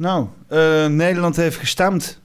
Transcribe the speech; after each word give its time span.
Nou, 0.00 0.28
eh, 0.46 0.86
Nederland 0.86 1.36
heeft 1.36 1.56
gestemd. 1.56 2.20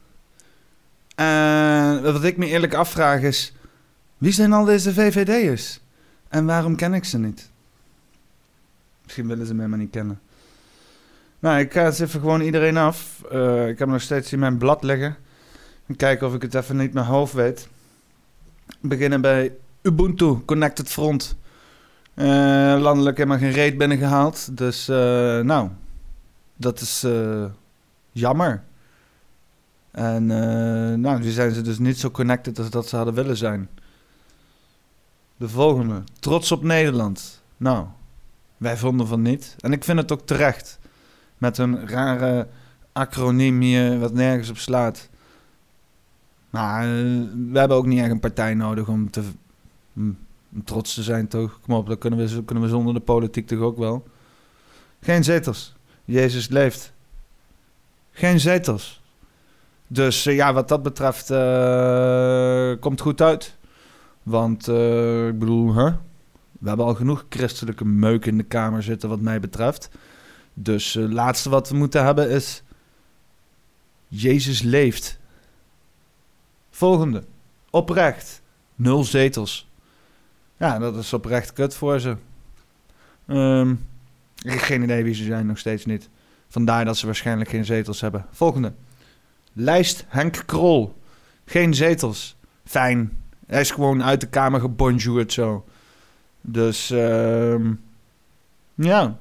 En 1.15 2.03
wat 2.03 2.23
ik 2.23 2.37
me 2.37 2.45
eerlijk 2.45 2.73
afvraag 2.73 3.21
is... 3.21 3.53
Wie 4.17 4.31
zijn 4.31 4.53
al 4.53 4.65
deze 4.65 4.93
VVD'ers? 4.93 5.79
En 6.27 6.45
waarom 6.45 6.75
ken 6.75 6.93
ik 6.93 7.03
ze 7.03 7.17
niet? 7.19 7.49
Misschien 9.03 9.27
willen 9.27 9.45
ze 9.45 9.53
mij 9.53 9.67
maar 9.67 9.77
niet 9.77 9.91
kennen. 9.91 10.19
Nou, 11.39 11.59
ik 11.59 11.73
ga 11.73 11.85
eens 11.85 11.99
even 11.99 12.19
gewoon 12.19 12.41
iedereen 12.41 12.77
af. 12.77 13.23
Eh, 13.31 13.67
ik 13.67 13.79
heb 13.79 13.87
nog 13.87 14.01
steeds 14.01 14.33
in 14.33 14.39
mijn 14.39 14.57
blad 14.57 14.83
liggen. 14.83 15.15
En 15.85 15.95
kijken 15.95 16.27
of 16.27 16.33
ik 16.33 16.41
het 16.41 16.55
even 16.55 16.77
niet 16.77 16.93
mijn 16.93 17.05
hoofd 17.05 17.33
weet. 17.33 17.67
We 18.79 18.87
beginnen 18.87 19.21
bij 19.21 19.53
Ubuntu 19.81 20.37
Connected 20.45 20.89
Front. 20.89 21.35
Eh, 22.13 22.25
landelijk 22.79 23.17
helemaal 23.17 23.39
geen 23.39 23.51
reet 23.51 23.77
binnengehaald. 23.77 24.57
Dus, 24.57 24.87
nou, 24.87 25.69
dat 26.55 26.81
is 26.81 27.03
jammer. 28.21 28.63
En, 29.91 30.25
nou, 31.01 31.19
nu 31.19 31.29
zijn 31.29 31.53
ze 31.53 31.61
dus 31.61 31.79
niet 31.79 31.99
zo 31.99 32.11
connected 32.11 32.59
als 32.59 32.69
dat 32.69 32.87
ze 32.87 32.95
hadden 32.95 33.13
willen 33.13 33.37
zijn. 33.37 33.69
De 35.37 35.49
volgende. 35.49 36.03
Trots 36.19 36.51
op 36.51 36.63
Nederland. 36.63 37.41
Nou, 37.57 37.85
wij 38.57 38.77
vonden 38.77 39.07
van 39.07 39.21
niet. 39.21 39.55
En 39.59 39.71
ik 39.71 39.83
vind 39.83 39.99
het 39.99 40.11
ook 40.11 40.25
terecht. 40.25 40.79
Met 41.37 41.57
een 41.57 41.87
rare 41.87 42.47
acroniem 42.91 43.61
hier, 43.61 43.99
wat 43.99 44.13
nergens 44.13 44.49
op 44.49 44.57
slaat. 44.57 45.09
Maar 46.49 46.87
we 47.51 47.59
hebben 47.59 47.77
ook 47.77 47.85
niet 47.85 47.99
echt 47.99 48.11
een 48.11 48.19
partij 48.19 48.53
nodig 48.53 48.87
om 48.87 49.09
te 49.09 49.23
om 49.95 50.63
trots 50.63 50.93
te 50.93 51.03
zijn, 51.03 51.27
toch? 51.27 51.59
Kom 51.61 51.73
op, 51.73 51.87
dat 51.87 51.97
kunnen 51.97 52.27
we, 52.27 52.43
kunnen 52.43 52.63
we 52.63 52.69
zonder 52.69 52.93
de 52.93 52.99
politiek 52.99 53.47
toch 53.47 53.59
ook 53.59 53.77
wel. 53.77 54.07
Geen 55.01 55.23
zetels. 55.23 55.75
Jezus 56.05 56.47
leeft. 56.47 56.93
Geen 58.17 58.39
zetels. 58.39 59.01
Dus 59.87 60.27
uh, 60.27 60.35
ja, 60.35 60.53
wat 60.53 60.67
dat 60.67 60.83
betreft 60.83 61.31
uh, 61.31 62.73
komt 62.79 63.01
goed 63.01 63.21
uit. 63.21 63.57
Want 64.23 64.67
uh, 64.67 65.27
ik 65.27 65.39
bedoel, 65.39 65.73
we 66.59 66.67
hebben 66.67 66.85
al 66.85 66.95
genoeg 66.95 67.25
christelijke 67.29 67.85
meuk 67.85 68.25
in 68.25 68.37
de 68.37 68.43
Kamer 68.43 68.83
zitten, 68.83 69.09
wat 69.09 69.19
mij 69.19 69.39
betreft. 69.39 69.89
Dus 70.53 70.93
het 70.93 71.13
laatste 71.13 71.49
wat 71.49 71.69
we 71.69 71.75
moeten 71.75 72.05
hebben 72.05 72.29
is. 72.29 72.63
Jezus 74.07 74.61
leeft. 74.61 75.19
Volgende. 76.69 77.23
Oprecht. 77.69 78.41
Nul 78.75 79.03
zetels. 79.03 79.69
Ja, 80.57 80.79
dat 80.79 80.95
is 80.95 81.13
oprecht 81.13 81.53
kut 81.53 81.75
voor 81.75 81.99
ze. 81.99 82.15
Um, 83.27 83.87
ik 84.41 84.61
geen 84.61 84.83
idee 84.83 85.03
wie 85.03 85.13
ze 85.13 85.23
zijn, 85.23 85.45
nog 85.45 85.57
steeds 85.57 85.85
niet. 85.85 86.09
Vandaar 86.55 86.85
dat 86.85 86.97
ze 86.97 87.05
waarschijnlijk 87.05 87.49
geen 87.49 87.65
zetels 87.65 88.01
hebben. 88.01 88.25
Volgende. 88.31 88.73
Lijst 89.53 90.05
Henk 90.07 90.43
Krol. 90.45 90.95
Geen 91.45 91.73
zetels. 91.73 92.37
Fijn. 92.65 93.17
Hij 93.47 93.61
is 93.61 93.71
gewoon 93.71 94.03
uit 94.03 94.21
de 94.21 94.27
kamer 94.27 94.59
gebonjourd 94.59 95.33
zo. 95.33 95.65
Dus, 96.41 96.89
um, 96.89 97.81
ja. 98.73 99.19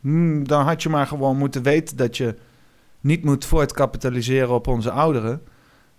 Hmm, 0.00 0.46
dan 0.48 0.64
had 0.64 0.82
je 0.82 0.88
maar 0.88 1.06
gewoon 1.06 1.36
moeten 1.36 1.62
weten 1.62 1.96
dat 1.96 2.16
je 2.16 2.34
niet 3.00 3.24
moet 3.24 3.44
voortkapitaliseren 3.44 4.54
op 4.54 4.66
onze 4.66 4.90
ouderen. 4.90 5.42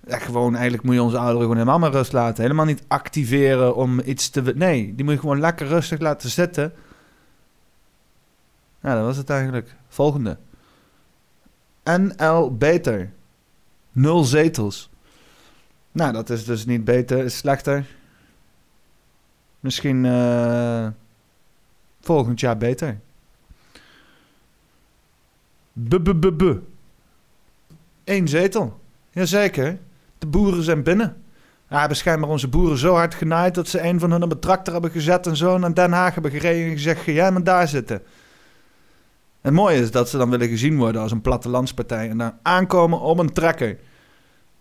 Gewoon, 0.07 0.53
eigenlijk 0.53 0.83
moet 0.83 0.95
je 0.95 1.03
onze 1.03 1.17
ouderen 1.17 1.41
gewoon 1.41 1.57
helemaal 1.57 1.79
maar 1.79 1.91
rust 1.91 2.13
laten. 2.13 2.43
Helemaal 2.43 2.65
niet 2.65 2.83
activeren 2.87 3.75
om 3.75 3.99
iets 4.05 4.29
te... 4.29 4.41
Nee, 4.55 4.95
die 4.95 5.05
moet 5.05 5.13
je 5.13 5.19
gewoon 5.19 5.39
lekker 5.39 5.67
rustig 5.67 5.99
laten 5.99 6.29
zitten. 6.29 6.73
Ja, 8.81 8.95
dat 8.95 9.03
was 9.03 9.17
het 9.17 9.29
eigenlijk. 9.29 9.75
Volgende. 9.87 10.37
NL 11.83 12.57
Beter. 12.57 13.11
Nul 13.91 14.23
zetels. 14.23 14.89
Nou, 15.91 16.13
dat 16.13 16.29
is 16.29 16.45
dus 16.45 16.65
niet 16.65 16.83
beter, 16.83 17.23
is 17.23 17.37
slechter. 17.37 17.85
Misschien 19.59 20.03
uh, 20.03 20.87
volgend 22.01 22.39
jaar 22.39 22.57
beter. 22.57 22.99
B 25.73 25.95
-b 26.03 26.21
-b 26.21 26.37
-b. 26.37 26.61
Eén 28.03 28.27
zetel. 28.27 28.79
Jazeker. 29.11 29.77
De 30.17 30.27
boeren 30.27 30.63
zijn 30.63 30.83
binnen. 30.83 31.23
Ja, 31.69 31.79
hebben 31.79 31.97
schijnbaar 31.97 32.29
onze 32.29 32.47
boeren 32.47 32.77
zo 32.77 32.93
hard 32.93 33.13
genaaid 33.13 33.55
dat 33.55 33.67
ze 33.67 33.81
een 33.81 33.99
van 33.99 34.11
hun 34.11 34.23
op 34.23 34.31
een 34.31 34.39
tractor 34.39 34.73
hebben 34.73 34.91
gezet 34.91 35.27
en 35.27 35.35
zo 35.35 35.57
naar 35.57 35.73
Den 35.73 35.91
Haag 35.91 36.13
hebben 36.13 36.31
gereden 36.31 36.65
en 36.65 36.71
gezegd: 36.71 37.01
ga 37.01 37.11
jij 37.11 37.31
maar 37.31 37.43
daar 37.43 37.67
zitten. 37.67 38.01
Het 39.41 39.53
mooie 39.53 39.77
is 39.77 39.91
dat 39.91 40.09
ze 40.09 40.17
dan 40.17 40.29
willen 40.29 40.47
gezien 40.47 40.77
worden 40.77 41.01
als 41.01 41.11
een 41.11 41.21
plattelandspartij 41.21 42.09
en 42.09 42.17
dan 42.17 42.33
aankomen 42.41 42.99
op 42.99 43.19
een 43.19 43.33
trekker. 43.33 43.77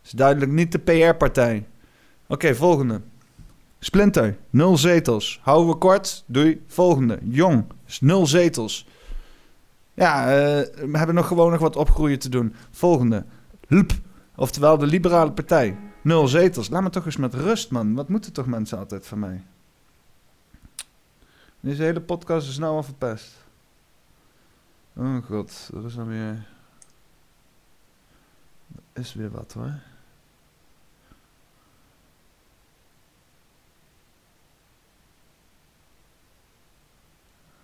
Is 0.05 0.11
duidelijk 0.11 0.53
niet 0.53 0.73
de 0.73 0.79
PR-partij. 0.79 1.67
Oké, 2.27 2.55
volgende. 2.55 3.01
Splinter, 3.79 4.37
nul 4.51 4.77
zetels. 4.77 5.41
Houden 5.43 5.69
we 5.69 5.79
kort, 5.79 6.25
doei. 6.27 6.63
Volgende. 6.67 7.19
Jong, 7.23 7.65
is 7.87 8.01
nul 8.01 8.27
zetels. 8.27 8.87
Ja, 9.95 10.27
uh, 10.27 10.37
we 10.91 10.99
hebben 10.99 11.15
nog 11.15 11.27
gewoon 11.27 11.51
nog 11.51 11.61
wat 11.61 11.77
opgroeien 11.77 12.19
te 12.19 12.29
doen. 12.29 12.55
Volgende. 12.71 13.25
Hulp, 13.67 13.93
Oftewel 14.37 14.79
de 14.79 14.87
Liberale 14.87 15.33
Partij. 15.33 15.77
Nul 16.03 16.29
zetels. 16.29 16.69
Laat 16.69 16.83
me 16.83 16.91
toch 16.91 17.05
eens 17.07 17.17
met 17.17 17.35
rust, 17.35 17.71
man. 17.71 17.95
Wat 17.95 18.09
moeten 18.09 18.33
toch 18.33 18.47
mensen 18.47 18.79
altijd 18.79 19.07
van 19.07 19.19
mij? 19.19 19.45
Deze 21.61 21.83
hele 21.83 22.01
podcast 22.01 22.49
is 22.49 22.59
nou 22.59 22.75
al 22.75 22.83
verpest. 22.83 23.48
Oh 25.01 25.25
god, 25.25 25.71
er 25.75 25.85
is 25.85 25.95
dan 25.95 26.09
weer... 26.09 26.47
Er 28.93 29.01
is 29.01 29.15
weer 29.15 29.31
wat 29.31 29.53
hoor. 29.53 29.75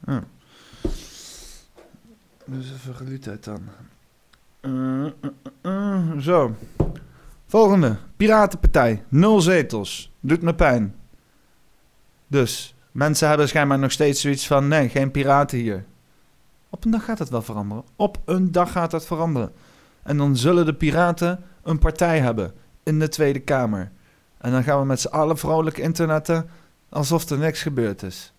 Oh. 0.06 0.23
Dus 2.44 2.73
even 2.73 2.94
geluidheid 2.94 3.44
dan. 3.44 3.69
Uh, 4.61 5.12
uh, 5.62 6.19
zo. 6.19 6.56
Volgende. 7.47 7.97
Piratenpartij. 8.17 9.05
Nul 9.09 9.41
zetels. 9.41 10.12
Doet 10.21 10.43
me 10.43 10.55
pijn. 10.55 10.94
Dus 12.27 12.75
mensen 12.93 13.28
hebben 13.28 13.49
schijnbaar 13.49 13.78
nog 13.78 13.93
steeds 13.93 14.21
zoiets 14.21 14.47
van: 14.47 14.69
nee, 14.69 14.89
geen 14.89 15.11
piraten 15.11 15.59
hier. 15.59 15.84
Op 16.75 16.85
een 16.85 16.91
dag 16.91 17.05
gaat 17.05 17.19
het 17.19 17.29
wel 17.29 17.43
veranderen. 17.43 17.85
Op 17.97 18.19
een 18.25 18.53
dag 18.53 18.73
gaat 18.73 18.93
het 18.93 19.05
veranderen. 19.05 19.53
En 20.03 20.17
dan 20.17 20.37
zullen 20.37 20.67
de 20.67 20.75
piraten 20.75 21.45
een 21.62 21.79
partij 21.79 22.21
hebben 22.21 22.53
in 22.83 22.99
de 22.99 23.09
Tweede 23.09 23.39
Kamer. 23.39 23.91
En 24.39 24.53
dan 24.53 24.62
gaan 24.62 24.81
we 24.81 24.87
met 24.87 25.01
z'n 25.01 25.09
allen 25.09 25.39
vrolijk 25.39 25.79
internetten 25.79 26.49
alsof 26.89 27.31
er 27.31 27.39
niks 27.39 27.62
gebeurd 27.62 28.03
is. 28.03 28.33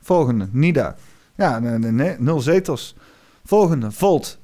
Volgende, 0.00 0.48
Nida. 0.50 0.96
Ja, 1.34 1.58
nee, 1.58 1.78
nee, 1.78 2.16
nul 2.18 2.40
zetels. 2.40 2.96
Volgende, 3.44 3.90
Volt. 3.90 4.38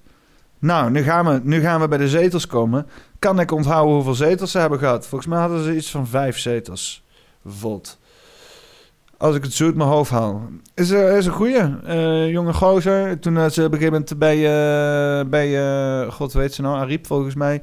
Nou, 0.59 0.91
nu 0.91 1.03
gaan, 1.03 1.27
we, 1.27 1.41
nu 1.43 1.61
gaan 1.61 1.81
we 1.81 1.89
bij 1.89 1.99
de 1.99 2.09
zetels 2.09 2.47
komen. 2.47 2.87
Kan 3.19 3.41
ik 3.41 3.51
onthouden 3.51 3.95
hoeveel 3.95 4.15
zetels 4.15 4.51
ze 4.51 4.59
hebben 4.59 4.79
gehad? 4.79 5.07
Volgens 5.07 5.31
mij 5.31 5.41
hadden 5.41 5.65
ze 5.65 5.77
iets 5.77 5.91
van 5.91 6.07
vijf 6.07 6.39
zetels. 6.39 7.05
Volt. 7.45 7.99
Als 9.25 9.37
ik 9.37 9.43
het 9.43 9.53
zo 9.53 9.65
uit 9.65 9.75
mijn 9.75 9.89
hoofd 9.89 10.11
haal. 10.11 10.49
Is, 10.75 10.91
uh, 10.91 11.17
is 11.17 11.27
een 11.27 11.33
goeie. 11.33 11.77
Uh, 11.87 12.31
jonge 12.31 12.53
gozer. 12.53 13.19
Toen 13.21 13.35
uh, 13.35 13.49
ze 13.49 13.65
op 13.65 13.73
een 13.73 13.79
gegeven 13.79 13.93
moment 13.93 14.19
bij, 14.19 15.29
bij 15.29 16.11
god 16.11 16.33
weet 16.33 16.55
ze 16.55 16.63
nou, 16.63 16.77
Ariep 16.77 17.07
volgens 17.07 17.35
mij, 17.35 17.63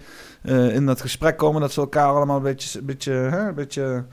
in 0.73 0.85
dat 0.85 1.01
gesprek 1.01 1.38
komen. 1.38 1.61
Dat 1.61 1.72
ze 1.72 1.79
elkaar 1.79 2.07
allemaal 2.07 2.38
een 2.38 2.44
beetje, 2.44 2.81
beetje, 2.81 3.11
hè, 3.11 3.53
beetje 3.53 4.05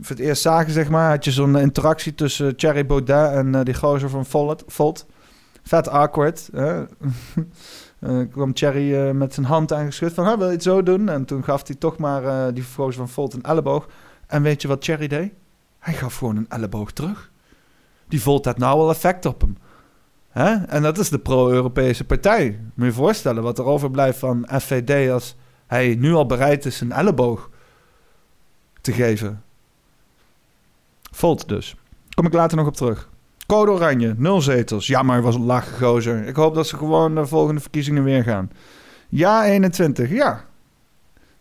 voor 0.00 0.16
het 0.16 0.24
eerst 0.24 0.42
zagen, 0.42 0.72
zeg 0.72 0.88
maar. 0.88 1.10
Had 1.10 1.24
je 1.24 1.30
zo'n 1.30 1.58
interactie 1.58 2.14
tussen 2.14 2.56
Thierry 2.56 2.86
Baudet 2.86 3.32
en 3.32 3.64
die 3.64 3.74
gozer 3.74 4.10
van 4.10 4.26
Volt. 4.26 4.64
Volt. 4.66 5.06
Vet 5.62 5.88
awkward. 5.88 6.48
Uh, 6.54 6.80
kwam 8.32 8.52
Thierry 8.52 9.10
met 9.10 9.34
zijn 9.34 9.46
hand 9.46 9.72
aangeschud 9.72 10.14
van, 10.14 10.38
wil 10.38 10.46
je 10.46 10.52
het 10.52 10.62
zo 10.62 10.82
doen? 10.82 11.08
En 11.08 11.24
toen 11.24 11.44
gaf 11.44 11.66
hij 11.66 11.76
toch 11.76 11.98
maar 11.98 12.54
die 12.54 12.62
vervolgens 12.62 12.96
van 12.96 13.08
Volt 13.08 13.34
een 13.34 13.42
elleboog. 13.42 13.86
En 14.26 14.42
weet 14.42 14.62
je 14.62 14.68
wat 14.68 14.80
Thierry 14.80 15.06
deed? 15.06 15.32
Hij 15.88 15.96
gaf 15.96 16.16
gewoon 16.16 16.36
een 16.36 16.48
elleboog 16.48 16.92
terug. 16.92 17.30
Die 18.08 18.22
Volt 18.22 18.44
had 18.44 18.58
nou 18.58 18.78
wel 18.78 18.90
effect 18.90 19.26
op 19.26 19.40
hem. 19.40 19.56
En 20.68 20.82
dat 20.82 20.98
is 20.98 21.08
de 21.08 21.18
pro-Europese 21.18 22.04
partij. 22.04 22.60
Moet 22.74 22.86
je 22.86 22.92
voorstellen 22.92 23.42
wat 23.42 23.58
er 23.58 23.64
overblijft 23.64 24.18
van 24.18 24.48
FVD 24.60 25.10
als 25.10 25.36
hij 25.66 25.94
nu 25.94 26.12
al 26.12 26.26
bereid 26.26 26.64
is 26.64 26.80
een 26.80 26.92
elleboog 26.92 27.50
te 28.80 28.92
geven. 28.92 29.42
Volt 31.10 31.48
dus. 31.48 31.76
Kom 32.14 32.26
ik 32.26 32.32
later 32.32 32.56
nog 32.56 32.66
op 32.66 32.76
terug. 32.76 33.08
Code 33.46 33.70
Oranje, 33.70 34.14
nul 34.16 34.40
zetels. 34.40 34.86
Jammer, 34.86 35.22
was 35.22 35.34
een 35.34 35.62
gozer. 35.62 36.26
Ik 36.26 36.36
hoop 36.36 36.54
dat 36.54 36.66
ze 36.66 36.76
gewoon 36.76 37.14
de 37.14 37.26
volgende 37.26 37.60
verkiezingen 37.60 38.04
weer 38.04 38.22
gaan. 38.22 38.50
Ja, 39.08 39.44
21. 39.44 40.10
Ja. 40.10 40.44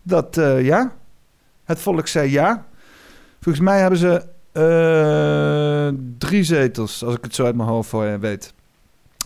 Dat, 0.01 0.37
uh, 0.37 0.65
ja. 0.65 0.93
Het 1.63 1.79
volk 1.79 2.07
zei 2.07 2.31
ja. 2.31 2.65
Volgens 3.39 3.65
mij 3.65 3.79
hebben 3.79 3.99
ze 3.99 4.35
uh, 4.57 5.87
drie 6.17 6.43
zetels, 6.43 7.03
als 7.03 7.15
ik 7.15 7.23
het 7.23 7.35
zo 7.35 7.45
uit 7.45 7.55
mijn 7.55 7.69
hoofd 7.69 7.91
je 7.91 8.17
weet. 8.19 8.53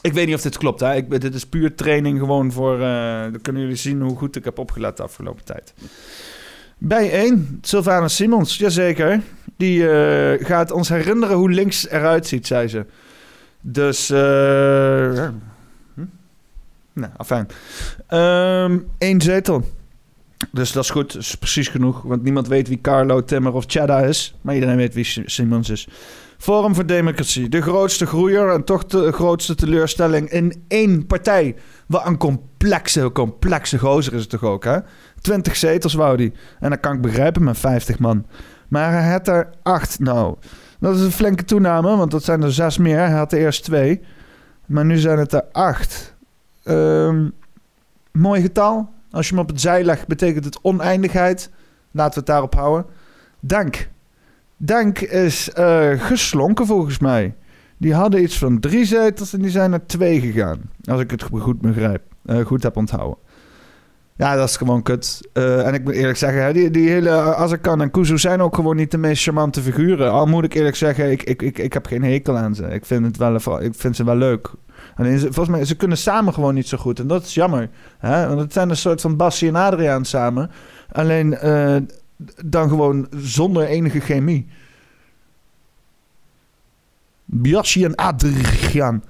Ik 0.02 0.14
weet 0.14 0.26
niet 0.26 0.36
of 0.36 0.42
dit 0.42 0.58
klopt. 0.58 0.80
Hè? 0.80 0.96
Ik, 0.96 1.22
dit 1.22 1.34
is 1.34 1.46
puur 1.46 1.76
training 1.76 2.20
gewoon 2.20 2.52
voor... 2.52 2.74
eh, 2.74 3.22
dan 3.22 3.42
kunnen 3.42 3.62
jullie 3.62 3.78
zien 3.78 4.02
hoe 4.02 4.18
goed 4.18 4.36
ik 4.36 4.44
heb 4.44 4.60
opgelet 4.60 4.98
de 4.98 5.04
afgelopen 5.04 5.46
tijd. 5.46 5.74
Bij 6.78 7.12
1, 7.12 7.60
Sylvana 7.62 8.08
Simons. 8.08 8.58
Jazeker. 8.58 9.22
Die 9.58 9.90
eh, 9.90 10.46
gaat 10.46 10.72
ons 10.72 10.90
herinneren 10.90 11.36
hoe 11.38 11.50
links 11.50 11.88
eruit 11.90 12.28
ziet, 12.28 12.48
zei 12.48 12.68
ze. 12.68 12.86
Dus... 13.62 14.10
eh. 14.10 15.30
Hm? 15.94 16.06
Nou, 16.94 17.12
afijn. 17.18 17.48
Ehm 18.08 18.78
Eén 18.98 19.22
zetel. 19.22 19.64
Dus 20.52 20.72
dat 20.72 20.84
is 20.84 20.90
goed. 20.90 21.14
Dat 21.14 21.22
is 21.22 21.36
precies 21.36 21.68
genoeg. 21.68 22.02
Want 22.02 22.24
niemand 22.24 22.48
weet 22.48 22.68
wie 22.68 22.82
Carlo, 22.82 23.24
Timmer 23.24 23.54
of 23.54 23.64
Chada 23.68 24.00
is. 24.00 24.36
Maar 24.42 24.54
iedereen 24.56 24.76
weet 24.78 24.94
wie 24.94 25.04
Si- 25.04 25.24
Simons 25.26 25.70
is. 25.70 25.88
Forum 26.38 26.76
voor 26.76 26.86
Democratie. 26.86 27.50
De 27.50 27.62
grootste 27.62 28.06
groeier 28.06 28.50
en 28.50 28.64
toch 28.64 28.86
de 28.86 29.12
grootste 29.12 29.56
teleurstelling 29.56 30.30
in 30.30 30.64
één 30.68 31.06
partij. 31.06 31.56
Wat 31.88 32.06
een 32.06 32.18
complexe, 32.18 33.12
complexe 33.12 33.80
gozer 33.80 34.14
is 34.14 34.22
het 34.22 34.30
toch 34.30 34.44
ook, 34.44 34.64
hè? 34.64 34.78
20 35.22 35.56
zetels 35.56 35.94
wou 35.94 36.18
die. 36.18 36.34
En 36.60 36.70
dat 36.70 36.80
kan 36.80 36.94
ik 36.94 37.02
begrijpen 37.02 37.44
met 37.44 37.58
50 37.58 38.00
man. 38.00 38.26
Maar 38.68 38.92
hij 38.92 39.12
had 39.12 39.28
er 39.28 39.50
8 39.64 40.00
nou. 40.00 40.36
Dat 40.80 40.96
is 40.96 41.02
een 41.02 41.12
flinke 41.12 41.44
toename, 41.44 41.98
want 41.98 42.12
dat 42.12 42.24
zijn 42.24 42.44
er 42.44 42.54
6 42.54 42.78
meer. 42.78 42.98
Hij 42.98 43.12
had 43.12 43.32
er 43.34 43.40
eerst 43.40 43.64
2. 43.64 44.02
Maar 44.66 44.86
nu 44.86 44.98
zijn 44.98 45.18
het 45.20 45.34
er 45.34 45.44
8. 45.52 46.16
Ehm, 46.64 47.30
mooi 48.12 48.42
getal. 48.42 48.90
Als 49.12 49.28
je 49.30 49.34
hem 49.34 49.44
op 49.44 49.50
het 49.50 49.62
zij 49.62 49.84
legt, 49.84 50.08
betekent 50.08 50.46
het 50.46 50.60
oneindigheid. 50.62 51.50
Laten 51.92 52.14
we 52.14 52.20
het 52.20 52.26
daarop 52.26 52.56
houden. 52.56 52.86
Dank. 53.40 53.90
Dank 54.58 55.00
is 55.00 55.52
eh, 55.52 55.90
geslonken 55.98 56.66
volgens 56.66 57.00
mij. 57.00 57.36
Die 57.78 57.94
hadden 57.94 58.22
iets 58.24 58.38
van 58.38 58.60
drie 58.60 58.86
zetels 58.86 59.34
en 59.34 59.42
die 59.42 59.52
zijn 59.52 59.70
naar 59.70 59.86
twee 59.86 60.20
gegaan. 60.20 60.60
Als 60.84 61.02
ik 61.02 61.12
het 61.12 61.24
goed 61.24 61.62
begrijp. 61.62 62.02
eh, 62.26 62.46
goed 62.46 62.64
heb 62.64 62.78
onthouden. 62.78 63.18
Ja, 64.16 64.36
dat 64.36 64.50
is 64.50 64.58
gewoon 64.58 64.84
kut. 64.84 65.30
Eh, 65.34 65.68
en 65.68 65.74
ik 65.74 65.84
moet 65.84 65.94
eerlijk 65.94 66.18
zeggen, 66.18 66.54
die, 66.54 66.72
die 66.72 66.90
hele 66.90 67.10
Azarkan 67.12 67.82
en 67.82 67.92
Kuzu 67.92 68.18
zijn 68.18 68.42
ook 68.42 68.56
gewoon 68.56 68.76
niet 68.76 68.92
de 68.92 68.98
meest 68.98 69.24
charmante 69.24 69.62
figuren. 69.62 70.12
Al 70.12 70.26
moet 70.26 70.44
ik 70.44 70.54
eerlijk 70.54 70.76
zeggen, 70.76 71.12
ik, 71.12 71.24
ik, 71.24 71.42
ik, 71.42 71.58
ik 71.58 71.74
heb 71.74 71.86
geen 71.86 72.04
hekel 72.04 72.38
aan 72.38 72.56
ze. 72.56 72.64
Ik 72.64 72.86
vind, 72.86 73.06
het 73.06 73.18
wel, 73.18 73.62
ik 73.62 73.76
vind 73.76 73.96
ze 73.96 74.04
wel 74.04 74.16
leuk. 74.16 74.52
Alleen, 74.96 75.20
ze, 75.20 75.34
volgens 75.34 75.56
mij, 75.56 75.66
ze 75.66 75.76
kunnen 75.76 75.98
samen 75.98 76.34
gewoon 76.34 76.54
niet 76.54 76.68
zo 76.68 76.78
goed. 76.78 77.00
En 77.00 77.08
dat 77.08 77.24
is 77.24 77.34
jammer. 77.34 77.70
Hè? 77.98 78.28
Want 78.28 78.40
het 78.40 78.54
zijn 78.54 78.70
een 78.70 78.78
soort 78.78 79.02
van 79.02 79.16
Bassie 79.16 79.48
en 79.48 79.56
Adriaan 79.56 80.06
samen. 80.06 80.52
Alleen 80.92 81.38
eh, 81.38 81.76
dan 82.46 82.70
gewoon 82.70 83.08
zonder 83.18 83.66
enige 83.66 84.00
chemie. 84.00 84.48
Bassie 87.26 87.86
en 87.86 87.96
Adriaan. 87.96 89.04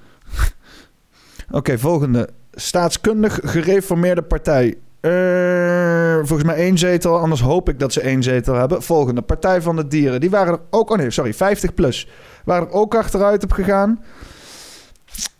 Oké, 1.50 1.78
volgende. 1.78 2.28
Staatskundig 2.52 3.38
gereformeerde 3.42 4.22
partij. 4.22 4.76
Eh, 5.02 6.16
volgens 6.16 6.42
mij 6.42 6.56
één 6.56 6.78
zetel, 6.78 7.18
anders 7.18 7.40
hoop 7.40 7.68
ik 7.68 7.78
dat 7.78 7.92
ze 7.92 8.00
één 8.00 8.22
zetel 8.22 8.54
hebben. 8.54 8.82
Volgende, 8.82 9.22
Partij 9.22 9.62
van 9.62 9.76
de 9.76 9.88
Dieren. 9.88 10.20
Die 10.20 10.30
waren 10.30 10.52
er 10.52 10.60
ook, 10.70 10.90
oh 10.90 10.96
nee, 10.96 11.10
sorry, 11.10 11.34
50 11.34 11.74
plus. 11.74 12.08
Waren 12.44 12.68
er 12.68 12.72
ook 12.72 12.94
achteruit 12.94 13.44
op 13.44 13.52
gegaan. 13.52 14.00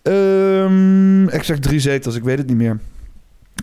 Ehm, 0.03 1.29
ik 1.29 1.43
zeg 1.43 1.59
drie 1.59 1.81
zetels, 1.81 2.17
ik 2.17 2.25
weet 2.25 2.39
het 2.39 2.47
niet 2.47 2.57
meer. 2.57 2.79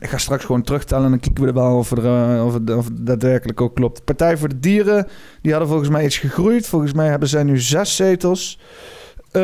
Ik 0.01 0.09
ga 0.09 0.17
straks 0.17 0.45
gewoon 0.45 0.61
terugtellen 0.61 1.03
en 1.03 1.09
dan 1.09 1.19
kijken 1.19 1.43
we 1.43 1.49
er 1.49 1.55
wel 1.55 1.77
of, 1.77 1.91
er, 1.91 2.05
eh, 2.05 2.45
of, 2.45 2.53
het, 2.53 2.75
of 2.75 2.87
daadwerkelijk 2.93 3.61
ook 3.61 3.75
klopt. 3.75 4.03
Partij 4.03 4.37
voor 4.37 4.49
de 4.49 4.59
Dieren, 4.59 5.07
die 5.41 5.51
hadden 5.51 5.69
volgens 5.69 5.89
mij 5.89 6.05
iets 6.05 6.17
gegroeid. 6.17 6.67
Volgens 6.67 6.93
mij 6.93 7.07
hebben 7.07 7.29
zij 7.29 7.43
nu 7.43 7.59
zes 7.59 7.95
zetels. 7.95 8.59
Eh, 9.31 9.41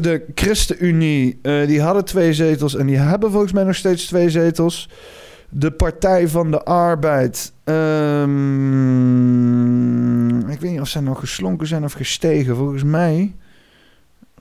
de 0.00 0.24
ChristenUnie, 0.34 1.38
eh, 1.42 1.66
die 1.66 1.80
hadden 1.80 2.04
twee 2.04 2.32
zetels 2.32 2.76
en 2.76 2.86
die 2.86 2.96
hebben 2.96 3.30
volgens 3.30 3.52
mij 3.52 3.64
nog 3.64 3.74
steeds 3.74 4.06
twee 4.06 4.30
zetels. 4.30 4.88
De 5.48 5.70
Partij 5.70 6.28
van 6.28 6.50
de 6.50 6.64
Arbeid. 6.64 7.52
ehm, 7.64 8.48
ik 10.50 10.60
weet 10.60 10.70
niet 10.70 10.80
of 10.80 10.88
zij 10.88 11.00
nog 11.00 11.20
geslonken 11.20 11.66
zijn 11.66 11.84
of 11.84 11.92
gestegen. 11.92 12.56
Volgens 12.56 12.82
mij. 12.84 13.34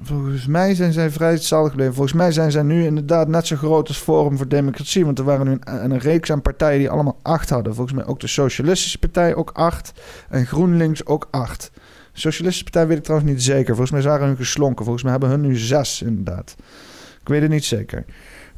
Volgens 0.01 0.47
mij 0.47 0.75
zijn 0.75 0.93
zij 0.93 1.09
vrij 1.09 1.31
hetzelfde 1.31 1.69
gebleven. 1.69 1.93
Volgens 1.93 2.15
mij 2.15 2.31
zijn 2.31 2.51
zij 2.51 2.63
nu 2.63 2.85
inderdaad 2.85 3.27
net 3.27 3.47
zo 3.47 3.55
groot 3.55 3.87
als 3.87 3.97
Forum 3.97 4.37
voor 4.37 4.47
Democratie. 4.47 5.05
Want 5.05 5.19
er 5.19 5.25
waren 5.25 5.45
nu 5.45 5.51
een, 5.51 5.91
een 5.91 5.99
reeks 5.99 6.31
aan 6.31 6.41
partijen 6.41 6.79
die 6.79 6.89
allemaal 6.89 7.19
acht 7.21 7.49
hadden. 7.49 7.75
Volgens 7.75 7.95
mij 7.97 8.05
ook 8.05 8.19
de 8.19 8.27
Socialistische 8.27 8.97
Partij 8.99 9.35
ook 9.35 9.51
acht. 9.53 9.93
En 10.29 10.45
GroenLinks 10.45 11.05
ook 11.05 11.27
acht. 11.31 11.71
Socialistische 12.13 12.63
Partij 12.63 12.87
weet 12.87 12.97
ik 12.97 13.03
trouwens 13.03 13.31
niet 13.31 13.43
zeker. 13.43 13.75
Volgens 13.75 13.91
mij 13.91 14.01
waren 14.01 14.27
hun 14.27 14.37
geslonken. 14.37 14.83
Volgens 14.83 15.03
mij 15.03 15.11
hebben 15.11 15.29
hun 15.29 15.41
nu 15.41 15.57
zes 15.57 16.01
inderdaad. 16.01 16.55
Ik 17.21 17.27
weet 17.27 17.41
het 17.41 17.51
niet 17.51 17.65
zeker. 17.65 18.05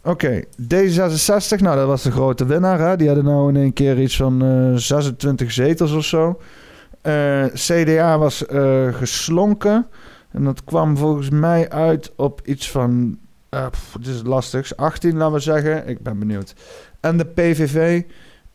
Oké, 0.04 0.44
D66, 0.62 1.58
nou 1.58 1.76
dat 1.76 1.88
was 1.88 2.04
de 2.04 2.12
grote 2.12 2.46
winnaar. 2.46 2.80
Hè? 2.80 2.96
Die 2.96 3.08
hadden 3.08 3.26
nou 3.26 3.50
in 3.50 3.56
één 3.56 3.74
keer 3.74 4.02
iets 4.02 4.16
van 4.16 4.44
eh 4.44 4.76
26 4.76 5.52
zetels 5.52 5.92
of 5.92 6.06
zo. 6.06 6.40
Eh, 7.02 7.46
CDA 7.54 8.18
was 8.18 8.46
eh, 8.46 8.94
geslonken. 8.94 9.88
En 10.32 10.44
dat 10.44 10.64
kwam 10.64 10.98
volgens 10.98 11.30
mij 11.30 11.70
uit 11.70 12.16
op 12.16 12.42
iets 12.44 12.72
van... 12.72 13.20
eh 13.50 13.70
pff, 13.70 13.96
dit 14.00 14.16
is 14.16 14.24
lastig. 14.24 14.76
18, 14.76 15.18
laten 15.18 15.34
we 15.34 15.40
zeggen. 15.40 15.88
Ik 15.88 16.04
ben 16.04 16.20
benieuwd. 16.20 16.54
En 17.00 17.18
de 17.18 17.26
PVV, 17.26 18.04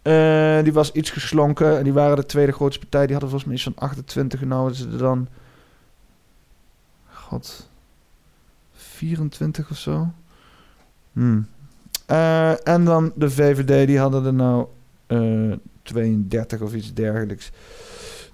eh, 0.03 0.63
die 0.63 0.73
was 0.73 0.93
iets 0.93 1.11
geslonken. 1.11 1.79
En 1.79 1.85
die 1.85 1.93
waren 1.93 2.17
de 2.17 2.27
tweede 2.27 2.53
grootste 2.53 2.81
partij. 2.81 3.07
Die 3.07 3.17
hadden 3.17 3.31
volgens 3.31 3.45
mij 3.45 3.55
iets 3.55 3.65
van 3.77 3.89
28. 3.89 4.41
En 4.41 4.49
nou 4.49 4.75
zitten 4.75 4.93
er 4.93 4.99
dan... 4.99 5.29
God... 7.13 7.69
24 8.73 9.71
of 9.71 9.77
zo. 9.77 10.13
Hmm. 11.13 11.47
Eh, 12.07 12.69
en 12.69 12.85
dan 12.85 13.13
de 13.15 13.31
VVD, 13.31 13.87
die 13.87 13.99
hadden 13.99 14.25
er 14.25 14.35
nou 14.35 14.67
eh 15.07 15.53
32 15.83 16.61
of 16.61 16.75
iets 16.75 16.95
dergelijks. 16.95 17.51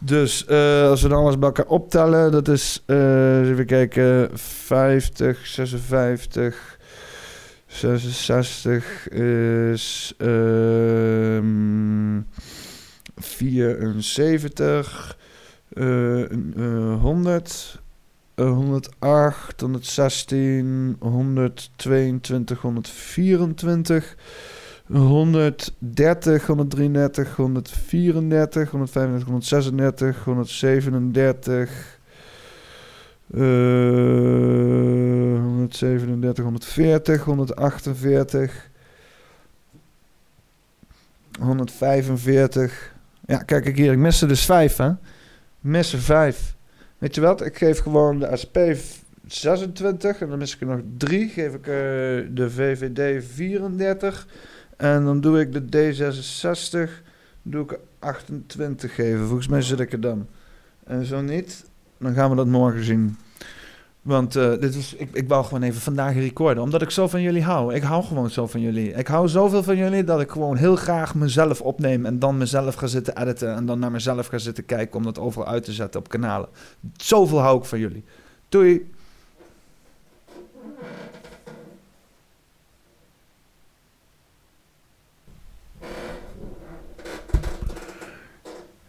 Dus 0.02 0.44
eh, 0.44 0.82
als 0.88 1.02
we 1.02 1.08
dan 1.08 1.18
alles 1.18 1.38
bij 1.38 1.48
elkaar 1.48 1.66
optellen, 1.66 2.30
dat 2.30 2.48
is, 2.48 2.82
eens 2.86 3.48
even 3.48 3.66
kijken, 3.66 4.30
50, 4.32 5.46
56, 5.46 6.78
66 7.66 9.08
is 9.08 10.14
ehm 10.18 11.60
74, 13.20 15.16
eh, 15.68 16.22
eh, 16.22 17.00
100, 17.00 17.80
eh, 18.34 18.52
108, 18.52 19.60
116, 19.60 20.96
122, 20.98 22.60
124, 22.60 24.16
130, 24.92 26.46
133, 26.46 27.36
134, 27.36 28.70
135, 28.70 29.24
136, 29.24 30.24
137, 30.24 31.98
eh 33.34 33.40
137, 35.42 36.44
140, 36.44 37.24
148, 37.24 38.70
145. 41.40 42.94
Ja, 43.26 43.38
kijk 43.38 43.66
ik 43.66 43.76
hier, 43.76 43.92
ik 43.92 43.98
mis 43.98 44.22
er 44.22 44.28
dus 44.28 44.44
vijf, 44.44 44.76
hè? 44.76 44.88
Ik 44.88 44.96
mis 45.60 45.92
er 45.92 45.98
vijf. 45.98 46.56
Weet 46.98 47.14
je 47.14 47.20
wat? 47.20 47.44
Ik 47.44 47.56
geef 47.56 47.78
gewoon 47.78 48.18
de 48.18 48.36
SP 48.42 48.56
26 49.26 50.20
en 50.20 50.28
dan 50.28 50.38
mis 50.38 50.54
ik 50.54 50.60
er 50.60 50.66
nog 50.66 50.80
drie. 50.96 51.28
Geef 51.28 51.54
ik 51.54 51.66
eh, 51.66 51.74
de 52.34 52.50
VVD 52.50 53.24
34 53.34 54.26
en 54.80 55.04
dan 55.04 55.20
doe 55.20 55.40
ik 55.40 55.52
de 55.52 55.94
D66 55.94 56.90
doe 57.42 57.62
ik 57.62 57.72
er 57.72 57.78
28 57.98 58.94
geven. 58.94 59.26
Volgens 59.26 59.48
mij 59.48 59.62
zit 59.62 59.80
ik 59.80 59.92
er 59.92 60.00
dan. 60.00 60.26
En 60.84 61.04
zo 61.04 61.20
niet, 61.20 61.64
dan 61.98 62.14
gaan 62.14 62.30
we 62.30 62.36
dat 62.36 62.46
morgen 62.46 62.84
zien. 62.84 63.16
Want 64.02 64.36
eh, 64.36 64.50
dit 64.60 64.74
is, 64.74 64.94
ik, 64.94 65.08
ik 65.12 65.28
wou 65.28 65.44
gewoon 65.44 65.62
even 65.62 65.80
vandaag 65.80 66.14
recorden, 66.14 66.62
omdat 66.62 66.82
ik 66.82 66.90
zo 66.90 67.08
van 67.08 67.22
jullie 67.22 67.42
hou. 67.42 67.74
Ik 67.74 67.82
hou 67.82 68.04
gewoon 68.04 68.30
zo 68.30 68.46
van 68.46 68.60
jullie. 68.60 68.92
Ik 68.92 69.06
hou 69.06 69.28
zoveel 69.28 69.62
van 69.62 69.76
jullie 69.76 70.04
dat 70.04 70.20
ik 70.20 70.30
gewoon 70.30 70.56
heel 70.56 70.76
graag 70.76 71.14
mezelf 71.14 71.60
opneem 71.60 72.06
en 72.06 72.18
dan 72.18 72.38
mezelf 72.38 72.74
ga 72.74 72.86
zitten 72.86 73.22
editen 73.22 73.54
en 73.54 73.66
dan 73.66 73.78
naar 73.78 73.90
mezelf 73.90 74.26
ga 74.26 74.38
zitten 74.38 74.64
kijken 74.64 74.96
om 74.96 75.02
dat 75.02 75.18
overal 75.18 75.46
uit 75.46 75.64
te 75.64 75.72
zetten 75.72 76.00
op 76.00 76.08
kanalen. 76.08 76.48
Zoveel 76.96 77.40
hou 77.40 77.58
ik 77.58 77.64
van 77.64 77.78
jullie. 77.78 78.04
Doei! 78.48 78.90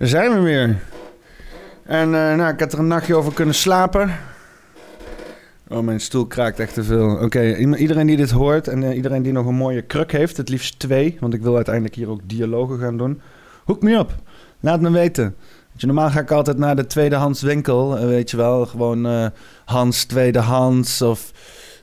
Daar 0.02 0.10
zijn 0.10 0.34
we 0.34 0.40
weer. 0.40 0.78
En 1.84 2.06
eh, 2.06 2.36
nou, 2.36 2.54
ik 2.54 2.60
heb 2.60 2.72
er 2.72 2.80
een 2.80 2.88
nachtje 2.88 3.16
over 3.16 3.34
kunnen 3.34 3.56
slapen. 3.56 4.16
Oh, 5.68 5.80
mijn 5.80 6.00
stoel 6.00 6.26
kraakt 6.26 6.60
echt 6.60 6.74
te 6.74 6.84
veel. 6.84 7.18
Oké, 7.22 7.56
iedereen 7.56 8.08
die 8.08 8.18
dit 8.18 8.32
hoort 8.32 8.68
en 8.68 8.84
eh, 8.84 8.96
iedereen 8.96 9.22
die 9.22 9.32
nog 9.32 9.46
een 9.46 9.56
mooie 9.56 9.82
kruk 9.82 10.12
heeft, 10.12 10.38
het 10.38 10.50
liefst 10.50 10.80
twee, 10.80 11.18
want 11.20 11.34
ik 11.34 11.42
wil 11.42 11.56
uiteindelijk 11.56 11.96
hier 11.96 12.10
ook 12.10 12.20
dialogen 12.24 12.80
gaan 12.80 12.98
doen. 12.98 13.22
Hoek 13.64 13.82
me 13.82 14.00
op. 14.00 14.16
Laat 14.60 14.82
me 14.82 14.92
weten. 14.92 15.36
Je, 15.76 15.86
normaal 15.86 16.10
ga 16.10 16.20
ik 16.20 16.32
altijd 16.32 16.58
naar 16.58 16.76
de 16.76 16.88
tweedehands 16.88 17.42
winkel, 17.42 17.98
eh, 17.98 18.06
weet 18.06 18.32
je 18.32 18.38
wel. 18.38 18.66
Gewoon 18.66 19.32
Hans 19.66 20.04
Tweedehands 20.06 21.02
of 21.02 21.32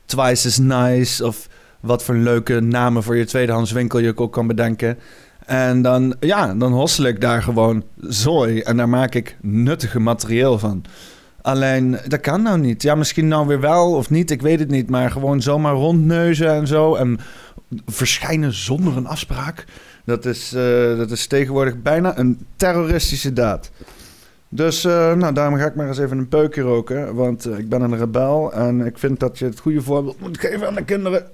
Twice 0.05 0.49
as 0.49 0.59
Nice 0.59 1.27
of 1.27 1.49
wat 1.81 2.03
voor 2.03 2.15
leuke 2.15 2.61
namen 2.61 3.03
voor 3.03 3.17
je 3.17 3.27
tweedehands 3.27 3.73
winkel 3.73 3.99
je 3.99 4.17
ook 4.17 4.33
kan 4.33 4.47
bedenken. 4.47 4.99
En 5.49 5.83
dan, 5.83 6.17
ja, 6.21 6.55
dan 6.55 6.73
hossel 6.73 7.05
ik 7.05 7.21
daar 7.21 7.43
gewoon 7.43 7.85
zooi 8.01 8.61
en 8.61 8.77
daar 8.77 8.89
maak 8.89 9.15
ik 9.15 9.37
nuttige 9.41 10.01
materieel 10.01 10.59
van. 10.59 10.85
Alleen, 11.43 11.99
dat 12.07 12.21
kan 12.21 12.43
nou 12.43 12.59
niet. 12.59 12.83
Ja, 12.83 12.95
misschien 12.95 13.29
nou 13.29 13.47
weer 13.47 13.61
wel 13.61 13.95
of 13.95 14.11
niet, 14.11 14.31
ik 14.31 14.43
weet 14.43 14.59
het 14.59 14.71
niet. 14.71 14.91
Maar 14.91 15.11
gewoon 15.11 15.43
zomaar 15.43 15.75
rondneuzen 15.75 16.51
en 16.51 16.67
zo. 16.67 16.95
En 16.95 17.19
verschijnen 17.87 18.53
zonder 18.53 18.97
een 18.97 19.07
afspraak. 19.07 19.65
Dat 20.05 20.25
is, 20.25 20.53
eh, 20.53 20.97
dat 20.97 21.11
is 21.11 21.27
tegenwoordig 21.27 21.83
bijna 21.83 22.19
een 22.19 22.47
terroristische 22.57 23.33
daad. 23.33 23.71
Dus 24.49 24.85
uh, 24.85 25.15
nou, 25.15 25.35
daarom 25.35 25.59
ga 25.59 25.67
ik 25.67 25.75
maar 25.75 25.89
eens 25.89 25.99
even 25.99 26.19
een 26.19 26.29
peukje 26.29 26.63
roken. 26.63 27.15
Want 27.15 27.47
uh, 27.47 27.59
ik 27.59 27.69
ben 27.69 27.81
een 27.81 27.99
rebel 27.99 28.53
en 28.53 28.81
ik 28.87 28.99
vind 28.99 29.21
dat 29.21 29.39
je 29.39 29.45
het 29.45 29.59
goede 29.59 29.83
voorbeeld 29.83 30.21
moet 30.21 30.39
geven 30.39 30.67
aan 30.67 30.75
de 30.75 30.85
kinderen. 30.85 31.27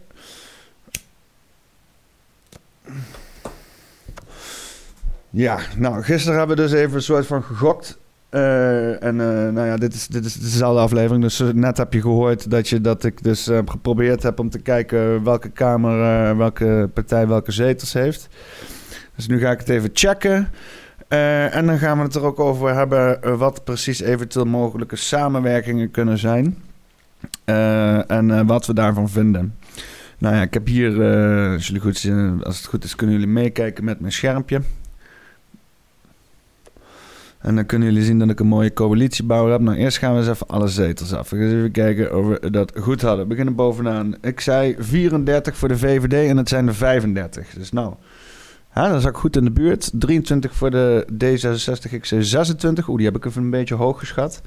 Ja, 5.37 5.59
nou, 5.77 6.03
gisteren 6.03 6.39
hebben 6.39 6.57
we 6.57 6.63
dus 6.63 6.73
even 6.73 6.95
een 6.95 7.03
soort 7.03 7.27
van 7.27 7.43
gegokt. 7.43 7.99
Uh, 8.31 9.03
en 9.03 9.15
uh, 9.15 9.49
nou 9.49 9.67
ja, 9.67 9.77
dit 9.77 9.95
is, 9.95 10.07
dit 10.07 10.25
is 10.25 10.35
dezelfde 10.35 10.81
aflevering. 10.81 11.23
Dus 11.23 11.43
net 11.55 11.77
heb 11.77 11.93
je 11.93 12.01
gehoord 12.01 12.51
dat, 12.51 12.69
je, 12.69 12.81
dat 12.81 13.05
ik 13.05 13.23
dus 13.23 13.51
geprobeerd 13.65 14.23
heb 14.23 14.39
om 14.39 14.51
te 14.51 14.59
kijken 14.59 15.25
welke 15.25 15.51
kamer, 15.51 16.37
welke 16.37 16.91
partij 16.95 17.29
welke 17.29 17.53
zetels 17.53 17.93
heeft. 17.93 18.29
Dus 19.17 19.27
nu 19.27 19.41
ga 19.41 19.51
ik 19.51 19.59
het 19.59 19.69
even 19.69 19.91
checken. 19.93 20.49
en 21.09 21.67
dan 21.67 21.79
gaan 21.79 21.99
we 21.99 22.05
het 22.05 22.15
er 22.15 22.25
ook 22.25 22.41
over 22.41 22.75
hebben 22.75 23.39
wat 23.39 23.65
precies 23.65 24.01
eventueel 24.01 24.47
mogelijke 24.47 24.97
samenwerkingen 24.97 25.91
kunnen 25.91 26.19
zijn. 26.19 26.59
en 28.07 28.47
wat 28.47 28.67
we 28.67 28.75
daarvan 28.75 29.09
vinden. 29.09 29.55
Nou 30.19 30.35
ja, 30.35 30.43
ik 30.43 30.55
heb 30.55 30.67
hier, 30.67 30.93
jullie 31.59 31.81
goed, 31.81 32.11
als 32.43 32.57
het 32.57 32.67
goed 32.67 32.85
is, 32.85 32.97
kunnen 32.97 33.17
jullie 33.17 33.33
meekijken 33.33 33.85
met 33.85 34.01
mijn 34.01 34.13
schermpje. 34.13 34.61
En 37.45 37.55
dan 37.55 37.67
kunnen 37.67 37.89
jullie 37.89 38.05
zien 38.05 38.19
dat 38.19 38.31
ik 38.31 38.41
een 38.41 38.47
mooie 38.47 38.73
coalitiebouwer 38.73 39.53
heb. 39.53 39.61
Nou, 39.61 39.77
eerst 39.77 39.99
gaan 39.99 40.13
we 40.13 40.19
eens 40.19 40.29
even 40.29 40.47
alle 40.47 40.69
zetels 40.69 41.13
af. 41.13 41.31
We 41.31 41.37
gaan 41.37 41.47
even 41.47 41.71
kijken 41.71 42.19
of 42.19 42.27
we 42.27 42.51
dat 42.51 42.73
goed 42.79 43.03
hadden. 43.03 43.21
We 43.21 43.27
beginnen 43.27 43.55
bovenaan. 43.55 44.15
Ik 44.21 44.41
zei 44.41 44.77
34 44.79 45.57
voor 45.57 45.69
de 45.69 45.79
VVD 45.79 46.29
en 46.29 46.37
het 46.37 46.49
zijn 46.49 46.67
er 46.67 46.75
35. 46.75 47.55
Dus 47.55 47.73
nou, 47.73 47.95
hè, 48.69 48.89
dan 48.89 49.01
zat 49.01 49.11
ik 49.11 49.17
goed 49.17 49.37
in 49.37 49.45
de 49.45 49.51
buurt. 49.51 49.91
23 49.95 50.55
voor 50.55 50.71
de 50.71 51.07
D66, 51.13 51.93
ik 51.93 52.05
zei 52.05 52.23
26. 52.23 52.89
Oeh, 52.89 52.97
die 52.97 53.07
heb 53.07 53.17
ik 53.17 53.25
even 53.25 53.43
een 53.43 53.51
beetje 53.51 53.75
hoog 53.75 53.99
geschat. 53.99 54.43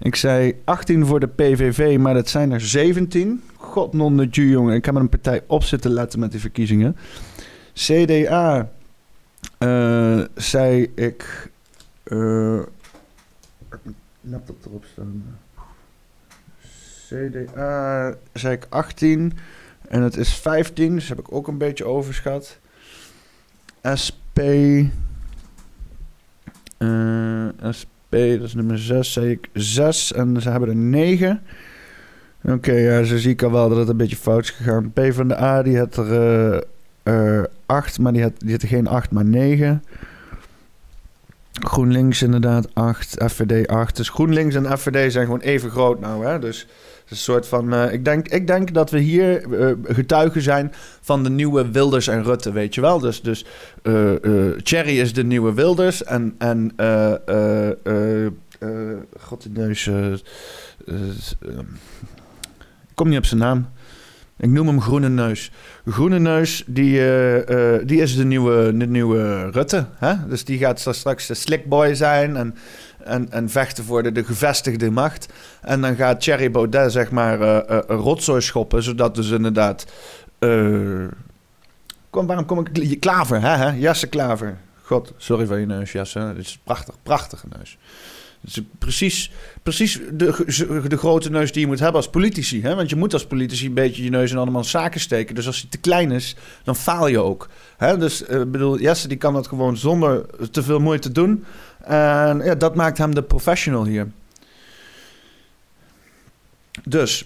Ik 0.00 0.16
zei 0.16 0.54
18 0.64 1.06
voor 1.06 1.20
de 1.20 1.28
PVV, 1.28 1.98
maar 1.98 2.14
dat 2.14 2.28
zijn 2.28 2.52
er 2.52 2.60
17. 2.60 3.42
God 3.56 3.92
non 3.92 4.16
de 4.16 4.28
jongen. 4.28 4.74
Ik 4.74 4.84
heb 4.84 4.94
er 4.94 5.00
een 5.00 5.08
partij 5.08 5.42
op 5.46 5.64
zitten 5.64 5.90
letten 5.90 6.20
met 6.20 6.30
die 6.30 6.40
verkiezingen. 6.40 6.96
CDA 7.72 8.70
uh, 9.58 10.20
zei 10.34 10.90
ik 10.94 11.50
uh, 12.12 12.62
laptop 14.20 14.64
erop 14.64 14.84
staan. 14.92 15.38
CDA 17.08 18.14
zei 18.32 18.54
ik 18.54 18.66
18 18.68 19.32
en 19.88 20.02
het 20.02 20.16
is 20.16 20.34
15, 20.34 20.94
dus 20.94 21.08
heb 21.08 21.18
ik 21.18 21.32
ook 21.32 21.48
een 21.48 21.58
beetje 21.58 21.84
overschat. 21.84 22.58
SP. 24.02 24.38
Uh, 24.38 24.80
eh, 27.48 27.72
SP, 27.78 28.12
dat 28.12 28.42
is 28.42 28.54
nummer 28.54 28.78
6, 28.78 29.12
zei 29.12 29.30
ik 29.30 29.48
6 29.52 30.12
en 30.12 30.40
ze 30.40 30.50
hebben 30.50 30.68
er 30.68 30.76
9. 30.76 31.42
Oké, 32.42 32.72
ja, 32.72 33.02
zo 33.02 33.16
zie 33.16 33.30
ik 33.30 33.42
al 33.42 33.52
wel 33.52 33.68
dat 33.68 33.78
het 33.78 33.88
een 33.88 33.96
beetje 33.96 34.16
fout 34.16 34.42
is 34.42 34.50
gegaan. 34.50 34.92
P 34.92 35.00
van 35.10 35.28
de 35.28 35.40
A, 35.40 35.62
die 35.62 35.78
had 35.78 35.96
er 35.96 36.64
uh, 37.04 37.42
8, 37.66 37.98
maar 37.98 38.12
die 38.12 38.22
had, 38.22 38.32
die 38.38 38.52
had 38.52 38.62
er 38.62 38.68
geen 38.68 38.86
8, 38.86 39.10
maar 39.10 39.24
9. 39.24 39.82
GroenLinks 41.60 42.22
inderdaad 42.22 42.74
8, 42.74 43.16
FVD 43.26 43.66
8. 43.66 43.96
Dus 43.96 44.08
GroenLinks 44.08 44.54
en 44.54 44.78
FVD 44.78 45.12
zijn 45.12 45.24
gewoon 45.24 45.40
even 45.40 45.70
groot 45.70 46.00
nou. 46.00 46.26
Hè? 46.26 46.38
Dus 46.38 46.66
een 47.08 47.16
soort 47.16 47.46
van. 47.46 47.74
Uh, 47.74 47.92
ik, 47.92 48.04
denk, 48.04 48.28
ik 48.28 48.46
denk 48.46 48.74
dat 48.74 48.90
we 48.90 48.98
hier 48.98 49.46
uh, 49.46 49.72
getuigen 49.82 50.42
zijn 50.42 50.72
van 51.00 51.22
de 51.22 51.30
nieuwe 51.30 51.70
Wilders 51.70 52.08
en 52.08 52.22
Rutte, 52.24 52.52
weet 52.52 52.74
je 52.74 52.80
wel. 52.80 52.98
Dus, 52.98 53.22
dus 53.22 53.46
uh, 53.82 54.12
Thierry 54.62 55.00
is 55.00 55.12
de 55.12 55.24
nieuwe 55.24 55.54
Wilders 55.54 56.04
en. 56.04 56.34
en 56.38 56.72
God 59.20 59.42
de 59.42 59.50
neus. 59.52 59.90
kom 62.94 63.08
niet 63.08 63.18
op 63.18 63.24
zijn 63.24 63.40
naam. 63.40 63.68
Ik 64.38 64.50
noem 64.50 64.66
hem 64.66 64.80
Groene 64.80 65.08
Neus. 65.08 65.50
Groene 65.86 66.18
Neus, 66.18 66.64
die, 66.66 66.98
uh, 66.98 67.48
uh, 67.48 67.80
die 67.84 68.00
is 68.00 68.16
de 68.16 68.24
nieuwe, 68.24 68.76
de 68.76 68.86
nieuwe 68.86 69.50
Rutte. 69.50 69.86
Hè? 69.94 70.26
Dus 70.28 70.44
die 70.44 70.58
gaat 70.58 70.80
straks 70.90 71.26
de 71.26 71.34
slickboy 71.34 71.94
zijn 71.94 72.36
en, 72.36 72.54
en, 73.04 73.32
en 73.32 73.50
vechten 73.50 73.84
voor 73.84 74.02
de, 74.02 74.12
de 74.12 74.24
gevestigde 74.24 74.90
macht. 74.90 75.32
En 75.60 75.80
dan 75.80 75.96
gaat 75.96 76.20
Thierry 76.20 76.50
Baudet, 76.50 76.92
zeg 76.92 77.10
maar, 77.10 77.40
uh, 77.40 77.78
rotzooi 77.86 78.40
schoppen, 78.40 78.82
zodat 78.82 79.14
dus 79.14 79.30
inderdaad... 79.30 79.86
Kom, 82.10 82.26
waarom 82.26 82.44
kom 82.44 82.66
ik... 82.66 83.00
Klaver, 83.00 83.40
hè, 83.40 83.70
hè? 83.70 84.06
Klaver. 84.08 84.56
God, 84.82 85.12
sorry 85.16 85.46
voor 85.46 85.58
je 85.58 85.66
neus. 85.66 85.92
Het 85.92 86.36
is 86.36 86.58
prachtig, 86.64 86.94
prachtige 87.02 87.46
neus. 87.58 87.78
Precies, 88.78 89.30
precies 89.62 90.00
de, 90.12 90.84
de 90.88 90.96
grote 90.96 91.30
neus 91.30 91.52
die 91.52 91.60
je 91.60 91.66
moet 91.66 91.78
hebben 91.78 91.96
als 91.96 92.10
politici. 92.10 92.62
Hè? 92.62 92.74
Want 92.74 92.90
je 92.90 92.96
moet 92.96 93.12
als 93.12 93.26
politici 93.26 93.66
een 93.66 93.74
beetje 93.74 94.04
je 94.04 94.10
neus 94.10 94.30
in 94.30 94.36
allemaal 94.36 94.64
zaken 94.64 95.00
steken. 95.00 95.34
Dus 95.34 95.46
als 95.46 95.60
hij 95.60 95.70
te 95.70 95.78
klein 95.78 96.10
is, 96.10 96.36
dan 96.64 96.76
faal 96.76 97.06
je 97.06 97.18
ook. 97.18 97.48
Hè? 97.76 97.98
Dus 97.98 98.22
ik 98.22 98.30
uh, 98.30 98.42
bedoel, 98.44 98.78
Jesse 98.78 99.08
die 99.08 99.16
kan 99.16 99.34
dat 99.34 99.48
gewoon 99.48 99.76
zonder 99.76 100.26
te 100.50 100.62
veel 100.62 100.78
moeite 100.78 101.12
doen. 101.12 101.44
En 101.84 102.40
ja, 102.44 102.54
dat 102.54 102.74
maakt 102.74 102.98
hem 102.98 103.14
de 103.14 103.22
professional 103.22 103.84
hier. 103.84 104.08
Dus 106.84 107.24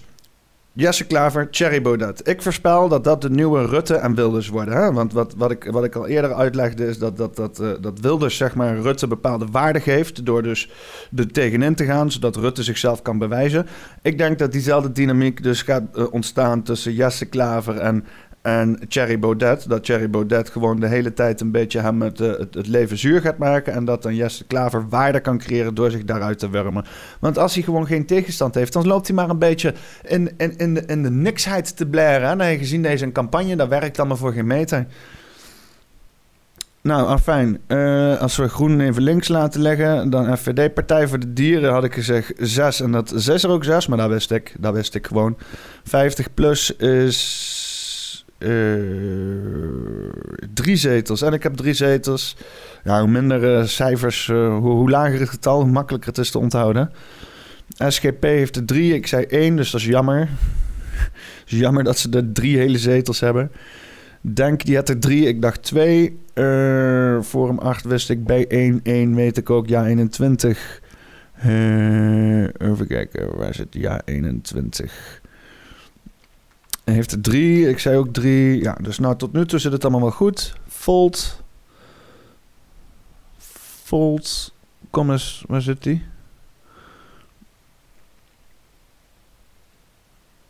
Jesse 0.73 1.05
Klaver, 1.05 1.49
Thierry 1.49 1.81
Baudet. 1.81 2.27
Ik 2.27 2.41
voorspel 2.41 2.87
dat 2.87 3.03
dat 3.03 3.21
de 3.21 3.29
nieuwe 3.29 3.65
Rutte 3.65 3.95
en 3.95 4.15
Wilders 4.15 4.47
worden. 4.47 4.73
Hè? 4.73 4.93
Want 4.93 5.13
wat, 5.13 5.33
wat, 5.37 5.51
ik, 5.51 5.67
wat 5.71 5.83
ik 5.83 5.95
al 5.95 6.07
eerder 6.07 6.33
uitlegde 6.33 6.87
is 6.87 6.97
dat, 6.97 7.17
dat, 7.17 7.35
dat, 7.35 7.59
uh, 7.61 7.69
dat 7.81 7.99
Wilders 7.99 8.37
zeg 8.37 8.55
maar, 8.55 8.77
Rutte 8.77 9.07
bepaalde 9.07 9.45
waarde 9.51 9.79
geeft... 9.79 10.25
door 10.25 10.43
dus 10.43 10.69
er 11.15 11.31
tegenin 11.31 11.75
te 11.75 11.85
gaan, 11.85 12.11
zodat 12.11 12.35
Rutte 12.35 12.63
zichzelf 12.63 13.01
kan 13.01 13.17
bewijzen. 13.17 13.67
Ik 14.01 14.17
denk 14.17 14.39
dat 14.39 14.51
diezelfde 14.51 14.91
dynamiek 14.91 15.43
dus 15.43 15.61
gaat 15.61 15.83
uh, 15.95 16.05
ontstaan 16.11 16.63
tussen 16.63 16.93
Jesse 16.93 17.25
Klaver 17.25 17.77
en, 17.77 18.05
en 18.41 18.79
Thierry 18.87 19.19
Baudet. 19.19 19.69
Dat 19.69 19.83
Thierry 19.83 20.09
Baudet 20.09 20.49
gewoon 20.49 20.79
de 20.79 20.87
hele 20.87 21.13
tijd 21.13 21.41
een 21.41 21.51
beetje 21.51 21.79
hem 21.79 22.01
het, 22.01 22.19
uh, 22.19 22.37
het, 22.37 22.53
het, 22.53 22.67
leven 22.67 22.97
zuur 22.97 23.21
gaat 23.21 23.37
maken. 23.37 23.73
En 23.73 23.85
dat 23.85 24.03
dan 24.03 24.15
Jesse 24.15 24.45
Klaver 24.45 24.89
waarde 24.89 25.19
kan 25.19 25.37
creëren 25.37 25.75
door 25.75 25.91
zich 25.91 26.03
daaruit 26.03 26.39
te 26.39 26.49
wurmen. 26.49 26.85
Want 27.19 27.37
als 27.37 27.53
hij 27.53 27.63
gewoon 27.63 27.87
geen 27.87 28.05
tegenstand 28.05 28.55
heeft, 28.55 28.73
dan 28.73 28.87
loopt 28.87 29.07
hij 29.07 29.15
maar 29.15 29.29
een 29.29 29.39
beetje 29.39 29.73
in, 30.07 30.37
in, 30.37 30.73
de, 30.73 30.85
de 30.85 30.95
niksheid 30.95 31.77
te 31.77 31.85
blaren. 31.85 32.37
Nee, 32.37 32.57
gezien 32.57 32.81
deze 32.81 33.11
campagne, 33.11 33.55
dat 33.55 33.67
werkt 33.67 33.99
allemaal 33.99 34.17
voor 34.17 34.33
geen 34.33 34.47
meter. 34.47 34.85
Nou, 36.83 37.07
afijn. 37.07 37.59
Uh, 37.67 38.19
als 38.21 38.37
we 38.37 38.47
groen 38.47 38.79
even 38.79 39.01
links 39.01 39.27
laten 39.27 39.61
leggen, 39.61 40.09
dan 40.09 40.37
FVD, 40.37 40.73
Partij 40.73 41.07
voor 41.07 41.19
de 41.19 41.33
Dieren, 41.33 41.71
had 41.71 41.83
ik 41.83 41.93
gezegd 41.93 42.33
6. 42.37 42.81
En 42.81 42.91
dat 42.91 43.13
6 43.15 43.43
er 43.43 43.49
ook 43.49 43.63
6, 43.63 43.87
maar 43.87 43.97
dat 43.97 44.09
wist 44.09 44.31
ik. 44.31 44.55
Dat 44.59 44.73
wist 44.73 44.95
ik 44.95 45.07
gewoon. 45.07 45.37
50 45.83 46.33
plus 46.33 46.75
is 46.75 47.70
drie 50.53 50.75
zetels. 50.75 51.21
En 51.21 51.33
ik 51.33 51.43
heb 51.43 51.55
drie 51.55 51.73
zetels. 51.73 52.37
Ja, 52.83 52.99
hoe 52.99 53.09
minder 53.09 53.57
uh, 53.57 53.63
cijfers, 53.63 54.27
uh, 54.27 54.57
hoe, 54.57 54.71
hoe, 54.71 54.89
lager 54.89 55.19
het 55.19 55.29
getal, 55.29 55.61
hoe 55.61 55.71
makkelijker 55.71 56.09
het 56.09 56.17
is 56.17 56.31
te 56.31 56.39
onthouden. 56.39 56.91
SGP 57.87 58.23
heeft 58.23 58.55
er 58.55 58.65
drie, 58.65 58.93
ik 58.93 59.07
zei 59.07 59.23
één, 59.25 59.55
dus 59.55 59.71
dat 59.71 59.81
is 59.81 59.87
jammer. 59.87 60.19
Het 61.41 61.51
is 61.51 61.59
jammer 61.59 61.83
dat 61.83 61.97
ze 61.97 62.09
er 62.09 62.31
drie 62.31 62.57
hele 62.57 62.77
zetels 62.77 63.19
hebben. 63.19 63.51
Denk, 64.21 64.65
die 64.65 64.75
had 64.75 64.89
er 64.89 64.99
drie, 64.99 65.27
ik 65.27 65.41
dacht 65.41 65.63
twee. 65.63 66.19
Forum 67.23 67.59
8 67.59 67.85
wist 67.85 68.09
ik, 68.09 68.25
bij 68.25 68.47
1, 68.47 68.79
1 68.83 69.15
weet 69.15 69.37
ik 69.37 69.49
ook, 69.49 69.67
ja 69.67 69.85
21. 69.85 70.81
even 72.57 72.87
kijken, 72.87 73.37
waar 73.37 73.53
zit 73.53 73.67
ja 73.69 74.01
21? 74.05 75.20
Heeft 76.91 77.11
er 77.11 77.21
drie. 77.21 77.69
Ik 77.69 77.79
zei 77.79 77.97
ook 77.97 78.13
drie. 78.13 78.61
Ja, 78.61 78.77
dus 78.81 78.99
nou 78.99 79.17
tot 79.17 79.33
nu 79.33 79.45
toe 79.45 79.59
zit 79.59 79.71
het 79.71 79.83
allemaal 79.83 80.01
wel 80.01 80.11
goed. 80.11 80.53
Volt. 80.67 81.43
Volt. 83.83 84.53
Kom 84.89 85.11
eens, 85.11 85.43
waar 85.47 85.61
zit 85.61 85.83
die? 85.83 86.03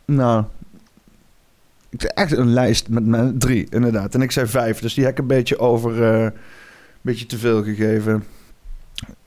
Nou, 0.04 0.44
echt 1.98 2.36
een 2.36 2.52
lijst 2.52 2.88
met, 2.88 3.06
met 3.06 3.40
drie, 3.40 3.66
inderdaad. 3.70 4.14
En 4.14 4.22
ik 4.22 4.30
zei 4.30 4.46
vijf, 4.46 4.80
dus 4.80 4.94
die 4.94 5.04
heb 5.04 5.12
ik 5.12 5.18
een 5.18 5.26
beetje 5.26 5.58
over, 5.58 5.96
uh, 5.96 6.22
een 6.22 6.32
beetje 7.00 7.26
te 7.26 7.38
veel 7.38 7.62
gegeven. 7.62 8.24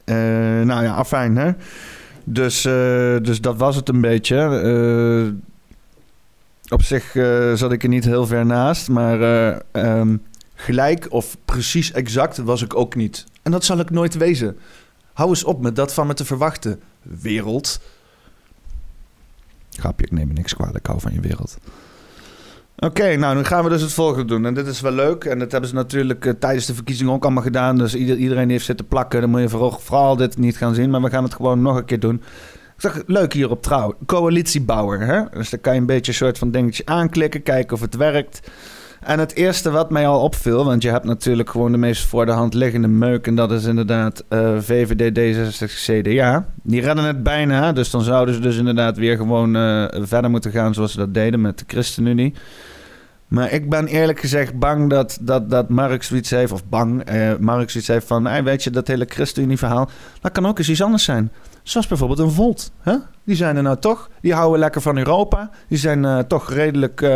Uh, 0.06 0.16
nou 0.62 0.84
ja, 0.84 0.94
afijn, 0.94 1.38
hè. 1.38 1.52
Dus, 2.24 2.66
uh, 2.66 2.74
dus 3.22 3.42
dat 3.42 3.58
was 3.58 3.76
het 3.76 3.90
een 3.90 4.02
beetje. 4.02 4.38
Op 6.70 6.82
zich 6.82 7.16
uh, 7.16 7.54
zat 7.54 7.72
ik 7.72 7.84
er 7.84 7.90
niet 7.90 8.06
heel 8.06 8.28
ver 8.28 8.46
naast, 8.46 8.90
maar 8.90 9.20
uh, 9.22 10.00
um, 10.00 10.24
gelijk 10.56 11.08
of 11.10 11.38
precies 11.46 11.92
exact 11.92 12.38
was 12.38 12.62
ik 12.62 12.76
ook 12.76 12.96
niet. 12.96 13.26
En 13.42 13.52
dat 13.52 13.64
zal 13.64 13.80
ik 13.80 13.90
nooit 13.90 14.18
wezen. 14.18 14.58
Hou 15.14 15.30
eens 15.30 15.44
op 15.44 15.62
met 15.62 15.76
dat 15.76 15.94
van 15.94 16.08
me 16.08 16.14
te 16.14 16.26
verwachten, 16.26 16.82
wereld. 17.02 17.80
Grapje, 19.72 20.06
ik 20.06 20.12
neem 20.12 20.28
er 20.28 20.34
niks 20.34 20.56
kwalijk, 20.56 20.88
hou 20.88 21.00
van 21.00 21.14
je 21.14 21.20
wereld. 21.20 21.58
Oké, 22.78 23.16
nou, 23.16 23.36
nu 23.36 23.44
gaan 23.44 23.64
we 23.64 23.70
dus 23.70 23.82
het 23.82 23.94
volgende 23.94 24.26
doen. 24.26 24.46
En 24.46 24.54
dit 24.54 24.68
is 24.68 24.82
wel 24.82 24.92
leuk. 24.92 25.24
En 25.24 25.40
dat 25.40 25.52
hebben 25.52 25.70
ze 25.70 25.76
natuurlijk 25.76 26.26
uh, 26.26 26.34
tijdens 26.40 26.66
de 26.66 26.74
verkiezingen 26.74 27.14
ook 27.14 27.24
allemaal 27.24 27.44
gedaan. 27.44 27.78
Dus 27.78 27.96
ieder, 27.96 28.18
iedereen 28.18 28.50
heeft 28.50 28.66
zitten 28.66 28.88
plakken. 28.88 29.22
Dan 29.22 29.30
moet 29.30 29.42
je 29.42 29.50
vooral, 29.50 29.72
vooral 29.72 30.16
dit 30.16 30.38
niet 30.38 30.58
gaan 30.58 30.76
zien. 30.76 30.90
Maar 30.90 31.02
we 31.02 31.10
gaan 31.10 31.24
het 31.24 31.34
gewoon 31.34 31.62
nog 31.62 31.76
een 31.76 31.86
keer 31.86 32.00
doen. 32.00 32.22
Zag 32.78 33.02
leuk 33.06 33.34
hier 33.34 33.50
op 33.50 33.62
trouw. 33.62 33.96
Coalitiebouwer. 34.06 35.00
Hè? 35.00 35.22
Dus 35.38 35.50
dan 35.50 35.62
kan 35.62 35.74
je 35.74 35.80
een 35.80 35.86
beetje 35.86 36.12
een 36.12 36.18
soort 36.18 36.38
van 36.38 36.52
dingetje 36.52 36.86
aanklikken. 36.86 37.44
Kijken 37.44 37.76
of 37.76 37.82
het 37.82 37.96
werkt. 37.96 38.42
En 39.02 39.20
het 39.20 39.36
eerste 39.36 39.72
wat 39.72 39.90
mij 39.90 40.08
al 40.08 40.22
opviel, 40.22 40.66
want 40.66 40.82
je 40.82 40.90
hebt 40.90 41.06
natuurlijk 41.06 41.50
gewoon 41.50 41.72
de 41.72 41.78
meest 41.78 42.06
voor 42.06 42.26
de 42.26 42.32
hand 42.32 42.54
liggende 42.54 42.88
meuk. 42.88 43.28
En 43.28 43.36
dat 43.36 43.52
is 43.52 43.66
inderdaad 43.66 44.24
uh, 44.30 44.58
VVD, 44.60 45.20
D66, 45.20 45.74
CDA. 45.74 46.46
Die 46.64 46.82
redden 46.82 47.06
het 47.06 47.24
bijna. 47.24 47.72
Dus 47.72 47.90
dan 47.90 48.02
zouden 48.02 48.36
ze 48.36 48.40
dus 48.40 48.58
inderdaad 48.58 48.98
weer 48.98 49.18
gewoon 49.18 49.56
uh, 49.56 49.86
verder 49.92 50.30
moeten 50.30 50.52
gaan 50.52 50.74
zoals 50.74 50.92
ze 50.92 50.98
dat 50.98 51.14
deden 51.14 51.42
met 51.42 51.60
de 51.60 51.66
ChristenUnie. 51.68 52.34
Maar 53.28 53.52
ik 53.52 53.70
ben 53.70 53.88
eerlijk 53.88 54.20
gezegd 54.20 54.60
bang 54.60 54.90
dat, 54.90 55.18
dat, 55.22 55.50
dat 55.50 55.70
Mark 55.70 56.04
zoiets 56.04 56.30
heeft, 56.30 56.52
of 56.52 56.66
bang, 56.66 57.12
uh, 57.12 57.38
Mark 57.40 57.70
zoiets 57.70 57.90
heeft 57.90 58.08
van, 58.08 58.26
hey, 58.26 58.44
weet 58.44 58.64
je, 58.64 58.70
dat 58.70 58.88
hele 58.88 59.06
ChristenUnie-verhaal, 59.08 59.90
dat 60.22 60.32
kan 60.32 60.46
ook 60.46 60.58
eens 60.58 60.70
iets 60.70 60.82
anders 60.84 61.04
zijn. 61.04 61.32
Zoals 61.64 61.88
bijvoorbeeld 61.88 62.20
een 62.20 62.32
Volt. 62.32 62.72
Hè? 62.80 62.96
Die 63.24 63.36
zijn 63.36 63.56
er 63.56 63.64
nou 63.64 63.78
toch. 63.80 64.10
Die 64.22 64.34
houden 64.34 64.60
lekker 64.60 64.82
van 64.82 64.98
Europa. 64.98 65.50
Die 65.68 65.78
zijn 65.78 66.04
uh, 66.04 66.20
toch 66.20 66.54
redelijk 66.54 67.02
uh, 67.02 67.10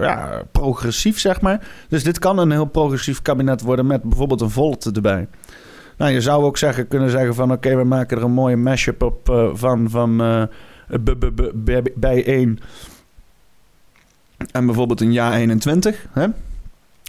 ja, 0.00 0.42
progressief, 0.52 1.20
zeg 1.20 1.40
maar. 1.40 1.66
Dus 1.88 2.04
dit 2.04 2.18
kan 2.18 2.38
een 2.38 2.50
heel 2.50 2.64
progressief 2.64 3.22
kabinet 3.22 3.60
worden 3.60 3.86
met 3.86 4.02
bijvoorbeeld 4.02 4.40
een 4.40 4.50
Volt 4.50 4.90
erbij. 4.94 5.28
Nou, 5.96 6.12
je 6.12 6.20
zou 6.20 6.44
ook 6.44 6.58
zeggen, 6.58 6.88
kunnen 6.88 7.10
zeggen 7.10 7.34
van... 7.34 7.52
oké, 7.52 7.76
we 7.76 7.84
maken 7.84 8.16
er 8.16 8.24
een 8.24 8.30
mooie 8.30 8.56
mashup 8.56 9.02
op 9.02 9.28
uh, 9.28 9.48
van, 9.52 9.90
van 9.90 10.16
bij 11.94 12.26
één... 12.26 12.58
En 14.50 14.66
bijvoorbeeld 14.66 15.00
een 15.00 15.12
jaar 15.12 15.32
21, 15.32 16.06
hè? 16.12 16.26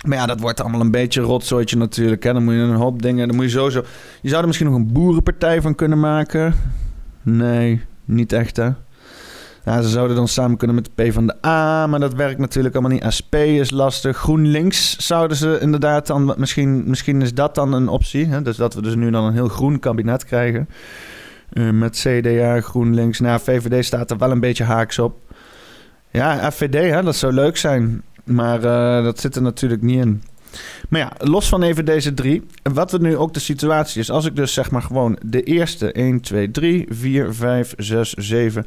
Maar 0.05 0.17
ja, 0.17 0.25
dat 0.25 0.39
wordt 0.39 0.61
allemaal 0.61 0.81
een 0.81 0.91
beetje 0.91 1.21
een 1.21 1.27
rotzooitje 1.27 1.77
natuurlijk. 1.77 2.23
Hè? 2.23 2.33
Dan 2.33 2.43
moet 2.43 2.53
je 2.53 2.59
een 2.59 2.75
hoop 2.75 3.01
dingen. 3.01 3.27
Dan 3.27 3.35
moet 3.35 3.45
je 3.45 3.51
sowieso. 3.51 3.83
Je 4.21 4.29
zou 4.29 4.41
er 4.41 4.47
misschien 4.47 4.69
nog 4.69 4.75
een 4.75 4.91
boerenpartij 4.91 5.61
van 5.61 5.75
kunnen 5.75 5.99
maken. 5.99 6.55
Nee, 7.21 7.81
niet 8.05 8.33
echt 8.33 8.57
hè. 8.57 8.69
Ja, 9.65 9.81
ze 9.81 9.89
zouden 9.89 10.15
dan 10.15 10.27
samen 10.27 10.57
kunnen 10.57 10.75
met 10.75 10.89
de 10.95 11.03
P 11.03 11.13
van 11.13 11.27
de 11.27 11.35
A, 11.45 11.87
maar 11.87 11.99
dat 11.99 12.13
werkt 12.13 12.39
natuurlijk 12.39 12.75
allemaal 12.75 12.91
niet. 12.91 13.13
SP 13.17 13.35
is 13.35 13.71
lastig. 13.71 14.17
GroenLinks 14.17 14.97
zouden 14.97 15.37
ze 15.37 15.57
inderdaad 15.61 16.07
dan. 16.07 16.33
Misschien, 16.37 16.89
misschien 16.89 17.21
is 17.21 17.33
dat 17.33 17.55
dan 17.55 17.73
een 17.73 17.87
optie. 17.87 18.25
Hè? 18.25 18.41
Dus 18.41 18.57
dat 18.57 18.73
we 18.73 18.81
dus 18.81 18.95
nu 18.95 19.09
dan 19.09 19.23
een 19.23 19.33
heel 19.33 19.47
groen 19.47 19.79
kabinet 19.79 20.25
krijgen. 20.25 20.69
Uh, 21.53 21.69
met 21.69 22.05
CDA, 22.07 22.61
GroenLinks. 22.61 23.19
Nou, 23.19 23.39
VVD 23.39 23.85
staat 23.85 24.11
er 24.11 24.17
wel 24.17 24.31
een 24.31 24.39
beetje 24.39 24.63
haaks 24.63 24.99
op. 24.99 25.24
Ja, 26.15 26.51
FVD, 26.51 26.73
hè, 26.73 27.03
dat 27.03 27.15
zou 27.15 27.33
leuk 27.33 27.57
zijn. 27.57 28.03
Maar 28.23 28.63
uh, 28.63 29.03
dat 29.03 29.19
zit 29.19 29.35
er 29.35 29.41
natuurlijk 29.41 29.81
niet 29.81 30.05
in. 30.05 30.23
Maar 30.89 30.99
ja, 30.99 31.11
los 31.17 31.49
van 31.49 31.63
even 31.63 31.85
deze 31.85 32.13
drie. 32.13 32.45
Wat 32.63 32.91
we 32.91 32.97
nu 32.97 33.17
ook 33.17 33.33
de 33.33 33.39
situatie 33.39 34.01
is. 34.01 34.11
Als 34.11 34.25
ik 34.25 34.35
dus 34.35 34.53
zeg 34.53 34.71
maar 34.71 34.81
gewoon 34.81 35.17
de 35.25 35.43
eerste 35.43 35.91
1, 35.91 36.21
2, 36.21 36.51
3, 36.51 36.85
4, 36.89 37.33
5, 37.33 37.73
6, 37.77 38.13
7, 38.13 38.65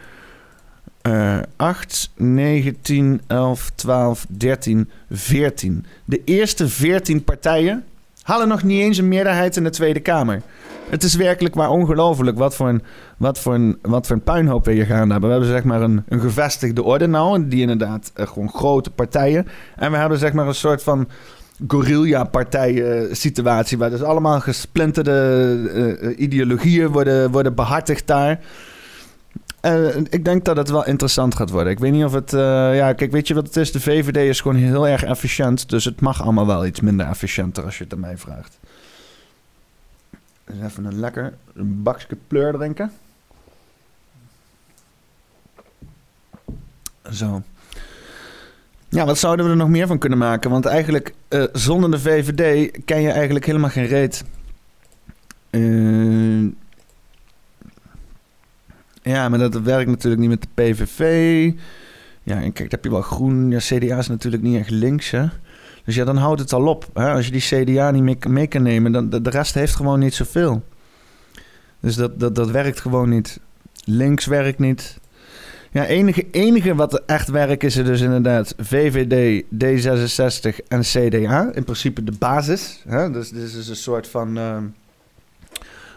uh, 1.02 1.38
8, 1.56 2.10
9, 2.16 2.80
10, 2.80 3.20
11, 3.26 3.70
12, 3.74 4.26
13, 4.28 4.90
14. 5.10 5.86
De 6.04 6.22
eerste 6.24 6.68
14 6.68 7.24
partijen 7.24 7.84
halen 8.28 8.48
nog 8.48 8.62
niet 8.62 8.80
eens 8.80 8.98
een 8.98 9.08
meerderheid 9.08 9.56
in 9.56 9.64
de 9.64 9.70
Tweede 9.70 10.00
Kamer. 10.00 10.42
Het 10.88 11.02
is 11.02 11.14
werkelijk 11.14 11.54
maar 11.54 11.70
ongelooflijk 11.70 12.38
wat 12.38 12.54
voor 12.54 12.68
een, 12.68 12.82
wat 13.16 13.38
voor 13.38 13.54
een, 13.54 13.78
wat 13.82 14.06
voor 14.06 14.16
een 14.16 14.22
puinhoop 14.22 14.64
we 14.64 14.72
hier 14.72 14.86
gaan 14.86 15.10
hebben. 15.10 15.20
We 15.20 15.36
hebben 15.36 15.48
zeg 15.48 15.64
maar 15.64 15.82
een, 15.82 16.02
een 16.08 16.20
gevestigde 16.20 16.82
orde 16.82 17.06
nou, 17.06 17.48
die 17.48 17.60
inderdaad 17.60 18.12
uh, 18.16 18.26
gewoon 18.26 18.50
grote 18.50 18.90
partijen. 18.90 19.46
En 19.76 19.90
we 19.90 19.96
hebben 19.96 20.18
zeg 20.18 20.32
maar 20.32 20.46
een 20.46 20.54
soort 20.54 20.82
van 20.82 21.08
guerrilla-partij 21.68 23.06
situatie. 23.12 23.78
Waar 23.78 23.90
dus 23.90 24.02
allemaal 24.02 24.40
gesplinterde 24.40 25.96
uh, 26.00 26.18
ideologieën 26.18 26.88
worden, 26.88 27.30
worden 27.30 27.54
behartigd 27.54 28.06
daar. 28.06 28.40
Uh, 29.62 29.96
ik 29.96 30.24
denk 30.24 30.44
dat 30.44 30.56
het 30.56 30.68
wel 30.68 30.86
interessant 30.86 31.34
gaat 31.34 31.50
worden. 31.50 31.72
Ik 31.72 31.78
weet 31.78 31.92
niet 31.92 32.04
of 32.04 32.12
het. 32.12 32.32
Uh, 32.32 32.40
ja, 32.76 32.92
kijk, 32.92 33.10
weet 33.10 33.28
je 33.28 33.34
wat 33.34 33.46
het 33.46 33.56
is? 33.56 33.72
De 33.72 33.80
VVD 33.80 34.16
is 34.16 34.40
gewoon 34.40 34.56
heel 34.56 34.88
erg 34.88 35.04
efficiënt. 35.04 35.68
Dus 35.68 35.84
het 35.84 36.00
mag 36.00 36.22
allemaal 36.22 36.46
wel 36.46 36.66
iets 36.66 36.80
minder 36.80 37.06
efficiënter 37.06 37.64
als 37.64 37.78
je 37.78 37.84
het 37.84 37.92
aan 37.92 38.00
mij 38.00 38.18
vraagt. 38.18 38.58
Even 40.62 40.84
een 40.84 41.00
lekker 41.00 41.34
een 41.54 41.82
bakje 41.82 42.16
pleur 42.26 42.52
drinken. 42.52 42.92
Zo. 47.12 47.42
Ja, 48.88 49.04
wat 49.04 49.18
zouden 49.18 49.44
we 49.44 49.50
er 49.50 49.56
nog 49.56 49.68
meer 49.68 49.86
van 49.86 49.98
kunnen 49.98 50.18
maken? 50.18 50.50
Want 50.50 50.66
eigenlijk, 50.66 51.14
uh, 51.28 51.44
zonder 51.52 51.90
de 51.90 51.98
VVD 51.98 52.70
ken 52.84 53.00
je 53.00 53.10
eigenlijk 53.10 53.46
helemaal 53.46 53.70
geen 53.70 53.86
reet. 53.86 54.24
Uh, 55.50 56.52
ja, 59.08 59.28
maar 59.28 59.38
dat 59.38 59.60
werkt 59.60 59.90
natuurlijk 59.90 60.20
niet 60.20 60.30
met 60.30 60.42
de 60.42 60.62
PVV. 60.62 61.52
Ja, 62.22 62.34
en 62.34 62.52
kijk, 62.52 62.56
dan 62.56 62.66
heb 62.70 62.84
je 62.84 62.90
wel 62.90 63.00
groen. 63.00 63.50
Ja, 63.50 63.58
CDA 63.58 63.98
is 63.98 64.08
natuurlijk 64.08 64.42
niet 64.42 64.58
echt 64.58 64.70
links, 64.70 65.10
hè. 65.10 65.26
Dus 65.84 65.94
ja, 65.94 66.04
dan 66.04 66.16
houdt 66.16 66.40
het 66.40 66.52
al 66.52 66.66
op. 66.66 66.90
Hè? 66.94 67.12
Als 67.12 67.26
je 67.26 67.32
die 67.32 67.64
CDA 67.64 67.90
niet 67.90 68.26
mee, 68.26 68.46
kan 68.46 68.62
nemen, 68.62 68.92
dan 68.92 69.10
de, 69.10 69.22
de 69.22 69.30
rest 69.30 69.54
heeft 69.54 69.74
gewoon 69.74 69.98
niet 69.98 70.14
zoveel. 70.14 70.62
Dus 71.80 71.94
dat, 71.94 72.20
dat, 72.20 72.34
dat 72.34 72.50
werkt 72.50 72.80
gewoon 72.80 73.08
niet. 73.08 73.40
Links 73.84 74.26
werkt 74.26 74.58
niet. 74.58 74.98
Ja, 75.70 75.86
enige, 75.86 76.26
enige 76.30 76.74
wat 76.74 77.02
echt 77.06 77.28
werkt 77.28 77.64
is 77.64 77.76
er 77.76 77.84
dus 77.84 78.00
inderdaad 78.00 78.54
VVD, 78.58 79.42
D66 79.42 80.66
en 80.68 80.80
CDA. 80.80 81.50
In 81.52 81.64
principe 81.64 82.04
de 82.04 82.12
basis. 82.18 82.82
Hè? 82.88 83.10
Dus 83.10 83.30
dit 83.30 83.54
is 83.54 83.68
een 83.68 83.76
soort 83.76 84.08
van... 84.08 84.38
Uh, 84.38 84.56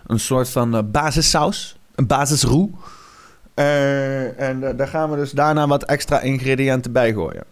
een 0.05 0.19
soort 0.19 0.49
van 0.49 0.75
uh, 0.75 0.81
basissaus. 0.91 1.79
Een 1.95 2.07
basisroe. 2.07 2.69
Uh, 3.61 4.39
en 4.39 4.75
daar 4.77 4.87
gaan 4.87 5.09
we 5.09 5.15
dus 5.15 5.31
daarna 5.31 5.67
wat 5.67 5.83
extra 5.83 6.21
ingrediënten 6.21 6.91
bij 6.91 7.13
gooien. 7.13 7.43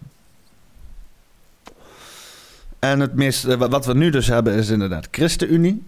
En 2.79 2.99
het 2.99 3.15
meest, 3.15 3.45
eh, 3.45 3.57
wat 3.57 3.85
we 3.85 3.93
nu 3.93 4.09
dus 4.09 4.27
hebben 4.27 4.53
is 4.53 4.69
inderdaad 4.69 5.07
ChristenUnie. 5.11 5.83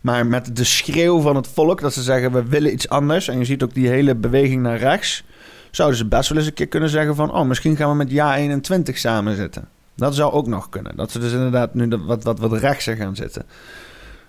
Maar 0.00 0.26
met 0.26 0.56
de 0.56 0.64
schreeuw 0.64 1.20
van 1.20 1.36
het 1.36 1.48
volk 1.48 1.80
dat 1.80 1.92
ze 1.92 2.02
zeggen 2.02 2.32
we 2.32 2.44
willen 2.44 2.72
iets 2.72 2.88
anders. 2.88 3.28
En 3.28 3.38
je 3.38 3.44
ziet 3.44 3.62
ook 3.62 3.74
die 3.74 3.88
hele 3.88 4.14
beweging 4.14 4.62
naar 4.62 4.78
rechts. 4.78 5.24
Zouden 5.70 5.98
ze 5.98 6.06
best 6.06 6.28
wel 6.28 6.38
eens 6.38 6.46
een 6.46 6.54
keer 6.54 6.68
kunnen 6.68 6.88
zeggen 6.88 7.14
van... 7.14 7.32
oh, 7.32 7.46
misschien 7.46 7.76
gaan 7.76 7.90
we 7.90 7.94
met 7.94 8.10
Ja 8.10 8.36
21 8.36 8.98
samen 8.98 9.36
zitten. 9.36 9.68
Dat 9.94 10.14
zou 10.14 10.32
ook 10.32 10.46
nog 10.46 10.68
kunnen. 10.68 10.96
Dat 10.96 11.10
ze 11.10 11.18
dus 11.18 11.32
inderdaad 11.32 11.74
nu 11.74 11.96
wat, 11.96 12.24
wat, 12.24 12.38
wat 12.38 12.52
rechtser 12.52 12.96
gaan 12.96 13.16
zitten. 13.16 13.44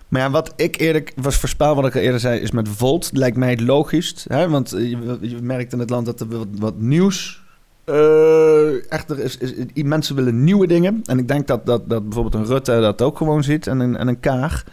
Maar 0.07 0.21
ja, 0.21 0.29
wat 0.29 0.53
ik 0.55 0.79
eerlijk 0.79 1.13
was 1.15 1.35
voorspel, 1.35 1.75
wat 1.75 1.85
ik 1.85 1.95
al 1.95 2.01
eerder 2.01 2.19
zei, 2.19 2.39
is 2.39 2.51
met 2.51 2.69
Volt. 2.69 3.09
Lijkt 3.13 3.37
mij 3.37 3.49
het 3.49 3.61
logisch. 3.61 4.25
Hè? 4.27 4.49
Want 4.49 4.69
je, 4.69 5.17
je 5.21 5.37
merkt 5.41 5.73
in 5.73 5.79
het 5.79 5.89
land 5.89 6.05
dat 6.05 6.19
er 6.19 6.27
wat, 6.59 6.77
nieuws 6.77 7.43
uh, 7.85 8.73
is, 9.17 9.37
is, 9.37 9.83
mensen 9.83 10.15
willen 10.15 10.43
nieuwe 10.43 10.67
dingen. 10.67 11.01
En 11.05 11.19
ik 11.19 11.27
denk 11.27 11.47
dat, 11.47 11.65
dat, 11.65 11.89
dat 11.89 12.03
bijvoorbeeld 12.03 12.33
een 12.33 12.45
Rutte 12.45 12.79
dat 12.79 13.01
ook 13.01 13.17
gewoon 13.17 13.43
ziet. 13.43 13.67
En 13.67 13.79
een, 13.79 13.97
en 13.97 14.07
een 14.07 14.19
Kaag. 14.19 14.63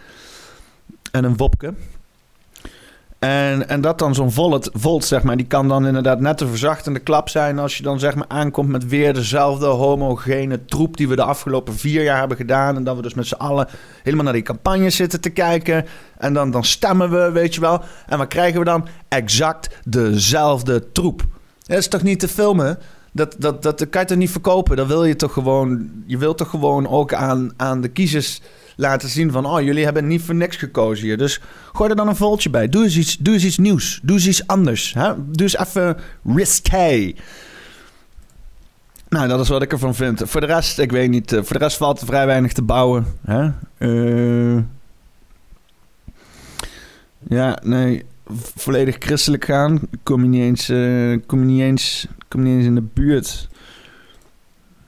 En 1.11 1.25
een 1.25 1.37
Wopke. 1.37 1.75
En, 3.22 3.68
en 3.68 3.80
dat 3.80 3.98
dan 3.98 4.14
zo'n 4.14 4.32
volt, 4.32 4.70
volt, 4.72 5.04
zeg 5.04 5.22
maar, 5.22 5.37
die 5.37 5.46
kan 5.46 5.68
dan 5.68 5.87
inderdaad 5.87 6.20
net 6.20 6.40
een 6.40 6.48
verzachtende 6.48 6.98
klap 6.98 7.28
zijn 7.28 7.58
als 7.58 7.76
je 7.76 7.82
dan 7.82 7.98
zeg 7.98 8.14
maar 8.14 8.28
aankomt 8.28 8.68
met 8.68 8.88
weer 8.88 9.14
dezelfde 9.14 9.66
homogene 9.66 10.64
troep 10.64 10.96
die 10.96 11.08
we 11.08 11.16
de 11.16 11.22
afgelopen 11.22 11.74
vier 11.74 12.02
jaar 12.02 12.18
hebben 12.18 12.37
gedaan. 12.37 12.76
En 12.76 12.85
dat 12.85 12.96
we 12.96 13.02
dus 13.02 13.14
met 13.14 13.26
z'n 13.26 13.35
allen 13.35 13.68
helemaal 14.02 14.24
naar 14.24 14.32
die 14.32 14.42
campagne 14.42 14.90
zitten 14.90 15.20
te 15.20 15.30
kijken. 15.30 15.87
En 16.18 16.35
dan, 16.35 16.50
dan 16.50 16.64
stemmen 16.64 17.11
we, 17.11 17.30
weet 17.30 17.54
je 17.54 17.61
wel. 17.61 17.82
En 18.06 18.18
wat 18.18 18.28
krijgen 18.28 18.58
we 18.58 18.64
dan? 18.64 18.87
Exact 19.08 19.76
dezelfde 19.85 20.92
troep. 20.92 21.26
Dat 21.66 21.78
is 21.78 21.88
toch 21.88 22.02
niet 22.02 22.20
te 22.20 22.28
filmen? 22.28 22.78
Dat, 23.12 23.35
dat, 23.38 23.62
dat, 23.62 23.88
kan 23.88 24.00
je 24.00 24.06
toch 24.06 24.18
niet 24.18 24.30
verkopen? 24.30 24.76
Dan 24.76 24.87
wil 24.87 25.04
je 25.04 25.16
toch 25.16 25.32
gewoon... 25.32 25.90
Je 26.06 26.18
wilt 26.18 26.38
toch 26.38 26.50
gewoon 26.50 26.88
ook 26.88 27.14
aan, 27.14 27.52
aan 27.56 27.80
de 27.80 27.88
kiezers 27.88 28.40
laten 28.76 29.08
zien 29.08 29.30
van... 29.30 29.46
oh, 29.46 29.61
jullie 29.61 29.85
hebben 29.85 30.06
niet 30.06 30.22
voor 30.22 30.35
niks 30.35 30.56
gekozen 30.56 31.04
hier. 31.04 31.18
Dus 31.18 31.40
gooi 31.72 31.90
er 31.90 31.96
dan 31.96 32.08
een 32.08 32.16
voltje 32.16 32.50
bij. 32.50 32.68
Doe 32.68 32.85
eens 32.85 32.96
iets, 32.96 33.16
doe 33.16 33.35
eens 33.35 33.44
iets 33.44 33.58
nieuws. 33.58 34.00
Doe 34.02 34.16
eens 34.16 34.26
iets 34.26 34.46
anders. 34.46 34.94
Hè? 34.94 35.12
Doe 35.16 35.42
eens 35.42 35.56
even 35.56 35.96
risqué. 36.24 37.12
Nou, 39.12 39.28
dat 39.28 39.40
is 39.40 39.48
wat 39.48 39.62
ik 39.62 39.72
ervan 39.72 39.94
vind. 39.94 40.22
Voor 40.24 40.40
de 40.40 40.46
rest, 40.46 40.78
ik 40.78 40.92
weet 40.92 41.11
niet. 41.11 41.32
Eh, 41.32 41.42
voor 41.42 41.58
de 41.58 41.64
rest 41.64 41.76
valt 41.76 42.02
vrij 42.04 42.26
weinig 42.26 42.52
te 42.52 42.62
bouwen. 42.62 43.06
Hè? 43.24 43.50
Uh, 43.78 44.62
ja, 47.28 47.58
nee. 47.62 48.04
volledig 48.56 48.96
christelijk 48.98 49.44
gaan. 49.44 49.80
Kom 50.02 50.22
je 50.22 50.28
niet 50.28 50.42
eens, 50.42 50.68
eh, 50.68 51.26
kom 51.26 51.38
je 51.38 51.44
niet 51.44 51.61
eens, 51.61 52.06
kom 52.28 52.42
je 52.42 52.48
niet 52.48 52.56
eens 52.56 52.66
in 52.66 52.74
de 52.74 52.88
buurt. 52.94 53.48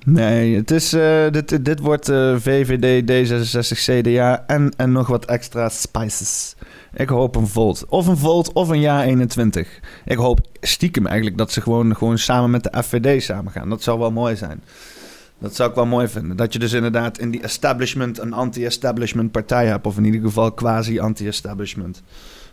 Nee, 0.04 0.56
het 0.56 0.70
is, 0.70 0.92
eh, 0.92 1.30
dit, 1.30 1.64
dit 1.64 1.80
wordt 1.80 2.08
eh, 2.08 2.36
VVD, 2.36 3.02
D66, 3.10 3.78
CDA 3.78 4.44
en, 4.46 4.72
en 4.76 4.92
nog 4.92 5.06
wat 5.06 5.24
extra 5.24 5.68
spices. 5.68 6.56
Ik 6.94 7.08
hoop 7.08 7.36
een 7.36 7.46
Volt. 7.46 7.84
Of 7.88 8.06
een 8.06 8.16
Volt 8.16 8.52
of 8.52 8.68
een 8.68 8.80
Ja 8.80 9.04
21. 9.04 9.80
Ik 10.04 10.16
hoop 10.16 10.40
stiekem 10.60 11.06
eigenlijk 11.06 11.38
dat 11.38 11.52
ze 11.52 11.60
gewoon, 11.60 11.96
gewoon 11.96 12.18
samen 12.18 12.50
met 12.50 12.62
de 12.62 12.82
FVD 12.82 13.22
samen 13.22 13.52
gaan. 13.52 13.68
Dat 13.68 13.82
zou 13.82 13.98
wel 13.98 14.10
mooi 14.10 14.36
zijn. 14.36 14.62
Dat 15.38 15.54
zou 15.54 15.68
ik 15.68 15.74
wel 15.74 15.86
mooi 15.86 16.08
vinden. 16.08 16.36
Dat 16.36 16.52
je 16.52 16.58
dus 16.58 16.72
inderdaad 16.72 17.18
in 17.18 17.30
die 17.30 17.42
establishment 17.42 18.18
een 18.18 18.32
anti-establishment 18.32 19.30
partij 19.30 19.66
hebt. 19.66 19.86
Of 19.86 19.96
in 19.96 20.04
ieder 20.04 20.20
geval 20.20 20.52
quasi 20.52 20.98
anti-establishment. 20.98 22.02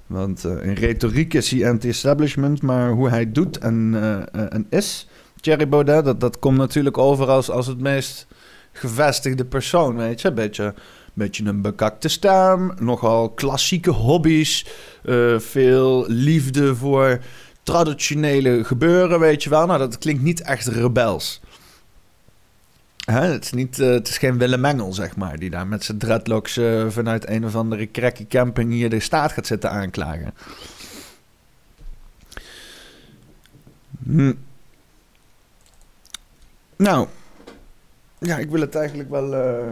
Want 0.07 0.45
uh, 0.45 0.65
in 0.65 0.73
retoriek 0.73 1.33
is 1.33 1.49
hij 1.51 1.69
anti-establishment, 1.69 2.61
maar 2.61 2.89
hoe 2.89 3.09
hij 3.09 3.31
doet 3.31 3.57
en, 3.57 3.91
uh, 3.93 4.53
en 4.53 4.65
is, 4.69 5.07
Thierry 5.41 5.67
Baudet, 5.67 6.05
dat, 6.05 6.19
dat 6.19 6.39
komt 6.39 6.57
natuurlijk 6.57 6.97
over 6.97 7.27
als, 7.27 7.49
als 7.49 7.67
het 7.67 7.79
meest 7.79 8.27
gevestigde 8.71 9.45
persoon, 9.45 9.95
weet 9.95 10.21
je. 10.21 10.27
Een 10.27 10.33
beetje, 10.33 10.73
beetje 11.13 11.45
een 11.45 11.61
bekakte 11.61 12.07
stem, 12.07 12.73
nogal 12.79 13.29
klassieke 13.29 13.91
hobby's, 13.91 14.65
uh, 15.03 15.39
veel 15.39 16.05
liefde 16.07 16.75
voor 16.75 17.19
traditionele 17.63 18.63
gebeuren, 18.63 19.19
weet 19.19 19.43
je 19.43 19.49
wel. 19.49 19.65
Nou, 19.65 19.79
dat 19.79 19.97
klinkt 19.97 20.21
niet 20.21 20.41
echt 20.41 20.67
rebels. 20.67 21.41
Hè? 23.05 23.21
Het, 23.21 23.43
is 23.43 23.51
niet, 23.51 23.79
uh, 23.79 23.89
het 23.89 24.07
is 24.07 24.17
geen 24.17 24.37
Willem 24.37 24.65
Engel, 24.65 24.93
zeg 24.93 25.15
maar, 25.15 25.39
die 25.39 25.49
daar 25.49 25.67
met 25.67 25.83
zijn 25.83 25.97
dreadlocks 25.97 26.57
uh, 26.57 26.89
vanuit 26.89 27.29
een 27.29 27.45
of 27.45 27.55
andere 27.55 27.91
cracky 27.91 28.27
camping 28.27 28.71
hier 28.71 28.89
de 28.89 28.99
staat 28.99 29.31
gaat 29.31 29.47
zitten 29.47 29.71
aanklagen. 29.71 30.33
Hm. 34.03 34.33
Nou, 36.81 37.07
ja, 38.19 38.37
ik 38.37 38.49
wil 38.49 38.61
het 38.61 38.75
eigenlijk 38.75 39.09
wel 39.09 39.33
uh, 39.33 39.71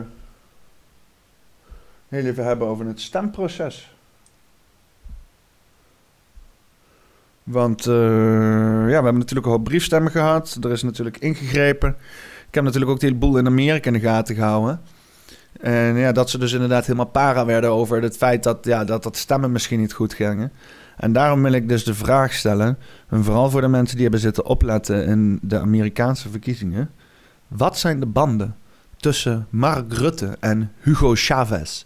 heel 2.08 2.26
even 2.26 2.46
hebben 2.46 2.68
over 2.68 2.86
het 2.86 3.02
stemproces. 3.02 3.96
Want 7.44 7.86
uh, 7.86 7.94
ja, 7.96 8.86
we 8.86 8.92
hebben 8.92 9.18
natuurlijk 9.18 9.48
al 9.48 9.58
briefstemmen 9.58 10.12
gehad. 10.12 10.58
Er 10.62 10.72
is 10.72 10.84
natuurlijk 10.84 11.18
ingegrepen. 11.18 11.90
Ik 12.48 12.56
heb 12.56 12.64
natuurlijk 12.64 12.92
ook 12.92 13.02
hele 13.02 13.16
boel 13.16 13.38
in 13.38 13.48
Amerika 13.48 13.88
in 13.88 13.94
de 13.94 14.00
gaten 14.00 14.36
gehouden. 14.36 14.82
En 15.62 15.96
ja, 15.96 16.12
dat 16.12 16.30
ze 16.30 16.38
dus 16.38 16.54
inderdaad 16.54 16.86
helemaal 16.86 17.06
para 17.06 17.46
werden 17.46 17.70
over 17.70 18.02
het 18.02 18.18
feit 18.18 18.44
dat, 18.44 18.66
ja, 18.66 18.84
dat 18.84 19.04
dat 19.04 19.18
stemmen 19.18 19.52
misschien 19.52 19.80
niet 19.80 19.94
goed 19.94 20.14
gingen. 20.14 20.52
En 20.98 21.14
daarom 21.14 21.44
wil 21.44 21.52
ik 21.52 21.70
dus 21.70 21.84
de 21.84 21.94
vraag 21.94 22.34
stellen, 22.34 22.78
en 23.10 23.24
vooral 23.24 23.50
voor 23.50 23.62
de 23.62 23.68
mensen 23.68 23.96
die 23.96 24.04
hebben 24.04 24.22
zitten 24.22 24.46
opletten 24.46 25.06
in 25.06 25.40
de 25.42 25.60
Amerikaanse 25.60 26.30
verkiezingen. 26.30 26.92
Wat 27.50 27.80
zijn 27.80 28.00
de 28.00 28.06
banden 28.06 28.56
tussen 28.98 29.48
Mark 29.50 29.94
Rutte 29.94 30.38
en 30.40 30.72
Hugo 30.80 31.16
Chavez, 31.16 31.86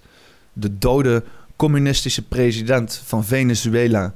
de 0.53 0.77
dode 0.77 1.23
communistische 1.55 2.27
president 2.27 3.01
van 3.05 3.25
Venezuela, 3.25 4.13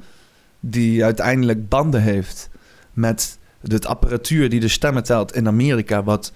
die 0.59 1.03
uiteindelijk 1.03 1.69
banden 1.69 2.01
heeft 2.01 2.49
met 2.93 3.37
de 3.61 3.87
apparatuur 3.87 4.49
die 4.49 4.59
de 4.59 4.67
stemmen 4.67 5.03
telt 5.03 5.35
in 5.35 5.47
Amerika, 5.47 6.03
wat 6.03 6.31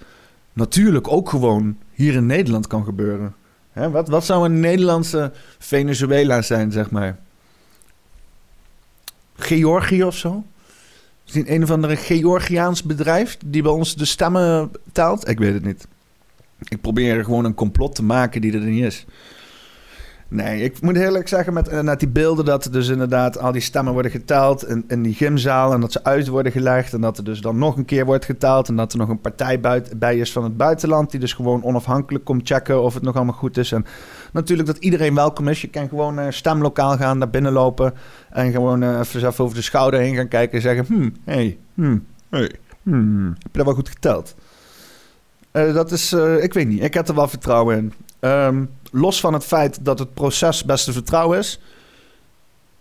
natuurlijk 0.52 1.08
ook 1.08 1.28
gewoon 1.28 1.78
hier 1.92 2.14
in 2.14 2.26
Nederland 2.26 2.66
kan 2.66 2.84
gebeuren. 2.84 3.34
Hè, 3.72 3.90
wat, 3.90 4.08
wat 4.08 4.24
zou 4.24 4.44
een 4.44 4.60
Nederlandse 4.60 5.32
Venezuela 5.58 6.42
zijn, 6.42 6.72
zeg 6.72 6.90
maar? 6.90 7.18
Georgië 9.36 10.04
of 10.04 10.16
zo? 10.16 10.44
Misschien 11.34 11.54
een 11.54 11.62
of 11.62 11.70
andere 11.70 11.96
Georgiaans 11.96 12.82
bedrijf 12.82 13.36
die 13.46 13.62
bij 13.62 13.72
ons 13.72 13.96
de 13.96 14.04
stemmen 14.04 14.70
telt? 14.92 15.28
Ik 15.28 15.38
weet 15.38 15.54
het 15.54 15.64
niet. 15.64 15.86
Ik 16.68 16.80
probeer 16.80 17.24
gewoon 17.24 17.44
een 17.44 17.54
complot 17.54 17.94
te 17.94 18.02
maken 18.02 18.40
die 18.40 18.52
er 18.52 18.60
niet 18.60 18.84
is. 18.84 19.06
Nee, 20.28 20.62
ik 20.62 20.80
moet 20.80 20.96
eerlijk 20.96 21.28
zeggen, 21.28 21.52
met, 21.52 21.82
met 21.82 21.98
die 21.98 22.08
beelden 22.08 22.44
dat 22.44 22.68
dus 22.72 22.88
inderdaad 22.88 23.38
al 23.38 23.52
die 23.52 23.60
stemmen 23.60 23.92
worden 23.92 24.10
geteld 24.10 24.68
in, 24.68 24.84
in 24.88 25.02
die 25.02 25.14
gymzaal 25.14 25.72
en 25.72 25.80
dat 25.80 25.92
ze 25.92 26.04
uit 26.04 26.28
worden 26.28 26.52
gelegd 26.52 26.92
en 26.92 27.00
dat 27.00 27.18
er 27.18 27.24
dus 27.24 27.40
dan 27.40 27.58
nog 27.58 27.76
een 27.76 27.84
keer 27.84 28.04
wordt 28.04 28.24
geteld 28.24 28.68
en 28.68 28.76
dat 28.76 28.92
er 28.92 28.98
nog 28.98 29.08
een 29.08 29.20
partij 29.20 29.60
bij 29.96 30.18
is 30.18 30.32
van 30.32 30.44
het 30.44 30.56
buitenland 30.56 31.10
die 31.10 31.20
dus 31.20 31.32
gewoon 31.32 31.64
onafhankelijk 31.64 32.24
komt 32.24 32.48
checken 32.48 32.82
of 32.82 32.94
het 32.94 33.02
nog 33.02 33.16
allemaal 33.16 33.34
goed 33.34 33.56
is. 33.56 33.72
En 33.72 33.86
natuurlijk 34.32 34.68
dat 34.68 34.78
iedereen 34.78 35.14
welkom 35.14 35.48
is. 35.48 35.60
Je 35.60 35.68
kan 35.68 35.88
gewoon 35.88 36.14
naar 36.14 36.32
stemlokaal 36.32 36.96
gaan, 36.96 37.18
naar 37.18 37.30
binnen 37.30 37.52
lopen 37.52 37.94
en 38.30 38.52
gewoon 38.52 38.82
uh, 38.82 38.98
even 38.98 39.20
zelf 39.20 39.40
over 39.40 39.56
de 39.56 39.62
schouder 39.62 40.00
heen 40.00 40.14
gaan 40.14 40.28
kijken 40.28 40.56
en 40.56 40.62
zeggen, 40.62 40.84
hmm, 40.86 41.14
hey, 41.24 41.58
hmm, 41.74 42.06
hey, 42.28 42.52
hmm, 42.82 43.26
heb 43.26 43.52
je 43.52 43.58
dat 43.58 43.66
wel 43.66 43.74
goed 43.74 43.88
geteld? 43.88 44.34
Uh, 45.52 45.74
dat 45.74 45.92
is, 45.92 46.12
ik 46.40 46.52
weet 46.52 46.68
niet, 46.68 46.82
ik 46.82 46.94
heb 46.94 47.08
er 47.08 47.14
wel 47.14 47.28
vertrouwen 47.28 47.76
in. 47.76 47.92
Um, 48.28 48.70
los 48.90 49.20
van 49.20 49.32
het 49.32 49.44
feit 49.44 49.84
dat 49.84 49.98
het 49.98 50.14
proces 50.14 50.64
best 50.64 50.84
te 50.84 50.92
vertrouwen 50.92 51.38
is, 51.38 51.60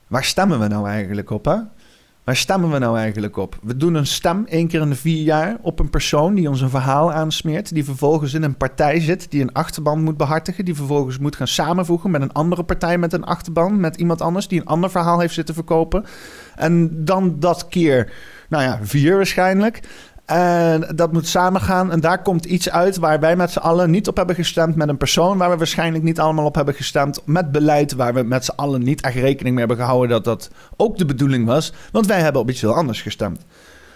waar 0.08 0.24
stemmen 0.24 0.60
we 0.60 0.68
nou 0.68 0.88
eigenlijk 0.88 1.30
op? 1.30 1.46
Hè? 1.46 1.58
Waar 2.32 2.40
stemmen 2.40 2.72
we 2.72 2.78
nou 2.78 2.98
eigenlijk 2.98 3.38
op? 3.38 3.58
We 3.62 3.78
doen 3.78 3.94
een 3.94 4.08
stem 4.08 4.46
één 4.46 4.68
keer 4.68 4.82
in 4.82 4.90
de 4.90 4.96
vier 4.96 5.24
jaar 5.24 5.58
op 5.62 5.80
een 5.80 5.90
persoon 5.90 6.34
die 6.34 6.50
ons 6.50 6.62
een 6.62 6.70
verhaal 6.70 7.12
aansmeert, 7.12 7.74
die 7.74 7.86
vervolgens 7.86 8.34
in 8.34 8.44
een 8.44 8.56
partij 8.56 9.00
zit, 9.00 9.32
die 9.32 9.42
een 9.42 9.54
achterban 9.54 10.04
moet 10.04 10.18
behartigen, 10.18 10.66
die 10.66 10.76
vervolgens 10.76 11.18
moet 11.18 11.36
gaan 11.36 11.48
samenvoegen 11.48 12.12
met 12.12 12.22
een 12.22 12.32
andere 12.32 12.64
partij 12.64 12.98
met 12.98 13.14
een 13.14 13.24
achterban, 13.24 13.80
met 13.80 13.96
iemand 13.96 14.22
anders 14.22 14.48
die 14.48 14.60
een 14.60 14.66
ander 14.66 14.92
verhaal 14.92 15.20
heeft 15.20 15.34
zitten 15.34 15.56
verkopen. 15.56 16.06
En 16.56 17.06
dan 17.06 17.40
dat 17.40 17.68
keer, 17.68 18.14
nou 18.50 18.64
ja, 18.64 18.80
vier 18.82 19.16
waarschijnlijk. 19.16 19.80
En 20.32 20.88
dat 20.96 21.12
moet 21.12 21.28
samengaan. 21.28 21.92
En 21.92 22.00
daar 22.00 22.22
komt 22.22 22.46
iets 22.46 22.70
uit 22.70 22.98
waar 22.98 23.20
wij 23.20 23.36
met 23.36 23.52
z'n 23.52 23.60
allen 23.60 23.92
niet 23.92 24.08
op 24.08 24.18
hebben 24.18 24.36
gestemd. 24.36 24.76
Met 24.76 24.90
een 24.90 24.98
persoon 24.98 25.38
waar 25.38 25.50
we 25.50 25.58
waarschijnlijk 25.58 26.04
niet 26.04 26.20
allemaal 26.20 26.46
op 26.46 26.56
hebben 26.56 26.74
gestemd. 26.74 27.22
Met 27.26 27.52
beleid 27.52 27.94
waar 27.94 28.14
we 28.14 28.24
met 28.24 28.46
z'n 28.46 28.56
allen 28.56 28.84
niet 28.84 29.02
echt 29.02 29.16
rekening 29.16 29.56
mee 29.56 29.66
hebben 29.66 29.86
gehouden 29.86 30.10
dat 30.10 30.24
dat 30.24 30.50
ook 30.76 30.98
de 30.98 31.06
bedoeling 31.06 31.46
was. 31.46 31.74
Want 31.92 32.06
wij 32.06 32.20
hebben 32.20 32.42
op 32.42 32.50
iets 32.50 32.62
heel 32.62 32.76
anders 32.76 33.02
gestemd. 33.02 33.46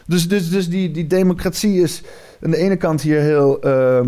Dus, 0.05 0.27
dus, 0.27 0.49
dus 0.49 0.69
die, 0.69 0.91
die 0.91 1.07
democratie 1.07 1.81
is 1.81 2.01
aan 2.41 2.51
de 2.51 2.57
ene 2.57 2.75
kant 2.75 3.01
hier 3.01 3.19
heel. 3.19 3.67
Uh, 3.67 3.99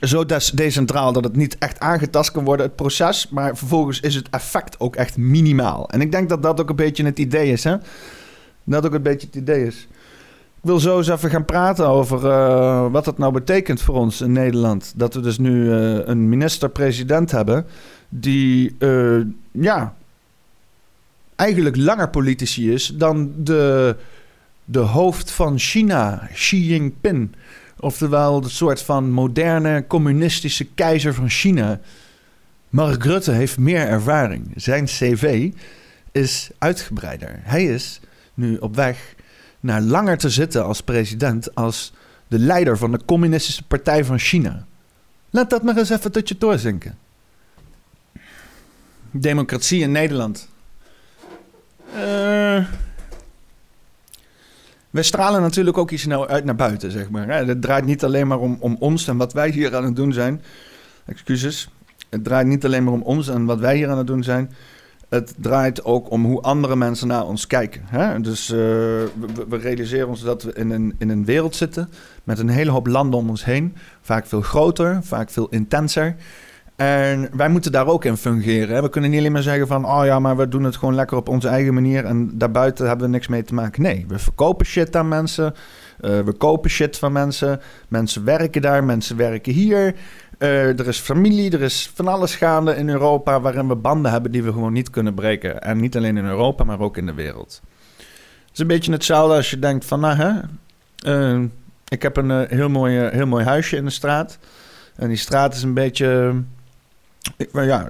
zo 0.00 0.26
des 0.26 0.50
decentraal 0.50 1.12
dat 1.12 1.24
het 1.24 1.36
niet 1.36 1.58
echt 1.58 1.80
aangetast 1.80 2.30
kan 2.30 2.44
worden, 2.44 2.66
het 2.66 2.76
proces. 2.76 3.28
Maar 3.28 3.56
vervolgens 3.56 4.00
is 4.00 4.14
het 4.14 4.30
effect 4.30 4.80
ook 4.80 4.96
echt 4.96 5.16
minimaal. 5.16 5.88
En 5.88 6.00
ik 6.00 6.12
denk 6.12 6.28
dat 6.28 6.42
dat 6.42 6.60
ook 6.60 6.68
een 6.68 6.76
beetje 6.76 7.04
het 7.04 7.18
idee 7.18 7.52
is. 7.52 7.64
Hè? 7.64 7.76
Dat 8.64 8.86
ook 8.86 8.94
een 8.94 9.02
beetje 9.02 9.26
het 9.26 9.36
idee 9.36 9.66
is. 9.66 9.86
Ik 10.56 10.72
wil 10.72 10.80
zo 10.80 10.96
eens 10.96 11.08
even 11.08 11.30
gaan 11.30 11.44
praten 11.44 11.88
over 11.88 12.24
uh, 12.24 12.90
wat 12.90 13.04
dat 13.04 13.18
nou 13.18 13.32
betekent 13.32 13.80
voor 13.80 13.94
ons 13.94 14.20
in 14.20 14.32
Nederland. 14.32 14.92
Dat 14.96 15.14
we 15.14 15.20
dus 15.20 15.38
nu 15.38 15.64
uh, 15.64 16.06
een 16.06 16.28
minister-president 16.28 17.30
hebben 17.30 17.66
die, 18.08 18.76
uh, 18.78 19.24
ja, 19.50 19.94
eigenlijk 21.36 21.76
langer 21.76 22.08
politici 22.08 22.72
is 22.72 22.92
dan 22.94 23.32
de, 23.36 23.96
de 24.64 24.78
hoofd 24.78 25.30
van 25.30 25.58
China, 25.58 26.28
Xi 26.32 26.66
Jinping. 26.66 27.30
Oftewel 27.80 28.40
de 28.40 28.48
soort 28.48 28.82
van 28.82 29.10
moderne 29.10 29.84
communistische 29.86 30.64
keizer 30.64 31.14
van 31.14 31.28
China. 31.28 31.80
Mark 32.68 33.04
Rutte 33.04 33.32
heeft 33.32 33.58
meer 33.58 33.86
ervaring. 33.86 34.52
Zijn 34.54 34.84
cv 34.84 35.50
is 36.12 36.50
uitgebreider. 36.58 37.40
Hij 37.42 37.64
is 37.64 38.00
nu 38.34 38.56
op 38.56 38.74
weg 38.76 39.14
naar 39.66 39.80
langer 39.80 40.18
te 40.18 40.30
zitten 40.30 40.64
als 40.64 40.80
president 40.80 41.54
als 41.54 41.92
de 42.28 42.38
leider 42.38 42.78
van 42.78 42.92
de 42.92 43.00
Communistische 43.04 43.62
Partij 43.62 44.04
van 44.04 44.18
China. 44.18 44.66
Laat 45.30 45.50
dat 45.50 45.62
maar 45.62 45.76
eens 45.76 45.90
even 45.90 46.12
tot 46.12 46.28
je 46.28 46.36
doorzinken. 46.38 46.98
Democratie 49.10 49.80
in 49.80 49.92
Nederland. 49.92 50.48
Uh, 51.94 52.66
we 54.90 55.02
stralen 55.02 55.40
natuurlijk 55.40 55.78
ook 55.78 55.90
iets 55.90 56.06
nou 56.06 56.28
uit 56.28 56.44
naar 56.44 56.56
buiten, 56.56 56.90
zeg 56.90 57.10
maar. 57.10 57.28
Het 57.28 57.62
draait 57.62 57.84
niet 57.84 58.04
alleen 58.04 58.26
maar 58.26 58.38
om, 58.38 58.56
om 58.60 58.76
ons 58.78 59.08
en 59.08 59.16
wat 59.16 59.32
wij 59.32 59.50
hier 59.50 59.76
aan 59.76 59.84
het 59.84 59.96
doen 59.96 60.12
zijn. 60.12 60.42
Excuses. 61.04 61.68
Het 62.08 62.24
draait 62.24 62.46
niet 62.46 62.64
alleen 62.64 62.84
maar 62.84 62.92
om 62.92 63.02
ons 63.02 63.28
en 63.28 63.44
wat 63.44 63.58
wij 63.58 63.76
hier 63.76 63.88
aan 63.88 63.98
het 63.98 64.06
doen 64.06 64.22
zijn 64.22 64.50
het 65.08 65.34
draait 65.36 65.84
ook 65.84 66.10
om 66.10 66.24
hoe 66.24 66.40
andere 66.40 66.76
mensen 66.76 67.08
naar 67.08 67.26
ons 67.26 67.46
kijken. 67.46 67.82
Hè? 67.84 68.20
Dus 68.20 68.50
uh, 68.50 68.56
we, 69.48 69.56
realiseren 69.56 70.08
ons 70.08 70.22
dat 70.22 70.42
we 70.42 70.52
in 70.52 70.70
een, 70.70 70.94
in 70.98 71.08
een 71.08 71.24
wereld 71.24 71.56
zitten 71.56 71.88
met 72.24 72.38
een 72.38 72.48
hele 72.48 72.70
hoop 72.70 72.86
landen 72.86 73.20
om 73.20 73.28
ons 73.28 73.44
heen. 73.44 73.76
Vaak 74.00 74.26
veel 74.26 74.40
groter, 74.40 74.98
vaak 75.02 75.30
veel 75.30 75.48
intenser. 75.50 76.16
En 76.76 77.28
wij 77.32 77.48
moeten 77.48 77.72
daar 77.72 77.86
ook 77.86 78.04
in 78.04 78.16
fungeren. 78.16 78.74
Hè? 78.74 78.82
We 78.82 78.88
kunnen 78.88 79.10
niet 79.10 79.18
alleen 79.18 79.32
maar 79.32 79.42
zeggen 79.42 79.66
van... 79.66 79.84
oh 79.84 80.04
ja, 80.04 80.18
maar 80.18 80.36
we 80.36 80.48
doen 80.48 80.64
het 80.64 80.76
gewoon 80.76 80.94
lekker 80.94 81.16
op 81.16 81.28
onze 81.28 81.48
eigen 81.48 81.74
manier... 81.74 82.04
en 82.04 82.38
daarbuiten 82.38 82.86
hebben 82.86 83.06
we 83.06 83.12
niks 83.12 83.28
mee 83.28 83.42
te 83.42 83.54
maken. 83.54 83.82
Nee, 83.82 84.04
we 84.08 84.18
verkopen 84.18 84.66
shit 84.66 84.96
aan 84.96 85.08
mensen... 85.08 85.54
Uh, 86.00 86.20
we 86.20 86.32
kopen 86.32 86.70
shit 86.70 86.98
van 86.98 87.12
mensen. 87.12 87.60
Mensen 87.88 88.24
werken 88.24 88.62
daar, 88.62 88.84
mensen 88.84 89.16
werken 89.16 89.52
hier. 89.52 89.94
Uh, 90.38 90.78
er 90.78 90.86
is 90.86 90.98
familie, 90.98 91.50
er 91.50 91.62
is 91.62 91.90
van 91.94 92.08
alles 92.08 92.34
gaande 92.34 92.76
in 92.76 92.88
Europa 92.88 93.40
waarin 93.40 93.68
we 93.68 93.76
banden 93.76 94.12
hebben 94.12 94.32
die 94.32 94.42
we 94.42 94.52
gewoon 94.52 94.72
niet 94.72 94.90
kunnen 94.90 95.14
breken. 95.14 95.62
En 95.62 95.80
niet 95.80 95.96
alleen 95.96 96.16
in 96.16 96.24
Europa, 96.24 96.64
maar 96.64 96.80
ook 96.80 96.96
in 96.96 97.06
de 97.06 97.14
wereld. 97.14 97.60
Het 97.96 98.52
is 98.52 98.58
een 98.58 98.66
beetje 98.66 98.92
hetzelfde 98.92 99.34
als 99.34 99.50
je 99.50 99.58
denkt 99.58 99.84
van, 99.84 100.00
nou 100.00 100.16
hè, 100.16 100.32
uh, 101.36 101.44
ik 101.88 102.02
heb 102.02 102.16
een 102.16 102.30
uh, 102.30 102.40
heel, 102.48 102.68
mooi, 102.68 102.98
heel 102.98 103.26
mooi 103.26 103.44
huisje 103.44 103.76
in 103.76 103.84
de 103.84 103.90
straat. 103.90 104.38
En 104.96 105.08
die 105.08 105.16
straat 105.16 105.54
is 105.54 105.62
een 105.62 105.74
beetje, 105.74 106.34
ja, 107.52 107.88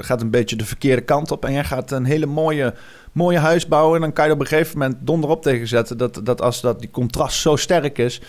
gaat 0.00 0.20
een 0.20 0.30
beetje 0.30 0.56
de 0.56 0.64
verkeerde 0.64 1.02
kant 1.02 1.30
op. 1.30 1.44
En 1.44 1.52
jij 1.52 1.64
gaat 1.64 1.90
een 1.90 2.04
hele 2.04 2.26
mooie, 2.26 2.74
mooie 3.12 3.38
huis 3.38 3.68
bouwen. 3.68 3.94
En 3.94 4.00
dan 4.00 4.12
kan 4.12 4.26
je 4.26 4.32
op 4.32 4.40
een 4.40 4.46
gegeven 4.46 4.78
moment 4.78 4.98
donderop 5.00 5.42
tegen 5.42 5.68
zetten 5.68 5.98
dat, 5.98 6.20
dat 6.22 6.40
als 6.40 6.60
dat 6.60 6.80
die 6.80 6.90
contrast 6.90 7.40
zo 7.40 7.56
sterk 7.56 7.98
is 7.98 8.20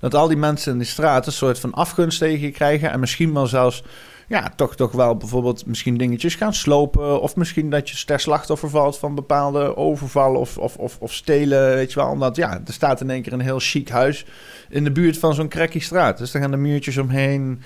dat 0.00 0.14
al 0.14 0.28
die 0.28 0.36
mensen 0.36 0.72
in 0.72 0.78
de 0.78 0.84
straat 0.84 1.26
een 1.26 1.32
soort 1.32 1.58
van 1.58 1.72
afgunst 1.72 2.18
tegen 2.18 2.46
je 2.46 2.50
krijgen. 2.50 2.90
En 2.90 3.00
misschien 3.00 3.34
wel 3.34 3.46
zelfs, 3.46 3.82
ja, 4.28 4.52
toch, 4.56 4.76
toch 4.76 4.92
wel 4.92 5.16
bijvoorbeeld 5.16 5.66
misschien 5.66 5.96
dingetjes 5.96 6.34
gaan 6.34 6.54
slopen. 6.54 7.20
Of 7.20 7.36
misschien 7.36 7.70
dat 7.70 7.90
je 7.90 8.04
ter 8.04 8.20
slachtoffer 8.20 8.70
valt 8.70 8.98
van 8.98 9.14
bepaalde 9.14 9.76
overvallen 9.76 10.40
of, 10.40 10.58
of, 10.58 10.76
of, 10.76 10.96
of 11.00 11.12
stelen, 11.12 11.74
weet 11.74 11.92
je 11.92 12.00
wel. 12.00 12.08
Omdat, 12.08 12.36
ja, 12.36 12.60
er 12.66 12.72
staat 12.72 13.00
in 13.00 13.10
één 13.10 13.22
keer 13.22 13.32
een 13.32 13.40
heel 13.40 13.60
chic 13.60 13.88
huis 13.88 14.26
in 14.68 14.84
de 14.84 14.92
buurt 14.92 15.18
van 15.18 15.34
zo'n 15.34 15.48
cracky 15.48 15.80
straat. 15.80 16.18
Dus 16.18 16.30
daar 16.30 16.42
gaan 16.42 16.50
de 16.50 16.56
muurtjes 16.56 16.96
omheen. 16.96 17.62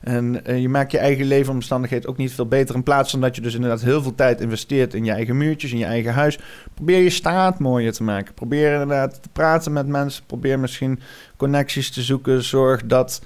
En 0.00 0.40
uh, 0.46 0.60
je 0.60 0.68
maakt 0.68 0.92
je 0.92 0.98
eigen 0.98 1.26
leefomstandigheid 1.26 2.06
ook 2.06 2.16
niet 2.16 2.32
veel 2.32 2.46
beter. 2.46 2.74
In 2.74 2.82
plaats 2.82 3.10
van 3.10 3.20
dat 3.20 3.36
je 3.36 3.42
dus 3.42 3.54
inderdaad 3.54 3.80
heel 3.80 4.02
veel 4.02 4.14
tijd 4.14 4.40
investeert 4.40 4.94
in 4.94 5.04
je 5.04 5.10
eigen 5.10 5.36
muurtjes, 5.36 5.72
in 5.72 5.78
je 5.78 5.84
eigen 5.84 6.12
huis. 6.12 6.38
Probeer 6.74 7.02
je 7.02 7.10
straat 7.10 7.58
mooier 7.58 7.92
te 7.92 8.02
maken. 8.02 8.34
Probeer 8.34 8.72
inderdaad 8.72 9.22
te 9.22 9.28
praten 9.32 9.72
met 9.72 9.86
mensen. 9.86 10.24
Probeer 10.26 10.58
misschien 10.58 11.00
connecties 11.36 11.90
te 11.90 12.02
zoeken. 12.02 12.44
Zorg 12.44 12.86
dat, 12.86 13.22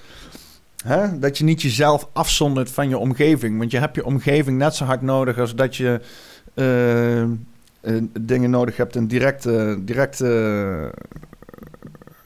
hè, 0.84 1.18
dat 1.18 1.38
je 1.38 1.44
niet 1.44 1.62
jezelf 1.62 2.08
afzondert 2.12 2.70
van 2.70 2.88
je 2.88 2.98
omgeving. 2.98 3.58
Want 3.58 3.70
je 3.70 3.78
hebt 3.78 3.96
je 3.96 4.04
omgeving 4.04 4.58
net 4.58 4.74
zo 4.74 4.84
hard 4.84 5.02
nodig 5.02 5.38
als 5.38 5.54
dat 5.54 5.76
je 5.76 6.00
uh, 6.54 7.22
uh, 7.22 8.02
dingen 8.20 8.50
nodig 8.50 8.76
hebt 8.76 8.96
in 8.96 9.06
directe, 9.06 9.78
directe 9.80 10.90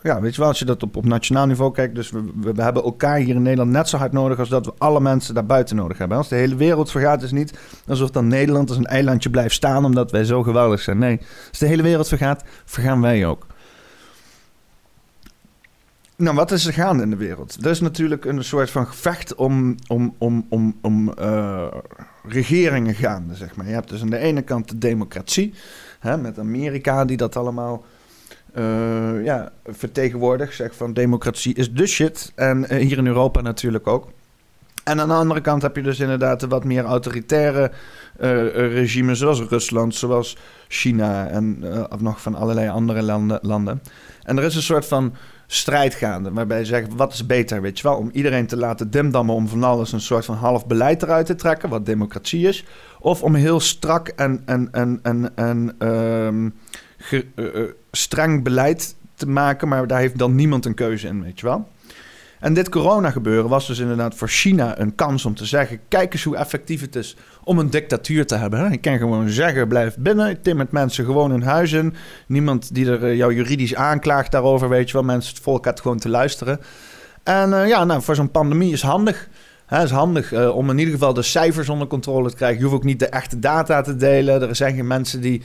ja, 0.06 0.20
weet 0.20 0.34
je 0.34 0.40
wel, 0.40 0.48
als 0.48 0.58
je 0.58 0.64
dat 0.64 0.82
op, 0.82 0.96
op 0.96 1.04
nationaal 1.04 1.46
niveau 1.46 1.72
kijkt. 1.72 1.94
Dus 1.94 2.10
we, 2.10 2.22
we, 2.54 2.62
hebben 2.62 2.82
elkaar 2.82 3.16
hier 3.16 3.34
in 3.34 3.42
Nederland 3.42 3.70
net 3.70 3.88
zo 3.88 3.96
hard 3.96 4.12
nodig 4.12 4.38
als 4.38 4.48
dat 4.48 4.66
we 4.66 4.72
alle 4.78 5.00
mensen 5.00 5.34
daarbuiten 5.34 5.76
nodig 5.76 5.98
hebben. 5.98 6.16
Als 6.16 6.28
de 6.28 6.36
hele 6.36 6.56
wereld 6.56 6.90
vergaat, 6.90 7.22
is 7.22 7.32
niet 7.32 7.58
alsof 7.86 8.10
dan 8.10 8.26
Nederland 8.26 8.68
als 8.68 8.78
een 8.78 8.86
eilandje 8.86 9.30
blijft 9.30 9.54
staan 9.54 9.84
omdat 9.84 10.10
wij 10.10 10.24
zo 10.24 10.42
geweldig 10.42 10.80
zijn. 10.80 10.98
Nee, 10.98 11.20
als 11.48 11.58
de 11.58 11.66
hele 11.66 11.82
wereld 11.82 12.08
vergaat, 12.08 12.44
vergaan 12.64 13.00
wij 13.00 13.26
ook. 13.26 13.46
Nou, 16.16 16.36
wat 16.36 16.50
is 16.50 16.66
er 16.66 16.72
gaande 16.72 17.02
in 17.02 17.10
de 17.10 17.16
wereld? 17.16 17.56
Er 17.64 17.70
is 17.70 17.80
natuurlijk 17.80 18.24
een 18.24 18.44
soort 18.44 18.70
van 18.70 18.86
gevecht 18.86 19.34
om, 19.34 19.74
om, 19.86 20.14
om, 20.18 20.46
om, 20.48 20.76
om 20.82 21.12
uh, 21.20 21.66
regeringen 22.22 22.94
gaande, 22.94 23.34
zeg 23.34 23.56
maar. 23.56 23.66
Je 23.66 23.72
hebt 23.72 23.88
dus 23.88 24.00
aan 24.00 24.10
de 24.10 24.18
ene 24.18 24.42
kant 24.42 24.68
de 24.68 24.78
democratie, 24.78 25.54
hè, 25.98 26.16
met 26.16 26.38
Amerika 26.38 27.04
die 27.04 27.16
dat 27.16 27.36
allemaal 27.36 27.84
uh, 28.58 29.24
ja, 29.24 29.52
vertegenwoordigt. 29.64 30.54
Zeg 30.54 30.74
van 30.74 30.92
democratie 30.92 31.54
is 31.54 31.72
de 31.72 31.86
shit. 31.86 32.32
En 32.34 32.58
uh, 32.58 32.78
hier 32.78 32.98
in 32.98 33.06
Europa 33.06 33.40
natuurlijk 33.40 33.86
ook. 33.86 34.08
En 34.84 35.00
aan 35.00 35.08
de 35.08 35.14
andere 35.14 35.40
kant 35.40 35.62
heb 35.62 35.76
je 35.76 35.82
dus 35.82 36.00
inderdaad 36.00 36.40
de 36.40 36.48
wat 36.48 36.64
meer 36.64 36.84
autoritaire 36.84 37.70
uh, 38.20 38.48
regimes, 38.54 39.18
zoals 39.18 39.40
Rusland, 39.40 39.94
zoals 39.94 40.36
China 40.68 41.28
en 41.28 41.64
of 41.90 42.00
nog 42.00 42.22
van 42.22 42.34
allerlei 42.34 42.68
andere 42.68 43.02
landen, 43.02 43.38
landen. 43.42 43.82
En 44.22 44.38
er 44.38 44.44
is 44.44 44.54
een 44.54 44.62
soort 44.62 44.86
van 44.86 45.14
strijd 45.46 45.94
gaande, 45.94 46.32
waarbij 46.32 46.58
je 46.58 46.64
zegt, 46.64 46.94
wat 46.94 47.12
is 47.12 47.26
beter, 47.26 47.62
weet 47.62 47.78
je 47.78 47.88
wel? 47.88 47.96
Om 47.96 48.10
iedereen 48.12 48.46
te 48.46 48.56
laten 48.56 48.90
dimdammen 48.90 49.34
om 49.34 49.48
van 49.48 49.64
alles 49.64 49.92
een 49.92 50.00
soort 50.00 50.24
van 50.24 50.36
half 50.36 50.66
beleid 50.66 51.02
eruit 51.02 51.26
te 51.26 51.34
trekken, 51.34 51.68
wat 51.68 51.86
democratie 51.86 52.48
is. 52.48 52.64
Of 53.00 53.22
om 53.22 53.34
heel 53.34 53.60
strak 53.60 54.08
en, 54.08 54.42
en, 54.44 54.68
en, 54.72 55.00
en, 55.02 55.36
en 55.36 55.88
um, 55.88 56.54
ge, 56.96 57.26
uh, 57.34 57.62
streng 57.92 58.42
beleid 58.42 58.94
te 59.14 59.28
maken, 59.28 59.68
maar 59.68 59.86
daar 59.86 60.00
heeft 60.00 60.18
dan 60.18 60.34
niemand 60.34 60.64
een 60.64 60.74
keuze 60.74 61.06
in, 61.06 61.22
weet 61.22 61.40
je 61.40 61.46
wel. 61.46 61.68
En 62.40 62.54
dit 62.54 62.68
corona 62.68 63.10
gebeuren 63.10 63.50
was 63.50 63.66
dus 63.66 63.78
inderdaad 63.78 64.14
voor 64.14 64.28
China 64.28 64.78
een 64.78 64.94
kans 64.94 65.24
om 65.24 65.34
te 65.34 65.44
zeggen: 65.44 65.80
kijk 65.88 66.12
eens 66.12 66.24
hoe 66.24 66.36
effectief 66.36 66.80
het 66.80 66.96
is 66.96 67.16
om 67.44 67.58
een 67.58 67.70
dictatuur 67.70 68.26
te 68.26 68.36
hebben. 68.36 68.72
Ik 68.72 68.80
kan 68.80 68.98
gewoon 68.98 69.28
zeggen: 69.28 69.68
blijf 69.68 69.96
binnen, 69.98 70.42
timmert 70.42 70.72
mensen 70.72 71.04
gewoon 71.04 71.32
in 71.32 71.42
huis 71.42 71.72
in. 71.72 71.94
Niemand 72.26 72.74
die 72.74 72.90
er 72.90 73.14
jou 73.14 73.34
juridisch 73.34 73.74
aanklaagt 73.74 74.32
daarover, 74.32 74.68
weet 74.68 74.86
je 74.86 74.92
wel. 74.92 75.02
Mensen, 75.02 75.34
het 75.34 75.42
volk 75.42 75.64
had 75.64 75.80
gewoon 75.80 75.98
te 75.98 76.08
luisteren. 76.08 76.60
En 77.22 77.50
ja, 77.50 77.84
nou, 77.84 78.02
voor 78.02 78.14
zo'n 78.14 78.30
pandemie 78.30 78.72
is 78.72 78.82
handig. 78.82 79.28
Het 79.66 79.82
is 79.82 79.90
handig 79.90 80.50
om 80.52 80.70
in 80.70 80.78
ieder 80.78 80.94
geval 80.94 81.14
de 81.14 81.22
cijfers 81.22 81.68
onder 81.68 81.86
controle 81.86 82.30
te 82.30 82.36
krijgen. 82.36 82.58
Je 82.58 82.64
hoeft 82.64 82.76
ook 82.76 82.84
niet 82.84 82.98
de 82.98 83.08
echte 83.08 83.38
data 83.38 83.80
te 83.80 83.96
delen. 83.96 84.48
Er 84.48 84.56
zijn 84.56 84.74
geen 84.74 84.86
mensen 84.86 85.20
die 85.20 85.42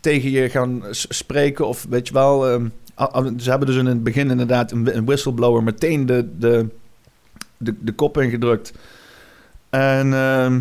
tegen 0.00 0.30
je 0.30 0.50
gaan 0.50 0.82
spreken. 0.90 1.66
Of 1.66 1.86
weet 1.88 2.06
je 2.08 2.14
wel, 2.14 2.50
um, 2.50 2.72
ze 3.38 3.50
hebben 3.50 3.66
dus 3.66 3.76
in 3.76 3.86
het 3.86 4.02
begin 4.02 4.30
inderdaad 4.30 4.72
een, 4.72 5.04
whistleblower 5.04 5.62
meteen 5.62 6.06
de, 6.06 6.28
de, 6.38 6.66
de, 7.56 7.74
de 7.80 7.92
kop 7.92 8.18
ingedrukt. 8.18 8.72
En 9.70 10.06
uh, 10.06 10.56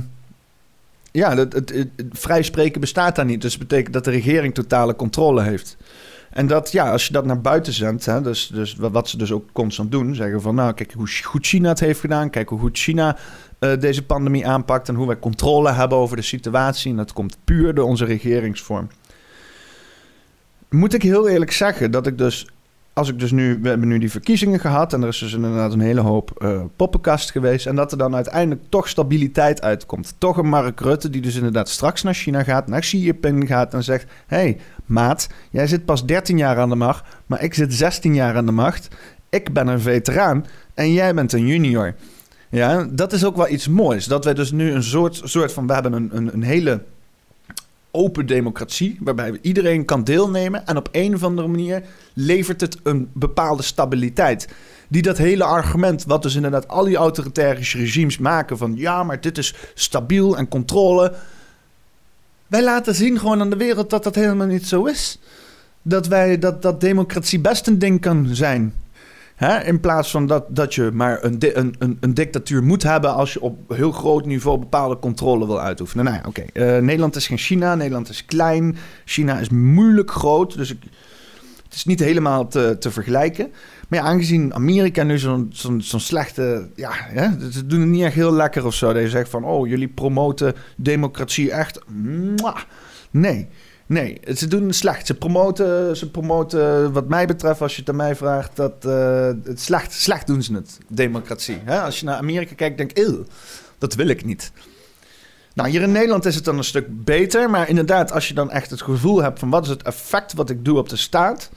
ja, 1.12 1.36
het, 1.36 1.73
vrij 2.12 2.43
spreken 2.43 2.82
bestaat 2.82 3.15
daar 3.15 3.25
niet. 3.25 3.41
Dus 3.41 3.58
dat 3.58 3.67
betekent 3.67 3.93
dat 3.93 4.04
de 4.04 4.12
regering 4.12 4.54
totale 4.54 4.95
controle 4.95 5.41
heeft. 5.41 5.78
En 6.30 6.47
dat, 6.47 6.71
ja, 6.71 6.91
als 6.91 7.08
je 7.08 7.13
dat 7.13 7.25
naar 7.25 7.41
buiten 7.41 7.73
zendt, 7.73 8.06
hè, 8.06 8.21
dus, 8.21 8.47
dus 8.47 8.75
wat 8.75 9.10
ze 9.10 9.17
dus 9.17 9.32
ook 9.32 9.49
constant 9.52 9.91
doen, 9.91 10.15
zeggen 10.15 10.41
van, 10.41 10.56
nou, 10.56 10.73
kijk 10.73 10.93
hoe 10.93 11.08
goed 11.23 11.47
China 11.47 11.69
het 11.69 11.80
heeft 11.80 11.99
gedaan, 11.99 12.30
kijk 12.30 12.49
hoe 12.49 12.60
goed 12.60 12.78
China 12.78 13.17
uh, 13.60 13.80
deze 13.80 14.06
pandemie 14.06 14.47
aanpakt 14.47 14.89
en 14.89 14.95
hoe 14.95 15.08
wij 15.08 15.19
controle 15.19 15.71
hebben 15.71 15.97
over 15.97 16.15
de 16.15 16.21
situatie. 16.21 16.91
En 16.91 16.97
dat 16.97 17.13
komt 17.13 17.38
puur 17.43 17.73
door 17.73 17.86
onze 17.86 18.06
regeringsvorm 18.06 18.88
moet 20.69 20.93
ik 20.93 21.01
heel 21.01 21.29
eerlijk 21.29 21.51
zeggen 21.51 21.91
dat 21.91 22.08
ik 22.08 22.17
dus 22.17 22.47
als 22.99 23.10
ik 23.10 23.19
dus 23.19 23.32
nu, 23.32 23.60
we 23.62 23.69
hebben 23.69 23.88
nu 23.88 23.97
die 23.97 24.12
verkiezingen 24.12 24.60
gehad 24.60 24.93
en 24.93 25.01
er 25.01 25.08
is 25.08 25.17
dus 25.17 25.34
inderdaad 25.34 25.73
een 25.73 25.79
hele 25.79 26.01
hoop 26.01 26.32
uh, 26.43 26.62
poppenkast 26.75 27.32
geweest. 27.32 27.65
En 27.65 27.75
dat 27.75 27.91
er 27.91 27.97
dan 27.97 28.15
uiteindelijk 28.15 28.62
toch 28.69 28.89
stabiliteit 28.89 29.62
uitkomt. 29.62 30.15
Toch 30.17 30.38
een 30.38 30.49
Mark 30.49 30.79
Rutte 30.79 31.10
die 31.10 31.21
dus 31.21 31.36
inderdaad 31.36 31.69
straks 31.69 32.03
naar 32.03 32.13
China 32.13 32.43
gaat, 32.43 32.67
naar 32.67 32.79
Xi 32.79 32.97
Jinping 32.97 33.47
gaat 33.47 33.73
en 33.73 33.84
zegt: 33.84 34.05
hey, 34.27 34.58
maat, 34.86 35.27
jij 35.51 35.67
zit 35.67 35.86
pas 35.86 36.05
13 36.05 36.38
jaar 36.38 36.58
aan 36.58 36.69
de 36.69 36.75
macht, 36.75 37.05
maar 37.25 37.43
ik 37.43 37.53
zit 37.53 37.73
16 37.73 38.15
jaar 38.15 38.36
aan 38.36 38.45
de 38.45 38.51
macht. 38.51 38.88
Ik 39.29 39.53
ben 39.53 39.67
een 39.67 39.82
veteraan 39.82 40.45
en 40.73 40.93
jij 40.93 41.13
bent 41.13 41.34
een 41.34 41.47
junior. 41.47 41.95
Ja, 42.49 42.88
dat 42.91 43.13
is 43.13 43.25
ook 43.25 43.36
wel 43.36 43.49
iets 43.49 43.67
moois. 43.67 44.05
Dat 44.05 44.23
wij 44.23 44.34
dus 44.34 44.51
nu 44.51 44.71
een 44.71 44.84
soort, 44.84 45.21
soort 45.23 45.53
van, 45.53 45.67
we 45.67 45.73
hebben 45.73 45.93
een, 45.93 46.10
een, 46.13 46.34
een 46.34 46.43
hele 46.43 46.82
open 47.91 48.25
democratie, 48.25 48.97
waarbij 48.99 49.39
iedereen 49.41 49.86
kan 49.86 50.04
deelnemen. 50.04 50.67
En 50.67 50.78
op 50.78 50.89
een 50.91 51.15
of 51.15 51.23
andere 51.23 51.47
manier 51.47 51.84
levert 52.13 52.62
het 52.62 52.78
een 52.84 53.10
bepaalde 53.13 53.63
stabiliteit. 53.63 54.47
Die 54.88 55.02
dat 55.02 55.17
hele 55.17 55.43
argument, 55.43 56.04
wat 56.04 56.21
dus 56.21 56.36
inderdaad 56.36 56.67
al 56.67 56.84
die 56.84 56.95
autoritaire 56.95 57.60
regimes 57.60 58.17
maken 58.17 58.58
van 58.58 58.75
ja, 58.75 59.04
maar 59.04 59.21
dit 59.21 59.38
is 59.38 59.56
stabiel 59.73 60.38
en 60.38 60.47
controle. 60.47 61.13
Wij 62.47 62.63
laten 62.63 62.95
zien 62.95 63.19
gewoon 63.19 63.41
aan 63.41 63.49
de 63.49 63.56
wereld 63.56 63.89
dat 63.89 64.04
dat 64.04 64.15
helemaal 64.15 64.47
niet 64.47 64.67
zo 64.67 64.86
is. 64.86 65.19
Dat, 65.82 66.08
wij, 66.08 66.39
dat, 66.39 66.62
dat 66.62 66.82
democratie 66.82 67.39
best 67.39 67.67
een 67.67 67.80
ding 67.80 68.02
kan 68.02 68.28
zijn. 68.32 68.73
Hè? 69.39 69.63
In 69.63 69.80
plaats 69.80 70.12
van 70.12 70.28
dat, 70.28 70.45
dat 70.49 70.75
je 70.75 70.89
maar 70.93 71.23
een, 71.23 71.38
een, 71.39 71.75
een, 71.80 71.97
een, 71.99 72.13
dictatuur 72.13 72.63
moet 72.63 72.84
hebben 72.84 73.13
als 73.13 73.34
je 73.34 73.41
op 73.41 73.73
heel 73.73 73.91
groot 73.91 74.25
niveau 74.25 74.60
bepaalde 74.60 74.99
controle 74.99 75.45
wil 75.45 75.60
uitoefenen. 75.60 76.06
Nou 76.06 76.17
ja, 76.17 76.23
oké. 76.28 76.43
Uh, 76.54 76.82
Nederland 76.82 77.15
is 77.15 77.28
geen 77.28 77.38
China. 77.38 77.75
Nederland 77.75 78.10
is 78.10 78.25
klein. 78.25 78.78
China 79.06 79.39
is 79.39 79.49
moeilijk 79.49 80.12
groot. 80.12 80.58
Dus 80.58 80.71
ik, 80.71 80.84
het 81.63 81.73
is 81.73 81.86
niet 81.86 81.99
helemaal 81.99 82.47
te, 82.47 82.75
te 82.80 82.91
vergelijken. 82.91 83.52
Maar 83.88 83.99
aangezien 83.99 84.54
Amerika 84.54 85.04
nu 85.04 85.17
zo'n 85.17 85.49
zo'n 85.54 85.82
zo'n 85.82 85.99
slechte... 85.99 86.69
Ja, 86.75 86.91
hè, 86.93 87.52
ze 87.52 87.65
doen 87.65 87.80
het 87.80 87.89
niet 87.89 88.04
echt 88.04 88.15
heel 88.15 88.34
lekker 88.34 88.65
of 88.65 88.73
zo. 88.73 88.93
Dat 88.93 89.02
je 89.02 89.10
zegt 89.10 89.30
van, 89.30 89.43
oh, 89.43 89.67
jullie 89.67 89.88
promoten 89.88 90.56
democratie 90.75 91.52
echt. 91.52 91.80
Nee. 93.12 93.47
Nee, 93.89 94.21
ze 94.36 94.47
doen 94.47 94.73
slecht. 94.73 95.08
Ze 95.08 95.13
promoten, 95.13 95.97
ze 95.97 96.12
promoten, 96.12 96.91
wat 96.91 97.08
mij 97.08 97.25
betreft, 97.25 97.62
als 97.62 97.73
je 97.75 97.80
het 97.80 97.89
aan 97.89 97.95
mij 97.95 98.15
vraagt, 98.15 98.56
dat 98.56 98.86
uh, 98.86 99.28
het 99.43 99.62
slecht, 99.62 99.93
slecht 99.93 100.28
doen 100.28 100.43
ze 100.43 100.54
het, 100.54 100.78
democratie. 100.88 101.62
Hè? 101.63 101.82
Als 101.82 101.99
je 101.99 102.06
naar 102.06 102.17
Amerika 102.17 102.56
kijkt, 102.56 102.78
denk 102.78 102.91
ik, 102.91 103.17
dat 103.78 103.93
wil 103.93 104.08
ik 104.08 104.25
niet. 104.25 104.52
Nou, 105.54 105.69
hier 105.69 105.82
in 105.82 105.91
Nederland 105.91 106.25
is 106.25 106.36
het 106.36 106.45
dan 106.45 106.58
een 106.58 106.63
stuk 106.63 107.04
beter, 107.04 107.49
maar 107.49 107.69
inderdaad, 107.69 108.12
als 108.12 108.28
je 108.28 108.34
dan 108.34 108.52
echt 108.52 108.69
het 108.69 108.82
gevoel 108.82 109.21
hebt 109.21 109.39
van 109.39 109.49
wat 109.49 109.63
is 109.63 109.69
het 109.69 109.84
effect 109.84 110.34
wat 110.34 110.49
ik 110.49 110.65
doe 110.65 110.78
op 110.78 110.89
de 110.89 110.95
staat, 110.95 111.49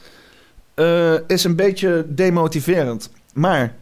uh, 0.74 1.14
is 1.26 1.44
een 1.44 1.56
beetje 1.56 2.06
demotiverend. 2.08 3.10
Maar, 3.34 3.74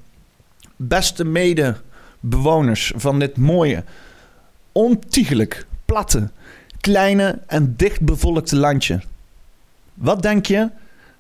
beste 0.77 1.25
medebewoners 1.25 2.93
van 2.97 3.19
dit 3.19 3.37
mooie, 3.37 3.85
ontiegelijk 4.73 5.67
platte, 5.85 6.31
kleine 6.81 7.39
en 7.47 7.75
dichtbevolkte 7.77 8.57
landje. 8.57 9.01
Wat 9.95 10.23
denk 10.23 10.47
je 10.47 10.71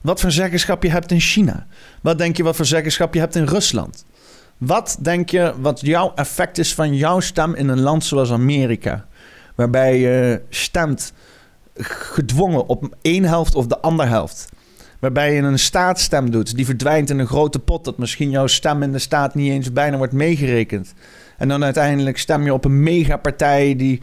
wat 0.00 0.20
voor 0.20 0.30
zeggenschap 0.30 0.82
je 0.82 0.90
hebt 0.90 1.10
in 1.10 1.20
China? 1.20 1.66
Wat 2.00 2.18
denk 2.18 2.36
je 2.36 2.42
wat 2.42 2.56
voor 2.56 2.64
zeggenschap 2.64 3.14
je 3.14 3.20
hebt 3.20 3.36
in 3.36 3.44
Rusland? 3.44 4.04
Wat 4.58 4.96
denk 5.00 5.30
je 5.30 5.54
wat 5.60 5.80
jouw 5.80 6.12
effect 6.14 6.58
is 6.58 6.74
van 6.74 6.96
jouw 6.96 7.20
stem 7.20 7.54
in 7.54 7.68
een 7.68 7.80
land 7.80 8.04
zoals 8.04 8.32
Amerika? 8.32 9.06
Waarbij 9.54 9.98
je 9.98 10.40
stemt 10.48 11.12
gedwongen 11.74 12.66
op 12.66 12.96
één 13.02 13.24
helft 13.24 13.54
of 13.54 13.66
de 13.66 13.80
andere 13.80 14.08
helft. 14.08 14.48
Waarbij 14.98 15.34
je 15.34 15.42
een 15.42 15.58
staatsstem 15.58 16.30
doet, 16.30 16.56
die 16.56 16.64
verdwijnt 16.64 17.10
in 17.10 17.18
een 17.18 17.26
grote 17.26 17.58
pot, 17.58 17.84
dat 17.84 17.98
misschien 17.98 18.30
jouw 18.30 18.46
stem 18.46 18.82
in 18.82 18.92
de 18.92 18.98
staat 18.98 19.34
niet 19.34 19.50
eens 19.50 19.72
bijna 19.72 19.96
wordt 19.96 20.12
meegerekend. 20.12 20.94
En 21.38 21.48
dan 21.48 21.64
uiteindelijk 21.64 22.18
stem 22.18 22.44
je 22.44 22.52
op 22.52 22.64
een 22.64 22.82
megapartij 22.82 23.76
die. 23.76 24.02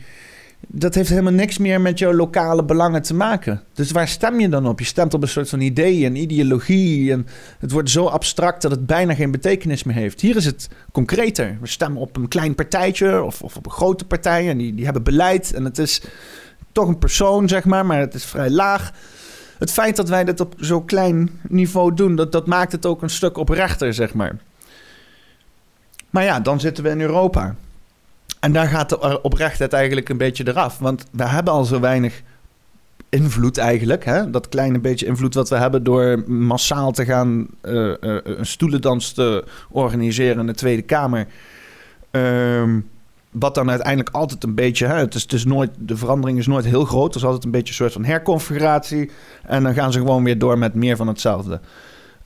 Dat 0.59 0.95
heeft 0.95 1.09
helemaal 1.09 1.33
niks 1.33 1.57
meer 1.57 1.81
met 1.81 1.99
jouw 1.99 2.13
lokale 2.13 2.63
belangen 2.63 3.01
te 3.01 3.13
maken. 3.13 3.63
Dus 3.73 3.91
waar 3.91 4.07
stem 4.07 4.39
je 4.39 4.49
dan 4.49 4.67
op? 4.67 4.79
Je 4.79 4.85
stemt 4.85 5.13
op 5.13 5.21
een 5.21 5.27
soort 5.27 5.49
van 5.49 5.61
idee 5.61 6.05
en 6.05 6.15
ideologie. 6.15 7.11
En 7.11 7.27
het 7.59 7.71
wordt 7.71 7.89
zo 7.89 8.05
abstract 8.05 8.61
dat 8.61 8.71
het 8.71 8.85
bijna 8.85 9.13
geen 9.13 9.31
betekenis 9.31 9.83
meer 9.83 9.95
heeft. 9.95 10.21
Hier 10.21 10.35
is 10.35 10.45
het 10.45 10.69
concreter. 10.91 11.57
We 11.61 11.67
stemmen 11.67 12.01
op 12.01 12.15
een 12.15 12.27
klein 12.27 12.55
partijtje 12.55 13.23
of, 13.23 13.41
of 13.41 13.55
op 13.55 13.65
een 13.65 13.71
grote 13.71 14.05
partij. 14.05 14.49
En 14.49 14.57
die, 14.57 14.75
die 14.75 14.85
hebben 14.85 15.03
beleid. 15.03 15.53
En 15.53 15.63
het 15.63 15.77
is 15.77 16.01
toch 16.71 16.87
een 16.87 16.99
persoon, 16.99 17.47
zeg 17.47 17.65
maar, 17.65 17.85
maar 17.85 17.99
het 17.99 18.13
is 18.13 18.25
vrij 18.25 18.49
laag. 18.49 18.91
Het 19.57 19.71
feit 19.71 19.95
dat 19.95 20.09
wij 20.09 20.23
dit 20.23 20.39
op 20.39 20.53
zo'n 20.57 20.85
klein 20.85 21.29
niveau 21.47 21.93
doen, 21.93 22.15
dat, 22.15 22.31
dat 22.31 22.47
maakt 22.47 22.71
het 22.71 22.85
ook 22.85 23.01
een 23.01 23.09
stuk 23.09 23.37
oprechter, 23.37 23.93
zeg 23.93 24.13
maar. 24.13 24.37
Maar 26.09 26.23
ja, 26.23 26.39
dan 26.39 26.59
zitten 26.59 26.83
we 26.83 26.89
in 26.89 27.01
Europa. 27.01 27.55
En 28.39 28.51
daar 28.51 28.67
gaat 28.67 28.89
de 28.89 29.21
oprechtheid 29.21 29.73
eigenlijk 29.73 30.09
een 30.09 30.17
beetje 30.17 30.47
eraf. 30.47 30.77
Want 30.79 31.05
we 31.11 31.27
hebben 31.27 31.53
al 31.53 31.63
zo 31.63 31.79
weinig 31.79 32.21
invloed 33.09 33.57
eigenlijk. 33.57 34.05
Hè? 34.05 34.29
Dat 34.29 34.49
kleine 34.49 34.79
beetje 34.79 35.05
invloed 35.05 35.33
wat 35.33 35.49
we 35.49 35.55
hebben 35.55 35.83
door 35.83 36.23
massaal 36.27 36.91
te 36.91 37.05
gaan 37.05 37.47
uh, 37.63 37.73
uh, 37.73 38.17
een 38.23 38.45
stoelendans 38.45 39.11
te 39.11 39.43
organiseren 39.69 40.39
in 40.39 40.45
de 40.47 40.53
Tweede 40.53 40.81
Kamer. 40.81 41.27
Um, 42.11 42.89
wat 43.31 43.55
dan 43.55 43.69
uiteindelijk 43.69 44.15
altijd 44.15 44.43
een 44.43 44.55
beetje... 44.55 44.85
Hè, 44.85 44.95
het 44.95 45.15
is, 45.15 45.21
het 45.21 45.33
is 45.33 45.45
nooit, 45.45 45.71
de 45.77 45.97
verandering 45.97 46.39
is 46.39 46.47
nooit 46.47 46.65
heel 46.65 46.85
groot. 46.85 47.09
Er 47.09 47.19
is 47.19 47.25
altijd 47.25 47.43
een 47.43 47.51
beetje 47.51 47.67
een 47.67 47.73
soort 47.73 47.93
van 47.93 48.05
herconfiguratie. 48.05 49.11
En 49.43 49.63
dan 49.63 49.73
gaan 49.73 49.91
ze 49.91 49.99
gewoon 49.99 50.23
weer 50.23 50.37
door 50.39 50.57
met 50.57 50.73
meer 50.73 50.95
van 50.95 51.07
hetzelfde. 51.07 51.59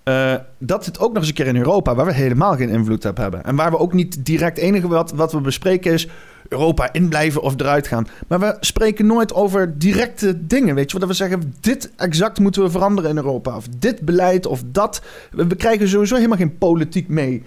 Uh, 0.04 0.34
dat 0.58 0.84
zit 0.84 1.00
ook 1.00 1.10
nog 1.10 1.18
eens 1.18 1.28
een 1.28 1.34
keer 1.34 1.48
in 1.48 1.56
Europa, 1.56 1.96
waar 1.96 2.06
we 2.06 2.14
helemaal 2.14 2.56
geen 2.56 2.70
invloed 2.70 3.06
op 3.06 3.18
hebben. 3.18 3.44
En 3.44 3.56
waar 3.56 3.72
we 3.72 3.78
ook 3.78 3.94
niet 3.94 4.26
direct 4.26 4.58
enige 4.58 4.88
wat, 4.88 5.12
wat 5.12 5.32
we 5.32 5.42
bespreken 5.42 5.94
is 5.94 6.08
Europa 6.48 6.94
inblijven 6.94 7.42
of 7.42 7.54
eruit 7.60 7.88
gaan. 7.88 8.08
Maar 8.28 8.40
we 8.40 8.58
spreken 8.60 9.06
nooit 9.06 9.34
over 9.34 9.78
directe 9.78 10.46
dingen, 10.46 10.76
weet 10.76 10.92
je. 10.92 11.00
Dat 11.00 11.08
we 11.08 11.14
zeggen, 11.14 11.54
dit 11.60 11.92
exact 11.96 12.40
moeten 12.40 12.64
we 12.64 12.70
veranderen 12.70 13.10
in 13.10 13.18
Europa. 13.18 13.56
Of 13.56 13.68
dit 13.78 14.02
beleid 14.02 14.46
of 14.46 14.64
dat. 14.66 15.02
We, 15.32 15.56
krijgen 15.56 15.88
sowieso 15.88 16.16
helemaal 16.16 16.38
geen 16.38 16.58
politiek 16.58 17.08
mee 17.08 17.44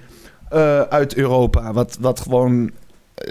uh, 0.52 0.80
uit 0.80 1.14
Europa. 1.14 1.72
Wat, 1.72 1.96
wat 2.00 2.20
gewoon 2.20 2.70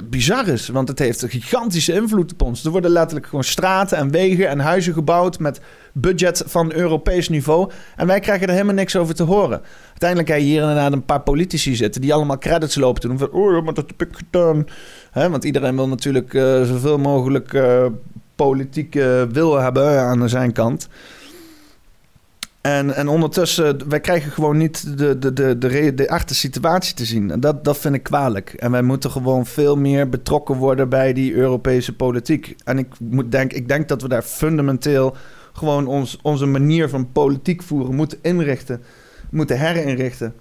bizar 0.04 0.48
is. 0.48 0.68
Want 0.68 0.88
het 0.88 1.00
heeft 1.00 1.22
een 1.22 1.30
gigantische 1.30 1.94
invloed 1.94 2.34
op 2.34 2.42
ons. 2.42 2.66
Er 2.66 2.72
worden 2.72 2.92
letterlijk 2.92 3.26
gewoon 3.26 3.44
straten 3.44 3.98
en 3.98 4.12
wegen 4.12 4.50
en 4.50 4.60
huizen 4.60 4.94
gebouwd 4.94 5.40
met 5.40 5.62
budget 5.94 6.44
van 6.46 6.74
Europees 6.74 7.30
niveau. 7.30 7.72
En 7.96 8.08
wij 8.08 8.20
krijgen 8.20 8.48
er 8.48 8.54
helemaal 8.54 8.74
niks 8.74 8.96
over 8.96 9.16
te 9.16 9.24
horen. 9.24 9.62
Uiteindelijk 9.90 10.30
heb 10.30 10.40
je 10.40 10.44
hier 10.44 10.62
inderdaad 10.62 10.92
een 10.94 11.06
paar 11.06 11.22
politici 11.22 11.76
zitten 11.76 12.02
die 12.02 12.14
allemaal 12.14 12.38
credits 12.38 12.76
lopen 12.76 13.02
te 13.02 13.08
doen. 13.08 13.18
Van, 13.18 13.32
oh, 13.32 13.64
maar 13.64 13.74
dat 13.74 13.94
heb 13.98 14.08
ik 14.10 14.16
gedaan. 14.16 14.66
Want 15.14 15.44
iedereen 15.44 15.76
wil 15.76 15.88
natuurlijk 15.88 16.34
uh, 16.34 16.64
zoveel 16.64 16.98
mogelijk 16.98 17.54
uh, 17.54 17.86
politieke 18.36 19.28
wil 19.32 19.60
hebben 19.60 20.00
aan 20.00 20.30
zijn 20.30 20.52
kant. 20.52 20.88
En, 22.64 22.96
en 22.96 23.08
ondertussen, 23.08 23.90
wij 23.90 24.00
krijgen 24.00 24.32
gewoon 24.32 24.58
niet 24.58 24.98
de, 24.98 25.20
de, 25.20 25.34
de, 25.34 25.58
de, 25.58 25.94
de 25.94 26.08
echte 26.08 26.36
situatie 26.36 26.96
te 26.96 27.06
zien. 27.06 27.32
En 27.32 27.40
dat, 27.40 27.64
dat 27.64 27.78
vind 27.78 27.96
ik 27.96 28.04
kwalijk. 28.04 28.54
En 28.54 28.72
wij 28.72 28.82
moeten 28.82 29.12
gewoon 29.12 29.46
veel 29.46 29.78
meer 29.78 30.10
betrokken 30.10 30.56
worden 30.56 30.90
bij 30.90 31.14
die 31.14 31.34
Europese 31.34 31.96
politiek. 31.96 32.56
En 32.64 32.78
ik, 32.78 32.88
moet 33.00 33.32
denk, 33.32 33.54
ik 33.54 33.68
denk 33.68 33.88
dat 33.88 34.02
we 34.02 34.08
daar 34.08 34.22
fundamenteel 34.22 35.16
gewoon 35.54 35.88
ons, 35.88 36.18
onze 36.22 36.46
manier 36.46 36.90
van 36.90 37.12
politiek 37.12 37.64
voeren 37.64 37.96
moeten 37.96 38.18
inrichten. 38.22 38.82
Moeten 39.30 39.60
herinrichten. 39.60 40.34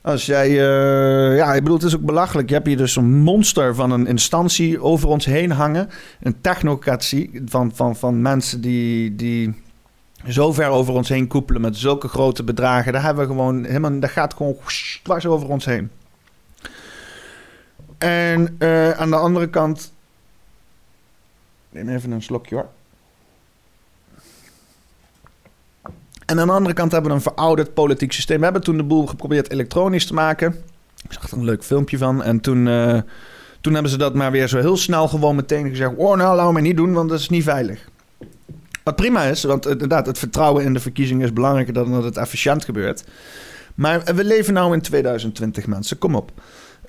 Als 0.00 0.26
jij, 0.26 0.50
uh, 0.50 1.36
ja, 1.36 1.54
ik 1.54 1.62
bedoel, 1.62 1.78
het 1.78 1.86
is 1.86 1.96
ook 1.96 2.04
belachelijk. 2.04 2.48
Je 2.48 2.54
hebt 2.54 2.66
hier 2.66 2.76
dus 2.76 2.96
een 2.96 3.12
monster 3.12 3.74
van 3.74 3.90
een 3.90 4.06
instantie 4.06 4.82
over 4.82 5.08
ons 5.08 5.24
heen 5.24 5.50
hangen. 5.50 5.88
Een 6.20 6.40
technocratie 6.40 7.42
van, 7.44 7.70
van, 7.74 7.96
van 7.96 8.22
mensen 8.22 8.60
die, 8.60 9.16
die 9.16 9.54
zo 10.28 10.52
ver 10.52 10.68
over 10.68 10.94
ons 10.94 11.08
heen 11.08 11.26
koepelen 11.26 11.60
met 11.60 11.76
zulke 11.76 12.08
grote 12.08 12.44
bedragen. 12.44 12.92
Daar 12.92 13.02
hebben 13.02 13.22
we 13.22 13.30
gewoon 13.30 13.64
helemaal, 13.64 14.00
dat 14.00 14.10
gaat 14.10 14.34
gewoon 14.34 14.56
dwars 15.02 15.26
over 15.26 15.48
ons 15.48 15.64
heen. 15.64 15.90
En 17.98 18.56
uh, 18.58 18.90
aan 18.90 19.10
de 19.10 19.16
andere 19.16 19.50
kant. 19.50 19.92
Neem 21.70 21.88
even 21.88 22.10
een 22.10 22.22
slokje 22.22 22.54
hoor. 22.54 22.68
En 26.26 26.40
aan 26.40 26.46
de 26.46 26.52
andere 26.52 26.74
kant 26.74 26.92
hebben 26.92 27.10
we 27.10 27.16
een 27.16 27.22
verouderd 27.22 27.74
politiek 27.74 28.12
systeem. 28.12 28.38
We 28.38 28.44
hebben 28.44 28.62
toen 28.62 28.76
de 28.76 28.82
boel 28.82 29.06
geprobeerd 29.06 29.50
elektronisch 29.50 30.06
te 30.06 30.14
maken. 30.14 30.64
Ik 31.04 31.12
zag 31.12 31.30
er 31.30 31.36
een 31.36 31.44
leuk 31.44 31.64
filmpje 31.64 31.98
van. 31.98 32.22
En 32.22 32.40
toen, 32.40 32.66
uh, 32.66 33.00
toen 33.60 33.72
hebben 33.72 33.90
ze 33.90 33.98
dat 33.98 34.14
maar 34.14 34.30
weer 34.30 34.48
zo 34.48 34.58
heel 34.58 34.76
snel 34.76 35.08
gewoon 35.08 35.36
meteen 35.36 35.68
gezegd... 35.68 35.92
oh, 35.96 36.16
nou, 36.16 36.36
laten 36.36 36.54
we 36.54 36.60
niet 36.60 36.76
doen, 36.76 36.92
want 36.92 37.08
dat 37.08 37.18
is 37.18 37.28
niet 37.28 37.44
veilig. 37.44 37.88
Wat 38.84 38.96
prima 38.96 39.22
is, 39.22 39.44
want 39.44 39.66
inderdaad, 39.66 40.06
het 40.06 40.18
vertrouwen 40.18 40.64
in 40.64 40.72
de 40.72 40.80
verkiezingen 40.80 41.24
is 41.24 41.32
belangrijker 41.32 41.74
dan 41.74 41.92
dat 41.92 42.04
het 42.04 42.16
efficiënt 42.16 42.64
gebeurt. 42.64 43.04
Maar 43.74 44.02
we 44.14 44.24
leven 44.24 44.54
nou 44.54 44.72
in 44.72 44.80
2020, 44.80 45.66
mensen. 45.66 45.98
Kom 45.98 46.14
op. 46.14 46.32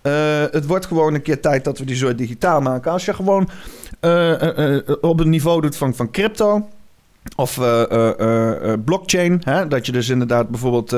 Uh, 0.04 0.44
het 0.52 0.66
wordt 0.66 0.86
gewoon 0.86 1.14
een 1.14 1.22
keer 1.22 1.42
tijd 1.42 1.64
dat 1.64 1.78
we 1.78 1.86
die 1.86 1.96
zo 1.96 2.16
digitaal 2.16 2.62
maken. 2.62 2.92
Als 2.92 3.06
je 3.06 3.14
gewoon 3.14 3.50
uh, 4.02 4.42
uh, 4.58 4.80
op 5.02 5.20
een 5.20 5.30
niveau 5.30 5.62
doet 5.62 5.76
van, 5.76 5.96
van 5.96 6.12
crypto 6.12 6.68
of 7.36 7.60
blockchain, 8.86 9.42
hè, 9.44 9.68
dat 9.68 9.86
je 9.86 9.92
dus 9.92 10.10
inderdaad 10.10 10.50
bijvoorbeeld 10.50 10.92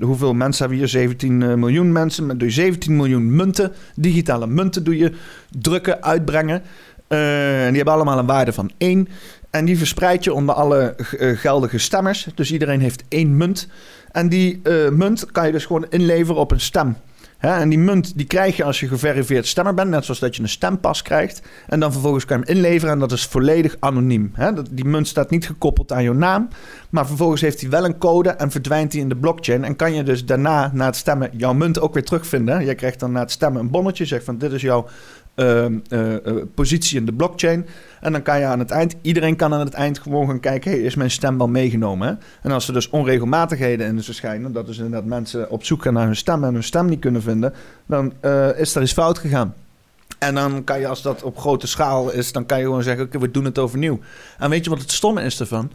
hoeveel 0.00 0.34
mensen 0.34 0.60
hebben 0.60 0.78
hier? 0.78 0.88
17 0.88 1.58
miljoen 1.58 1.92
mensen. 1.92 2.38
Doe 2.38 2.48
je 2.48 2.54
17 2.54 2.96
miljoen 2.96 3.36
munten, 3.36 3.72
digitale 3.94 4.46
munten 4.46 4.84
doe 4.84 4.96
je 4.96 5.12
drukken, 5.58 6.02
uitbrengen. 6.02 6.62
en 7.08 7.68
die 7.68 7.76
hebben 7.76 7.94
allemaal 7.94 8.18
een 8.18 8.26
waarde 8.26 8.52
van 8.52 8.70
1. 8.78 9.08
En 9.50 9.64
die 9.64 9.78
verspreid 9.78 10.24
je 10.24 10.34
onder 10.34 10.54
alle 10.54 10.94
uh, 11.18 11.38
geldige 11.38 11.78
stemmers. 11.78 12.28
Dus 12.34 12.52
iedereen 12.52 12.80
heeft 12.80 13.04
één 13.08 13.36
munt. 13.36 13.68
En 14.12 14.28
die 14.28 14.60
uh, 14.62 14.88
munt 14.88 15.32
kan 15.32 15.46
je 15.46 15.52
dus 15.52 15.66
gewoon 15.66 15.86
inleveren 15.88 16.40
op 16.40 16.50
een 16.50 16.60
stem. 16.60 16.96
Hè? 17.40 17.50
En 17.50 17.68
die 17.68 17.78
munt 17.78 18.16
die 18.16 18.26
krijg 18.26 18.56
je 18.56 18.64
als 18.64 18.80
je 18.80 18.88
geverifieerd 18.88 19.46
stemmer 19.46 19.74
bent. 19.74 19.90
Net 19.90 20.04
zoals 20.04 20.20
dat 20.20 20.36
je 20.36 20.42
een 20.42 20.48
stempas 20.48 21.02
krijgt. 21.02 21.42
En 21.66 21.80
dan 21.80 21.92
vervolgens 21.92 22.24
kan 22.24 22.38
je 22.38 22.44
hem 22.44 22.56
inleveren. 22.56 22.94
En 22.94 22.98
dat 22.98 23.12
is 23.12 23.26
volledig 23.26 23.76
anoniem. 23.78 24.30
Hè? 24.34 24.52
Die 24.70 24.84
munt 24.84 25.08
staat 25.08 25.30
niet 25.30 25.46
gekoppeld 25.46 25.92
aan 25.92 26.02
jouw 26.02 26.12
naam. 26.12 26.48
Maar 26.90 27.06
vervolgens 27.06 27.40
heeft 27.40 27.60
hij 27.60 27.70
wel 27.70 27.84
een 27.84 27.98
code. 27.98 28.28
En 28.28 28.50
verdwijnt 28.50 28.92
hij 28.92 29.00
in 29.00 29.08
de 29.08 29.16
blockchain. 29.16 29.64
En 29.64 29.76
kan 29.76 29.94
je 29.94 30.02
dus 30.02 30.24
daarna 30.24 30.70
na 30.74 30.86
het 30.86 30.96
stemmen 30.96 31.30
jouw 31.32 31.52
munt 31.52 31.80
ook 31.80 31.94
weer 31.94 32.04
terugvinden. 32.04 32.64
Je 32.64 32.74
krijgt 32.74 33.00
dan 33.00 33.12
na 33.12 33.20
het 33.20 33.30
stemmen 33.30 33.60
een 33.60 33.70
bonnetje. 33.70 34.04
Zegt 34.04 34.24
van 34.24 34.38
dit 34.38 34.52
is 34.52 34.62
jouw 34.62 34.86
uh, 35.36 35.64
uh, 35.88 36.16
positie 36.54 36.98
in 36.98 37.06
de 37.06 37.12
blockchain. 37.12 37.66
En 38.00 38.12
dan 38.12 38.22
kan 38.22 38.38
je 38.38 38.44
aan 38.44 38.58
het 38.58 38.70
eind, 38.70 38.96
iedereen 39.02 39.36
kan 39.36 39.54
aan 39.54 39.60
het 39.60 39.74
eind 39.74 39.98
gewoon 39.98 40.26
gaan 40.26 40.40
kijken: 40.40 40.70
hey, 40.70 40.80
is 40.80 40.94
mijn 40.94 41.10
stem 41.10 41.38
wel 41.38 41.48
meegenomen? 41.48 42.20
En 42.42 42.50
als 42.50 42.68
er 42.68 42.74
dus 42.74 42.90
onregelmatigheden 42.90 43.86
in 43.86 44.02
verschijnen, 44.02 44.52
dat 44.52 44.68
is 44.68 44.76
inderdaad 44.76 45.04
mensen 45.04 45.50
op 45.50 45.64
zoek 45.64 45.82
gaan 45.82 45.92
naar 45.92 46.06
hun 46.06 46.16
stem 46.16 46.44
en 46.44 46.54
hun 46.54 46.64
stem 46.64 46.86
niet 46.86 47.00
kunnen 47.00 47.22
vinden, 47.22 47.54
dan 47.86 48.12
uh, 48.22 48.58
is 48.58 48.74
er 48.74 48.82
iets 48.82 48.92
fout 48.92 49.18
gegaan. 49.18 49.54
En 50.18 50.34
dan 50.34 50.64
kan 50.64 50.80
je, 50.80 50.86
als 50.86 51.02
dat 51.02 51.22
op 51.22 51.38
grote 51.38 51.66
schaal 51.66 52.12
is, 52.12 52.32
dan 52.32 52.46
kan 52.46 52.58
je 52.58 52.64
gewoon 52.64 52.82
zeggen: 52.82 53.04
oké, 53.04 53.18
we 53.18 53.30
doen 53.30 53.44
het 53.44 53.58
overnieuw. 53.58 53.98
En 54.38 54.50
weet 54.50 54.64
je 54.64 54.70
wat 54.70 54.80
het 54.80 54.92
stomme 54.92 55.22
is 55.22 55.40
ervan? 55.40 55.70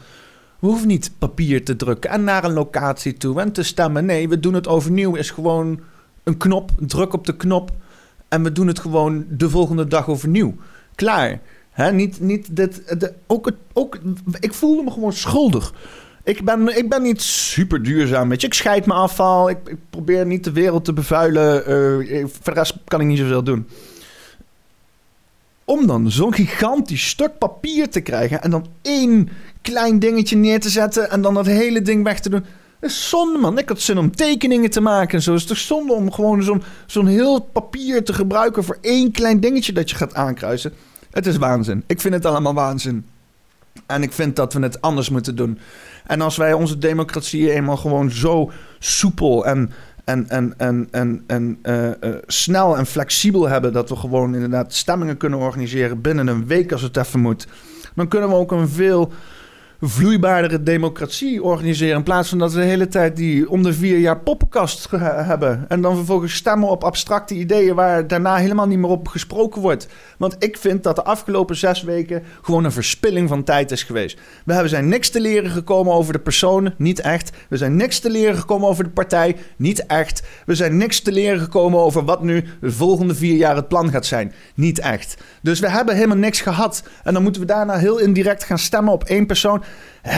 We 0.59 0.67
hoeven 0.67 0.87
niet 0.87 1.11
papier 1.17 1.65
te 1.65 1.75
drukken 1.75 2.09
en 2.09 2.23
naar 2.23 2.43
een 2.43 2.53
locatie 2.53 3.13
toe 3.13 3.41
en 3.41 3.51
te 3.51 3.63
stemmen. 3.63 4.05
Nee, 4.05 4.29
we 4.29 4.39
doen 4.39 4.53
het 4.53 4.67
overnieuw. 4.67 5.15
Is 5.15 5.31
gewoon 5.31 5.79
een 6.23 6.37
knop, 6.37 6.71
druk 6.79 7.13
op 7.13 7.25
de 7.25 7.35
knop. 7.35 7.71
En 8.27 8.43
we 8.43 8.51
doen 8.51 8.67
het 8.67 8.79
gewoon 8.79 9.25
de 9.29 9.49
volgende 9.49 9.87
dag 9.87 10.09
overnieuw. 10.09 10.55
Klaar. 10.95 11.39
Hè? 11.71 11.91
Niet, 11.91 12.19
niet 12.19 12.55
dit, 12.55 12.99
de, 12.99 13.13
ook, 13.27 13.45
het, 13.45 13.55
ook, 13.73 13.97
ik 14.39 14.53
voelde 14.53 14.83
me 14.83 14.91
gewoon 14.91 15.13
schuldig. 15.13 15.73
Ik 16.23 16.43
ben, 16.43 16.77
ik 16.77 16.89
ben 16.89 17.01
niet 17.01 17.21
super 17.21 17.83
duurzaam. 17.83 18.29
Weet 18.29 18.41
je. 18.41 18.47
Ik 18.47 18.53
scheid 18.53 18.85
mijn 18.85 18.99
afval. 18.99 19.49
Ik, 19.49 19.57
ik 19.65 19.77
probeer 19.89 20.25
niet 20.25 20.43
de 20.43 20.51
wereld 20.51 20.85
te 20.85 20.93
bevuilen. 20.93 21.71
Uh, 22.09 22.25
voor 22.41 22.53
de 22.53 22.59
rest 22.59 22.77
kan 22.83 23.01
ik 23.01 23.07
niet 23.07 23.17
zoveel 23.17 23.43
doen. 23.43 23.67
Om 25.65 25.87
dan 25.87 26.11
zo'n 26.11 26.33
gigantisch 26.33 27.07
stuk 27.07 27.37
papier 27.37 27.89
te 27.89 28.01
krijgen. 28.01 28.41
En 28.41 28.51
dan 28.51 28.65
één 28.81 29.29
klein 29.61 29.99
dingetje 29.99 30.37
neer 30.37 30.59
te 30.59 30.69
zetten. 30.69 31.09
En 31.09 31.21
dan 31.21 31.33
dat 31.33 31.45
hele 31.45 31.81
ding 31.81 32.03
weg 32.03 32.19
te 32.19 32.29
doen 32.29 32.45
is 32.85 33.09
zonde, 33.09 33.39
man. 33.39 33.57
Ik 33.57 33.69
had 33.69 33.81
zin 33.81 33.97
om 33.97 34.15
tekeningen 34.15 34.69
te 34.69 34.81
maken 34.81 35.13
en 35.13 35.21
zo. 35.23 35.31
Het 35.31 35.41
is 35.41 35.47
toch 35.47 35.57
zonde 35.57 35.93
om 35.93 36.11
gewoon 36.11 36.43
zo'n 36.43 36.63
zo'n 36.85 37.07
heel 37.07 37.39
papier 37.39 38.03
te 38.03 38.13
gebruiken 38.13 38.63
voor 38.63 38.77
één 38.81 39.11
klein 39.11 39.39
dingetje 39.39 39.73
dat 39.73 39.89
je 39.89 39.95
gaat 39.95 40.13
aankruisen. 40.13 40.73
Het 41.11 41.27
is 41.27 41.37
waanzin. 41.37 41.83
Ik 41.87 42.01
vind 42.01 42.13
het 42.13 42.25
allemaal 42.25 42.53
waanzin. 42.53 43.05
En 43.85 44.03
ik 44.03 44.11
vind 44.11 44.35
dat 44.35 44.53
we 44.53 44.59
het 44.61 44.81
anders 44.81 45.09
moeten 45.09 45.35
doen. 45.35 45.59
En 46.05 46.21
als 46.21 46.37
wij 46.37 46.53
onze 46.53 46.77
democratie 46.77 47.51
eenmaal 47.51 47.77
gewoon 47.77 48.11
zo 48.11 48.51
soepel 48.79 49.45
en, 49.45 49.71
en, 50.03 50.29
en, 50.29 50.53
en, 50.57 50.87
en, 50.91 51.23
en 51.27 51.59
eh, 51.61 51.87
eh, 51.87 52.15
snel 52.27 52.77
en 52.77 52.85
flexibel 52.85 53.47
hebben, 53.47 53.73
dat 53.73 53.89
we 53.89 53.95
gewoon 53.95 54.33
inderdaad 54.33 54.73
stemmingen 54.73 55.17
kunnen 55.17 55.39
organiseren 55.39 56.01
binnen 56.01 56.27
een 56.27 56.47
week 56.47 56.71
als 56.71 56.81
het 56.81 56.97
even 56.97 57.19
moet, 57.19 57.47
dan 57.95 58.07
kunnen 58.07 58.29
we 58.29 58.35
ook 58.35 58.51
een 58.51 58.69
veel 58.69 59.11
vloeibaardere 59.89 60.63
democratie 60.63 61.43
organiseren. 61.43 61.95
In 61.95 62.03
plaats 62.03 62.29
van 62.29 62.37
dat 62.37 62.53
we 62.53 62.59
de 62.59 62.65
hele 62.65 62.87
tijd 62.87 63.15
die 63.15 63.49
om 63.49 63.63
de 63.63 63.73
vier 63.73 63.97
jaar 63.97 64.19
poppenkast 64.19 64.87
hebben. 64.91 65.65
En 65.67 65.81
dan 65.81 65.95
vervolgens 65.95 66.33
stemmen 66.33 66.69
op 66.69 66.83
abstracte 66.83 67.33
ideeën 67.33 67.75
waar 67.75 68.07
daarna 68.07 68.35
helemaal 68.35 68.67
niet 68.67 68.79
meer 68.79 68.89
op 68.89 69.07
gesproken 69.07 69.61
wordt. 69.61 69.87
Want 70.17 70.35
ik 70.39 70.57
vind 70.57 70.83
dat 70.83 70.95
de 70.95 71.03
afgelopen 71.03 71.55
zes 71.55 71.83
weken 71.83 72.23
gewoon 72.41 72.63
een 72.63 72.71
verspilling 72.71 73.29
van 73.29 73.43
tijd 73.43 73.71
is 73.71 73.83
geweest. 73.83 74.19
We 74.45 74.53
hebben 74.53 74.69
zijn 74.69 74.87
niks 74.87 75.09
te 75.09 75.21
leren 75.21 75.49
gekomen 75.49 75.93
over 75.93 76.13
de 76.13 76.19
personen, 76.19 76.73
niet 76.77 76.99
echt. 76.99 77.31
We 77.49 77.57
zijn 77.57 77.75
niks 77.75 77.99
te 77.99 78.09
leren 78.09 78.37
gekomen 78.37 78.67
over 78.67 78.83
de 78.83 78.89
partij, 78.89 79.35
niet 79.55 79.85
echt. 79.85 80.23
We 80.45 80.55
zijn 80.55 80.77
niks 80.77 80.99
te 80.99 81.11
leren 81.11 81.39
gekomen 81.39 81.79
over 81.79 82.05
wat 82.05 82.23
nu 82.23 82.43
de 82.61 82.71
volgende 82.71 83.15
vier 83.15 83.35
jaar 83.35 83.55
het 83.55 83.67
plan 83.67 83.89
gaat 83.89 84.05
zijn, 84.05 84.33
niet 84.55 84.79
echt. 84.79 85.17
Dus 85.41 85.59
we 85.59 85.69
hebben 85.69 85.95
helemaal 85.95 86.17
niks 86.17 86.41
gehad. 86.41 86.83
En 87.03 87.13
dan 87.13 87.23
moeten 87.23 87.41
we 87.41 87.47
daarna 87.47 87.77
heel 87.77 87.99
indirect 87.99 88.43
gaan 88.43 88.59
stemmen 88.59 88.93
op 88.93 89.03
één 89.03 89.25
persoon. 89.25 89.63
Eh, 90.05 90.13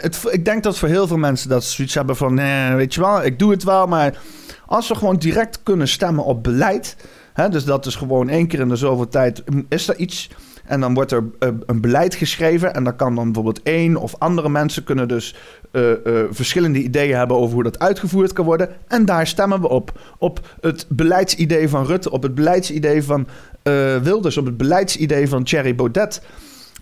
het, 0.00 0.20
ik 0.30 0.44
denk 0.44 0.62
dat 0.62 0.78
voor 0.78 0.88
heel 0.88 1.06
veel 1.06 1.16
mensen 1.16 1.48
dat 1.48 1.64
zoiets 1.64 1.94
hebben 1.94 2.16
van... 2.16 2.34
Nee, 2.34 2.74
weet 2.74 2.94
je 2.94 3.00
wel, 3.00 3.24
ik 3.24 3.38
doe 3.38 3.50
het 3.50 3.64
wel, 3.64 3.86
maar... 3.86 4.18
Als 4.66 4.88
we 4.88 4.94
gewoon 4.94 5.16
direct 5.16 5.62
kunnen 5.62 5.88
stemmen 5.88 6.24
op 6.24 6.42
beleid... 6.42 6.96
Hè, 7.32 7.48
dus 7.48 7.64
dat 7.64 7.86
is 7.86 7.96
gewoon 7.96 8.28
één 8.28 8.46
keer 8.46 8.60
in 8.60 8.68
de 8.68 8.76
zoveel 8.76 9.08
tijd... 9.08 9.42
is 9.68 9.88
er 9.88 9.96
iets... 9.96 10.30
En 10.64 10.80
dan 10.80 10.94
wordt 10.94 11.12
er 11.12 11.24
eh, 11.38 11.48
een 11.66 11.80
beleid 11.80 12.14
geschreven. 12.14 12.74
En 12.74 12.84
dan 12.84 12.96
kan 12.96 13.14
dan 13.14 13.24
bijvoorbeeld 13.24 13.62
één 13.62 13.96
of 13.96 14.14
andere 14.18 14.48
mensen 14.48 14.84
kunnen 14.84 15.08
dus 15.08 15.34
eh, 15.72 15.82
verschillende 16.30 16.82
ideeën 16.82 17.16
hebben 17.16 17.36
over 17.36 17.54
hoe 17.54 17.62
dat 17.62 17.78
uitgevoerd 17.78 18.32
kan 18.32 18.44
worden. 18.44 18.68
En 18.88 19.04
daar 19.04 19.26
stemmen 19.26 19.60
we 19.60 19.68
op. 19.68 20.00
Op 20.18 20.56
het 20.60 20.86
beleidsidee 20.88 21.68
van 21.68 21.86
Rutte, 21.86 22.10
op 22.10 22.22
het 22.22 22.34
beleidsidee 22.34 23.02
van 23.02 23.26
Wilders, 24.02 24.36
op 24.36 24.44
het 24.44 24.56
beleidsidee 24.56 25.28
van 25.28 25.44
Thierry 25.44 25.74
Baudet. 25.74 26.22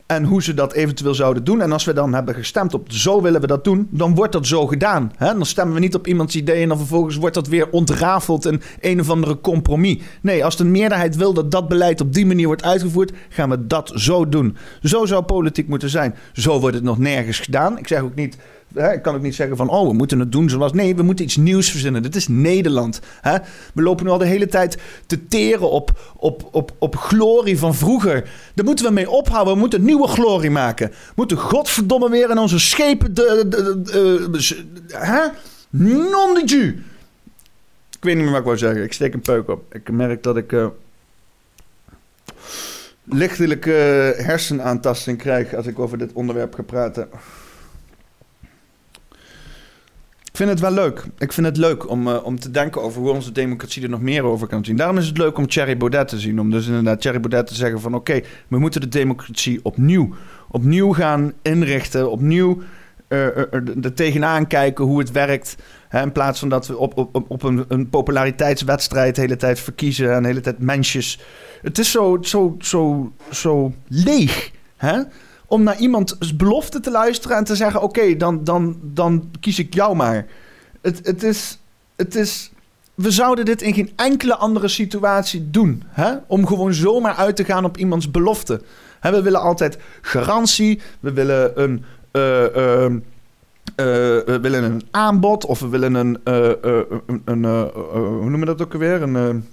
En 0.08 0.24
hoe 0.24 0.42
ze 0.42 0.54
dat 0.54 0.72
eventueel 0.72 1.14
zouden 1.14 1.44
doen. 1.44 1.60
En 1.60 1.72
als 1.72 1.84
we 1.84 1.92
dan 1.92 2.14
hebben 2.14 2.34
gestemd 2.34 2.74
op 2.74 2.92
zo 2.92 3.22
willen 3.22 3.40
we 3.40 3.46
dat 3.46 3.64
doen, 3.64 3.88
dan 3.90 4.14
wordt 4.14 4.32
dat 4.32 4.46
zo 4.46 4.66
gedaan. 4.66 5.12
Hè? 5.16 5.32
Dan 5.32 5.46
stemmen 5.46 5.74
we 5.74 5.80
niet 5.80 5.94
op 5.94 6.06
iemands 6.06 6.36
idee 6.36 6.62
en 6.62 6.68
dan 6.68 6.78
vervolgens 6.78 7.16
wordt 7.16 7.34
dat 7.34 7.48
weer 7.48 7.70
ontrafeld 7.70 8.46
in 8.46 8.62
een 8.80 9.00
of 9.00 9.10
andere 9.10 9.40
compromis. 9.40 9.98
Nee, 10.20 10.44
als 10.44 10.56
de 10.56 10.64
meerderheid 10.64 11.16
wil 11.16 11.32
dat 11.32 11.50
dat 11.50 11.68
beleid 11.68 12.00
op 12.00 12.12
die 12.12 12.26
manier 12.26 12.46
wordt 12.46 12.62
uitgevoerd, 12.62 13.12
gaan 13.28 13.50
we 13.50 13.66
dat 13.66 13.92
zo 13.94 14.28
doen. 14.28 14.56
Zo 14.82 15.06
zou 15.06 15.22
politiek 15.22 15.68
moeten 15.68 15.90
zijn. 15.90 16.14
Zo 16.32 16.60
wordt 16.60 16.74
het 16.74 16.84
nog 16.84 16.98
nergens 16.98 17.38
gedaan. 17.38 17.78
Ik 17.78 17.88
zeg 17.88 18.00
ook 18.00 18.14
niet. 18.14 18.36
Hè, 18.74 18.92
ik 18.92 19.02
kan 19.02 19.14
ook 19.14 19.22
niet 19.22 19.34
zeggen 19.34 19.56
van, 19.56 19.68
oh, 19.68 19.88
we 19.88 19.94
moeten 19.94 20.18
het 20.18 20.32
doen 20.32 20.48
zoals... 20.50 20.72
Nee, 20.72 20.96
we 20.96 21.02
moeten 21.02 21.24
iets 21.24 21.36
nieuws 21.36 21.70
verzinnen. 21.70 22.02
Dit 22.02 22.16
is 22.16 22.28
Nederland. 22.28 23.00
Hè? 23.20 23.36
We 23.74 23.82
lopen 23.82 24.04
nu 24.04 24.10
al 24.10 24.18
de 24.18 24.26
hele 24.26 24.46
tijd 24.46 24.78
te 25.06 25.26
teren 25.28 25.70
op, 25.70 26.14
op, 26.16 26.48
op, 26.52 26.72
op 26.78 26.96
glorie 26.96 27.58
van 27.58 27.74
vroeger. 27.74 28.30
Daar 28.54 28.64
moeten 28.64 28.84
we 28.84 28.90
mee 28.92 29.10
ophouden. 29.10 29.54
We 29.54 29.60
moeten 29.60 29.84
nieuwe 29.84 30.08
glorie 30.08 30.50
maken. 30.50 30.88
We 30.88 31.12
moeten 31.14 31.36
godverdomme 31.36 32.10
weer 32.10 32.30
in 32.30 32.38
onze 32.38 32.58
schepen... 32.58 33.14
De, 33.14 33.44
de, 33.48 33.82
de, 33.82 34.30
de- 34.30 34.64
hè? 34.88 35.26
Non 35.70 36.34
de. 36.44 36.74
Ik 37.90 38.04
weet 38.04 38.14
niet 38.14 38.22
meer 38.22 38.30
wat 38.32 38.40
ik 38.40 38.46
wou 38.46 38.58
zeggen. 38.58 38.82
Ik 38.82 38.92
steek 38.92 39.14
een 39.14 39.20
peuk 39.20 39.48
op. 39.48 39.74
Ik 39.74 39.90
merk 39.90 40.22
dat 40.22 40.36
ik... 40.36 40.52
eh 40.52 40.66
lichtelijke 43.10 43.70
hersenaantasting 44.16 45.18
krijg 45.18 45.54
als 45.54 45.66
ik 45.66 45.78
over 45.78 45.98
dit 45.98 46.12
onderwerp 46.12 46.54
ga 46.54 46.62
praten. 46.62 47.08
Ik 50.38 50.44
vind 50.44 50.58
het 50.60 50.68
wel 50.74 50.84
leuk. 50.84 51.04
Ik 51.18 51.32
vind 51.32 51.46
het 51.46 51.56
leuk 51.56 51.90
om, 51.90 52.08
eh, 52.08 52.24
om 52.24 52.38
te 52.38 52.50
denken 52.50 52.82
over 52.82 53.00
hoe 53.00 53.10
onze 53.10 53.32
democratie 53.32 53.82
er 53.82 53.88
nog 53.88 54.00
meer 54.00 54.22
over 54.22 54.46
kan 54.46 54.64
zien. 54.64 54.76
Daarom 54.76 54.98
is 54.98 55.06
het 55.06 55.18
leuk 55.18 55.38
om 55.38 55.46
Thierry 55.46 55.76
Baudet 55.76 56.08
te 56.08 56.18
zien. 56.18 56.40
Om 56.40 56.50
dus 56.50 56.66
inderdaad 56.66 57.00
Thierry 57.00 57.20
Baudet 57.20 57.46
te 57.46 57.54
zeggen 57.54 57.80
van... 57.80 57.94
oké, 57.94 58.20
we 58.48 58.58
moeten 58.58 58.80
de 58.80 58.88
democratie 58.88 59.60
opnieuw, 59.62 60.14
opnieuw 60.50 60.92
gaan 60.92 61.32
inrichten. 61.42 62.10
Opnieuw 62.10 62.62
er 63.08 63.48
er 63.82 63.94
tegenaan 63.94 64.46
kijken 64.46 64.84
hoe 64.84 64.98
het 64.98 65.12
werkt. 65.12 65.56
Hè, 65.88 66.02
in 66.02 66.12
plaats 66.12 66.38
van 66.38 66.48
dat 66.48 66.66
we 66.66 66.76
op, 66.76 66.98
op, 66.98 67.24
op 67.28 67.42
een, 67.42 67.64
een 67.68 67.88
populariteitswedstrijd... 67.88 69.14
de 69.14 69.20
hele 69.20 69.36
tijd 69.36 69.60
verkiezen 69.60 70.14
en 70.14 70.22
de 70.22 70.28
hele 70.28 70.40
tijd 70.40 70.58
mensjes... 70.58 71.20
Het 71.62 71.78
is 71.78 71.90
zo, 71.90 72.18
zo, 72.20 72.56
zo, 72.60 73.12
zo 73.30 73.72
leeg, 73.88 74.50
hè? 74.76 75.02
Om 75.48 75.62
naar 75.62 75.78
iemands 75.78 76.36
belofte 76.36 76.80
te 76.80 76.90
luisteren 76.90 77.36
en 77.36 77.44
te 77.44 77.56
zeggen: 77.56 77.82
Oké, 77.82 78.16
dan, 78.16 78.44
dan, 78.44 78.76
dan 78.82 79.30
kies 79.40 79.58
ik 79.58 79.74
jou 79.74 79.96
maar. 79.96 80.26
Het, 80.80 81.00
het, 81.06 81.22
is, 81.22 81.58
het 81.96 82.14
is. 82.14 82.50
We 82.94 83.10
zouden 83.10 83.44
dit 83.44 83.62
in 83.62 83.74
geen 83.74 83.92
enkele 83.96 84.34
andere 84.36 84.68
situatie 84.68 85.50
doen. 85.50 85.82
Hè? 85.86 86.14
Om 86.26 86.46
gewoon 86.46 86.74
zomaar 86.74 87.14
uit 87.14 87.36
te 87.36 87.44
gaan 87.44 87.64
op 87.64 87.76
iemands 87.76 88.10
belofte. 88.10 88.60
Hè, 89.00 89.10
we 89.10 89.22
willen 89.22 89.40
altijd 89.40 89.78
garantie. 90.00 90.80
We 91.00 91.12
willen 91.12 91.62
een. 91.62 91.84
eh, 92.10 92.56
ehm, 92.56 92.98
eh, 93.76 93.84
we 94.24 94.38
willen 94.42 94.64
een 94.64 94.82
aanbod 94.90 95.44
of 95.44 95.60
we 95.60 95.68
willen 95.68 95.94
een. 95.94 96.18
eh, 96.24 96.48
eh, 96.50 96.82
een, 97.06 97.22
een 97.24 97.44
eh, 97.44 97.60
eh, 97.60 97.72
hoe 97.92 98.20
noemen 98.30 98.40
we 98.40 98.46
dat 98.46 98.62
ook 98.62 98.72
alweer? 98.72 99.02
Een. 99.02 99.46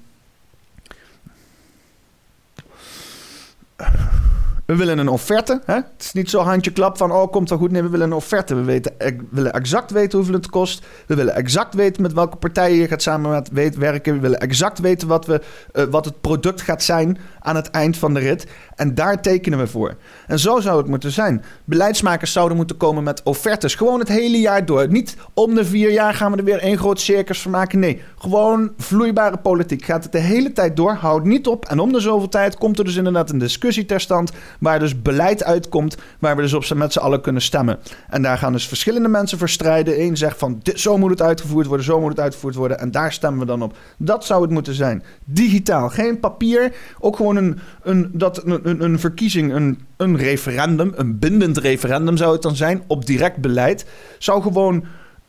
We 4.65 4.75
willen 4.75 4.97
een 4.97 5.07
offerte. 5.07 5.61
Hè? 5.65 5.73
Het 5.73 5.85
is 5.97 6.13
niet 6.13 6.29
zo 6.29 6.39
handje 6.39 6.71
klap 6.71 6.97
van, 6.97 7.11
oh, 7.11 7.31
komt 7.31 7.49
wel 7.49 7.57
goed. 7.57 7.71
Nee, 7.71 7.81
we 7.81 7.89
willen 7.89 8.07
een 8.07 8.13
offerte. 8.13 8.55
We 8.55 8.63
weten, 8.63 8.93
we 8.97 9.25
willen 9.29 9.53
exact 9.53 9.91
weten 9.91 10.17
hoeveel 10.17 10.35
het 10.35 10.49
kost. 10.49 10.85
We 11.05 11.15
willen 11.15 11.35
exact 11.35 11.73
weten 11.73 12.01
met 12.01 12.13
welke 12.13 12.37
partijen 12.37 12.77
je 12.77 12.87
gaat 12.87 13.01
samen 13.01 13.31
met 13.31 13.49
weet, 13.51 13.75
werken. 13.75 14.13
We 14.13 14.19
willen 14.19 14.39
exact 14.39 14.79
weten 14.79 15.07
wat, 15.07 15.25
we, 15.25 15.41
eh, 15.71 15.83
wat 15.83 16.05
het 16.05 16.21
product 16.21 16.61
gaat 16.61 16.83
zijn 16.83 17.17
aan 17.39 17.55
het 17.55 17.69
eind 17.69 17.97
van 17.97 18.13
de 18.13 18.19
rit. 18.19 18.47
En 18.75 18.95
daar 18.95 19.21
tekenen 19.21 19.59
we 19.59 19.67
voor. 19.67 19.95
En 20.27 20.39
zo 20.39 20.59
zou 20.59 20.77
het 20.77 20.87
moeten 20.87 21.11
zijn. 21.11 21.43
Beleidsmakers 21.65 22.31
zouden 22.31 22.57
moeten 22.57 22.77
komen 22.77 23.03
met 23.03 23.23
offertes. 23.23 23.75
Gewoon 23.75 23.99
het 23.99 24.07
hele 24.07 24.39
jaar 24.39 24.65
door. 24.65 24.87
Niet 24.89 25.15
om 25.33 25.55
de 25.55 25.65
vier 25.65 25.91
jaar 25.91 26.13
gaan 26.13 26.31
we 26.31 26.37
er 26.37 26.43
weer 26.43 26.59
één 26.59 26.77
groot 26.77 26.99
circus 26.99 27.41
van 27.41 27.51
maken. 27.51 27.79
Nee, 27.79 28.01
gewoon 28.17 28.71
vloeibare 28.77 29.37
politiek. 29.37 29.85
Gaat 29.85 30.03
het 30.03 30.11
de 30.11 30.19
hele 30.19 30.51
tijd 30.51 30.75
door. 30.75 30.93
Houdt 30.93 31.25
niet 31.25 31.47
op. 31.47 31.65
En 31.65 31.79
om 31.79 31.91
de 31.91 31.99
zoveel 31.99 32.29
tijd 32.29 32.57
komt 32.57 32.79
er 32.79 32.85
dus 32.85 32.95
inderdaad 32.95 33.29
een 33.29 33.37
discussie 33.37 33.85
ter 33.85 34.01
stand. 34.01 34.31
Waar 34.59 34.79
dus 34.79 35.01
beleid 35.01 35.43
uitkomt. 35.43 35.97
Waar 36.19 36.35
we 36.35 36.41
dus 36.41 36.53
op 36.53 36.73
met 36.75 36.93
z'n 36.93 36.99
allen 36.99 37.21
kunnen 37.21 37.41
stemmen. 37.41 37.79
En 38.09 38.21
daar 38.21 38.37
gaan 38.37 38.51
dus 38.51 38.67
verschillende 38.67 39.09
mensen 39.09 39.37
voor 39.37 39.49
strijden. 39.49 40.01
Eén 40.01 40.17
zegt 40.17 40.37
van 40.37 40.59
dit, 40.63 40.79
zo 40.79 40.97
moet 40.97 41.09
het 41.09 41.21
uitgevoerd 41.21 41.67
worden. 41.67 41.85
Zo 41.85 41.99
moet 41.99 42.09
het 42.09 42.19
uitgevoerd 42.19 42.55
worden. 42.55 42.79
En 42.79 42.91
daar 42.91 43.13
stemmen 43.13 43.39
we 43.39 43.45
dan 43.45 43.61
op. 43.61 43.77
Dat 43.97 44.25
zou 44.25 44.41
het 44.41 44.51
moeten 44.51 44.73
zijn. 44.73 45.03
Digitaal. 45.25 45.89
Geen 45.89 46.19
papier. 46.19 46.73
Ook 46.99 47.15
gewoon 47.15 47.35
een, 47.35 47.59
een, 47.81 48.09
dat, 48.13 48.45
een, 48.45 48.64
een, 48.65 48.99
verkiezing. 48.99 49.53
Een, 49.53 49.79
een 49.97 50.17
referendum. 50.17 50.93
Een 50.95 51.19
bindend 51.19 51.57
referendum 51.57 52.17
zou 52.17 52.33
het 52.33 52.41
dan 52.41 52.55
zijn. 52.55 52.83
Op 52.87 53.05
direct 53.05 53.37
beleid. 53.37 53.85
Zou 54.17 54.41
gewoon 54.41 54.85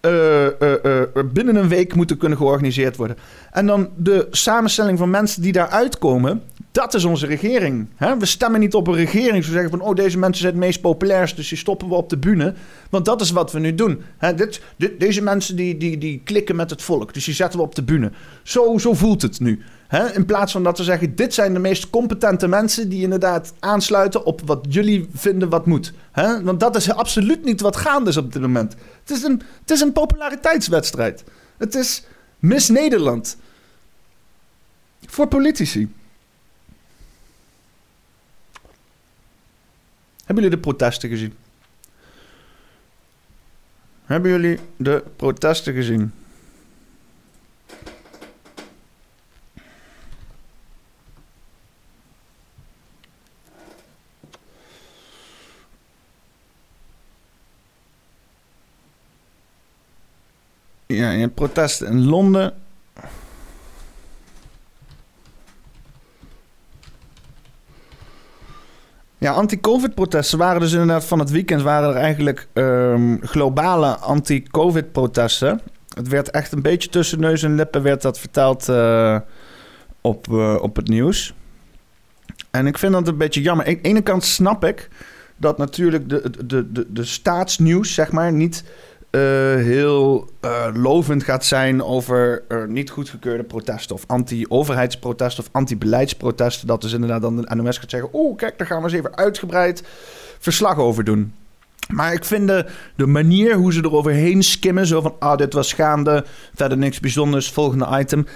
eh, 0.07 0.61
eh, 0.61 1.03
eh, 1.03 1.25
binnen 1.33 1.57
een 1.57 1.69
week 1.69 1.95
moeten 1.95 2.17
kunnen 2.17 2.39
georganiseerd 2.39 2.97
worden. 2.97 3.17
En 3.53 3.67
dan 3.67 3.89
de 3.97 4.27
samenstelling 4.31 4.99
van 4.99 5.11
mensen 5.11 5.43
die 5.43 5.53
daaruit 5.53 5.99
komen, 5.99 6.43
dat 6.73 6.95
is 6.95 7.05
onze 7.05 7.27
regering. 7.27 7.87
Hè? 7.97 8.17
We 8.17 8.27
stemmen 8.27 8.61
niet 8.61 8.75
op 8.75 8.87
een 8.87 8.95
regering. 8.95 9.45
Zo 9.45 9.53
zeggen 9.53 9.71
van, 9.71 9.81
oh, 9.81 9.95
deze 9.95 10.19
mensen 10.19 10.41
zijn 10.41 10.55
het 10.55 10.63
meest 10.63 10.81
populair, 10.81 11.33
dus 11.37 11.49
die 11.49 11.59
stoppen 11.59 11.89
we 11.89 11.95
op 11.95 12.11
de 12.11 12.17
bühne. 12.17 12.55
Want 12.91 13.05
dat 13.05 13.21
is 13.21 13.31
wat 13.31 13.53
we 13.53 13.59
nu 13.59 13.75
doen. 13.75 14.03
Hè? 14.19 14.35
Dit, 14.35 14.61
deze 14.99 15.23
mensen 15.23 15.57
die, 15.57 15.77
die, 15.77 15.99
die 15.99 16.21
klikken 16.25 16.57
met 16.57 16.71
het 16.71 16.83
volk, 16.83 17.15
dus 17.15 17.25
die 17.25 17.35
zetten 17.35 17.59
we 17.59 17.65
op 17.65 17.75
de 17.75 17.83
bühne. 17.83 18.11
Zo, 18.43 18.79
zo 18.79 18.95
voelt 18.95 19.23
het 19.23 19.41
nu. 19.41 19.63
In 19.91 20.27
plaats 20.27 20.53
van 20.53 20.63
dat 20.63 20.79
we 20.79 20.85
zeggen, 20.85 21.17
dit 21.17 21.35
zijn 21.35 21.53
de 21.53 21.59
meest 21.59 21.91
competente 21.91 22.49
mensen 22.49 22.89
die 22.89 23.03
inderdaad 23.03 23.53
aansluiten 23.59 24.25
op 24.25 24.41
wat 24.45 24.67
jullie 24.69 25.09
vinden 25.15 25.49
wat 25.49 25.67
moet. 25.67 25.93
Want 26.43 26.61
dat 26.61 26.77
is 26.77 26.93
absoluut 26.93 27.45
niet 27.45 27.61
wat 27.61 27.77
gaande 27.77 28.11
is 28.11 28.17
op 28.17 28.33
dit 28.33 28.43
moment. 28.43 28.75
Het 29.01 29.11
is 29.11 29.23
een, 29.23 29.43
het 29.61 29.71
is 29.71 29.81
een 29.81 29.93
populariteitswedstrijd. 29.93 31.25
Het 31.57 31.75
is 31.75 32.05
Miss 32.39 32.69
Nederland. 32.69 33.37
Voor 35.07 35.29
politici. 35.29 35.95
Hebben 40.25 40.45
jullie 40.45 40.51
de 40.51 40.59
protesten 40.59 41.09
gezien? 41.09 41.35
Hebben 44.05 44.31
jullie 44.31 44.59
de 44.77 45.05
protesten 45.17 45.75
gezien? 45.75 46.13
Ja, 60.87 61.11
hebt 61.11 61.35
protesten 61.35 61.87
in 61.87 62.05
Londen. 62.05 62.55
Ja, 69.19 69.33
anti-covid-protesten 69.33 70.39
waren 70.39 70.61
dus 70.61 70.73
inderdaad 70.73 71.05
van 71.05 71.19
het 71.19 71.31
weekend... 71.31 71.63
waren 71.63 71.89
er 71.89 71.97
eigenlijk 71.97 72.49
ehm, 72.53 73.17
globale 73.21 73.97
anti-covid-protesten. 73.97 75.61
het 75.95 76.09
werd 76.09 76.31
echt 76.31 76.53
een 76.53 76.63
beetje 76.63 76.89
tussen 76.89 77.21
neus 77.21 77.43
en 77.43 77.55
lippen 77.55 77.83
werd 77.83 78.03
dat 78.03 78.19
verteld 78.19 78.69
eh, 78.69 79.19
op, 80.01 80.27
eh, 80.33 80.57
op 80.61 80.77
het 80.77 80.89
nieuws. 80.89 81.35
En 82.51 82.67
ik 82.67 82.79
vind 82.79 82.93
dat 82.93 83.09
een 83.09 83.17
beetje 83.17 83.43
jammer. 83.43 83.67
Aan 83.67 83.73
de 83.73 83.81
ene 83.81 84.03
kant 84.03 84.25
snap 84.25 84.65
ik 84.65 84.89
dat 85.37 85.59
natuurlijk 85.59 86.09
de, 86.09 86.47
de, 86.47 86.73
de, 86.73 86.87
de 86.93 87.05
staatsnieuws, 87.05 87.95
zeg 87.95 88.13
maar, 88.13 88.33
niet 88.33 88.65
heel 89.63 90.31
eh, 90.41 90.67
lovend 90.75 91.25
gaat 91.25 91.45
zijn 91.45 91.83
over 91.83 92.43
niet 92.69 92.91
goedgekeurde 92.91 93.43
protesten 93.43 93.95
of 93.95 94.05
anti-overheidsprotesten 94.07 95.45
of 95.45 95.51
anti-beleidsprotesten. 95.53 96.67
Dat 96.67 96.81
dus 96.81 96.93
inderdaad 96.93 97.23
dan 97.23 97.37
de 97.37 97.55
NOS 97.55 97.79
gaat 97.79 97.91
zeggen: 97.91 98.13
Oh, 98.13 98.37
kijk, 98.37 98.59
daar 98.59 98.67
gaan 98.67 98.79
we 98.79 98.85
eens 98.85 98.93
even 98.93 99.17
uitgebreid 99.17 99.83
verslag 100.39 100.79
over 100.79 101.05
doen. 101.05 101.33
Maar 101.89 102.13
ik 102.13 102.25
vind 102.25 102.49
de, 102.97 103.07
manier 103.07 103.55
hoe 103.55 103.73
ze 103.73 103.85
eroverheen 103.85 104.43
skimmen, 104.43 104.87
zo 104.87 105.01
van: 105.01 105.15
Ah, 105.19 105.37
dit 105.37 105.53
was 105.53 105.73
gaande, 105.73 106.25
verder 106.55 106.79
niks 106.79 107.01
bijzonders, 107.01 107.51
volgende 107.51 107.99
item. 107.99 108.27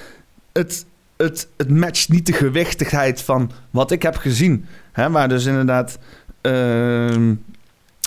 Het, 0.52 0.86
het, 1.16 1.48
het 1.56 1.70
matcht 1.70 2.08
niet 2.08 2.26
de 2.26 2.32
gewichtigheid 2.32 3.22
van 3.22 3.50
wat 3.70 3.90
ik 3.90 4.02
heb 4.02 4.16
gezien. 4.16 4.66
Hè, 4.92 5.10
waar 5.10 5.28
dus 5.28 5.44
inderdaad. 5.44 5.98
Uh, 6.42 7.32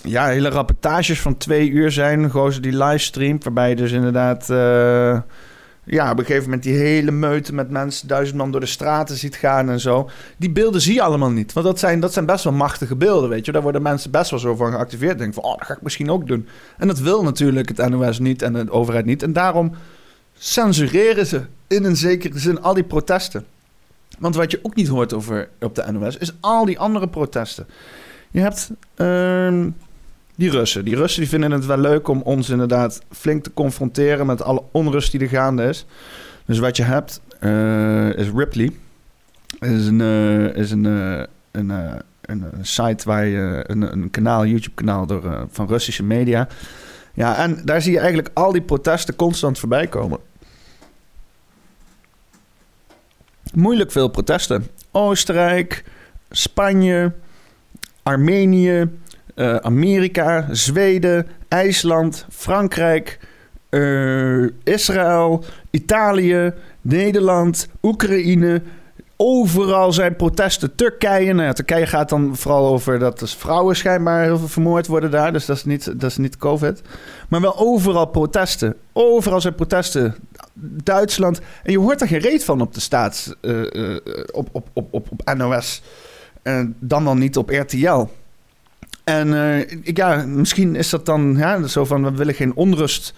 ja, 0.04 0.26
hele 0.26 0.48
rapportages 0.48 1.20
van 1.20 1.36
twee 1.36 1.70
uur 1.70 1.90
zijn. 1.90 2.30
Gozer 2.30 2.62
die 2.62 2.76
livestreamt. 2.76 3.44
Waarbij 3.44 3.68
je 3.68 3.76
dus 3.76 3.92
inderdaad. 3.92 4.48
Uh, 4.50 5.18
ja, 5.86 6.10
op 6.10 6.18
een 6.18 6.24
gegeven 6.24 6.44
moment 6.44 6.62
die 6.62 6.74
hele 6.74 7.10
meute 7.10 7.54
met 7.54 7.70
mensen, 7.70 8.08
duizend 8.08 8.38
man 8.38 8.50
door 8.50 8.60
de 8.60 8.66
straten 8.66 9.16
ziet 9.16 9.36
gaan 9.36 9.70
en 9.70 9.80
zo. 9.80 10.10
Die 10.36 10.50
beelden 10.50 10.80
zie 10.80 10.94
je 10.94 11.02
allemaal 11.02 11.30
niet. 11.30 11.52
Want 11.52 11.66
dat 11.66 11.78
zijn, 11.78 12.00
dat 12.00 12.12
zijn 12.12 12.26
best 12.26 12.44
wel 12.44 12.52
machtige 12.52 12.96
beelden, 12.96 13.28
weet 13.28 13.46
je. 13.46 13.52
Daar 13.52 13.62
worden 13.62 13.82
mensen 13.82 14.10
best 14.10 14.30
wel 14.30 14.38
zo 14.38 14.54
van 14.54 14.72
geactiveerd. 14.72 15.18
Denk 15.18 15.34
van, 15.34 15.42
oh, 15.42 15.58
dat 15.58 15.66
ga 15.66 15.74
ik 15.74 15.82
misschien 15.82 16.10
ook 16.10 16.26
doen. 16.26 16.48
En 16.78 16.88
dat 16.88 16.98
wil 16.98 17.22
natuurlijk 17.22 17.68
het 17.68 17.88
NOS 17.88 18.18
niet 18.18 18.42
en 18.42 18.52
de 18.52 18.70
overheid 18.70 19.04
niet. 19.04 19.22
En 19.22 19.32
daarom 19.32 19.72
censureren 20.34 21.26
ze 21.26 21.42
in 21.66 21.84
een 21.84 21.96
zekere 21.96 22.38
zin 22.38 22.62
al 22.62 22.74
die 22.74 22.84
protesten. 22.84 23.44
Want 24.18 24.34
wat 24.34 24.50
je 24.50 24.60
ook 24.62 24.74
niet 24.74 24.88
hoort 24.88 25.12
over 25.12 25.48
op 25.60 25.74
de 25.74 25.92
NOS 25.92 26.18
is 26.18 26.32
al 26.40 26.64
die 26.64 26.78
andere 26.78 27.08
protesten. 27.08 27.66
Je 28.30 28.40
hebt 28.40 28.70
uh, 28.96 29.66
die 30.34 30.50
Russen. 30.50 30.84
Die 30.84 30.96
Russen 30.96 31.20
die 31.20 31.30
vinden 31.30 31.50
het 31.50 31.66
wel 31.66 31.78
leuk 31.78 32.08
om 32.08 32.22
ons 32.22 32.48
inderdaad 32.48 33.02
flink 33.10 33.42
te 33.42 33.52
confronteren 33.52 34.26
met 34.26 34.42
alle 34.42 34.62
onrust 34.72 35.10
die 35.10 35.20
er 35.20 35.28
gaande 35.28 35.64
is. 35.64 35.86
Dus 36.44 36.58
wat 36.58 36.76
je 36.76 36.82
hebt 36.82 37.20
uh, 37.40 38.16
is 38.16 38.28
Ripley. 38.34 38.72
Is 39.60 39.86
een, 39.86 40.00
uh, 40.00 40.56
is 40.56 40.70
een, 40.70 40.84
uh, 40.84 41.22
een, 41.50 41.70
een, 42.20 42.44
site 42.60 43.04
waar 43.04 43.26
je 43.26 43.64
een, 43.66 43.92
een 43.92 44.10
kanaal, 44.10 44.46
YouTube 44.46 44.74
kanaal 44.74 45.06
door, 45.06 45.46
van 45.50 45.66
Russische 45.66 46.02
media. 46.02 46.48
Ja, 47.14 47.36
en 47.36 47.60
daar 47.64 47.82
zie 47.82 47.92
je 47.92 47.98
eigenlijk 47.98 48.30
al 48.32 48.52
die 48.52 48.62
protesten 48.62 49.16
constant 49.16 49.58
voorbij 49.58 49.86
komen. 49.86 50.18
Moeilijk 53.52 53.92
veel 53.92 54.08
protesten. 54.08 54.66
Oostenrijk, 54.90 55.84
Spanje, 56.30 57.12
Armenië, 58.02 58.90
uh, 59.34 59.56
Amerika, 59.56 60.46
Zweden, 60.50 61.26
IJsland, 61.48 62.26
Frankrijk, 62.30 63.18
uh, 63.70 64.48
Israël, 64.64 65.44
Italië, 65.70 66.52
Nederland, 66.80 67.68
Oekraïne. 67.82 68.62
Overal 69.16 69.92
zijn 69.92 70.16
protesten. 70.16 70.74
Turkije, 70.74 71.32
nou 71.32 71.54
Turkije 71.54 71.86
gaat 71.86 72.08
dan 72.08 72.36
vooral 72.36 72.66
over 72.66 72.98
dat 72.98 73.18
dus 73.18 73.34
vrouwen 73.34 73.76
schijnbaar 73.76 74.22
heel 74.22 74.38
veel 74.38 74.48
vermoord 74.48 74.86
worden 74.86 75.10
daar. 75.10 75.32
Dus 75.32 75.46
dat 75.46 75.56
is 75.56 75.64
niet, 75.64 76.00
dat 76.00 76.10
is 76.10 76.16
niet 76.16 76.36
COVID. 76.36 76.82
Maar 77.28 77.40
wel 77.40 77.58
overal 77.58 78.06
protesten. 78.06 78.76
Overal 78.92 79.40
zijn 79.40 79.54
protesten. 79.54 80.14
Duitsland. 80.82 81.40
En 81.62 81.72
je 81.72 81.78
hoort 81.78 82.00
er 82.00 82.08
geen 82.08 82.18
reet 82.18 82.44
van 82.44 82.60
op 82.60 82.74
de 82.74 82.80
staats... 82.80 83.34
Uh, 83.40 83.96
op, 84.32 84.48
op, 84.52 84.68
op, 84.72 84.88
op, 84.90 85.08
op 85.10 85.34
NOS. 85.34 85.82
En 86.42 86.76
dan 86.78 87.04
wel 87.04 87.16
niet 87.16 87.36
op 87.36 87.50
RTL. 87.50 88.06
En 89.04 89.28
uh, 89.28 89.82
ja, 89.82 90.24
misschien 90.26 90.76
is 90.76 90.90
dat 90.90 91.06
dan 91.06 91.34
ja, 91.38 91.66
zo 91.66 91.84
van 91.84 92.04
we 92.04 92.10
willen 92.10 92.34
geen 92.34 92.54
onrust 92.54 93.14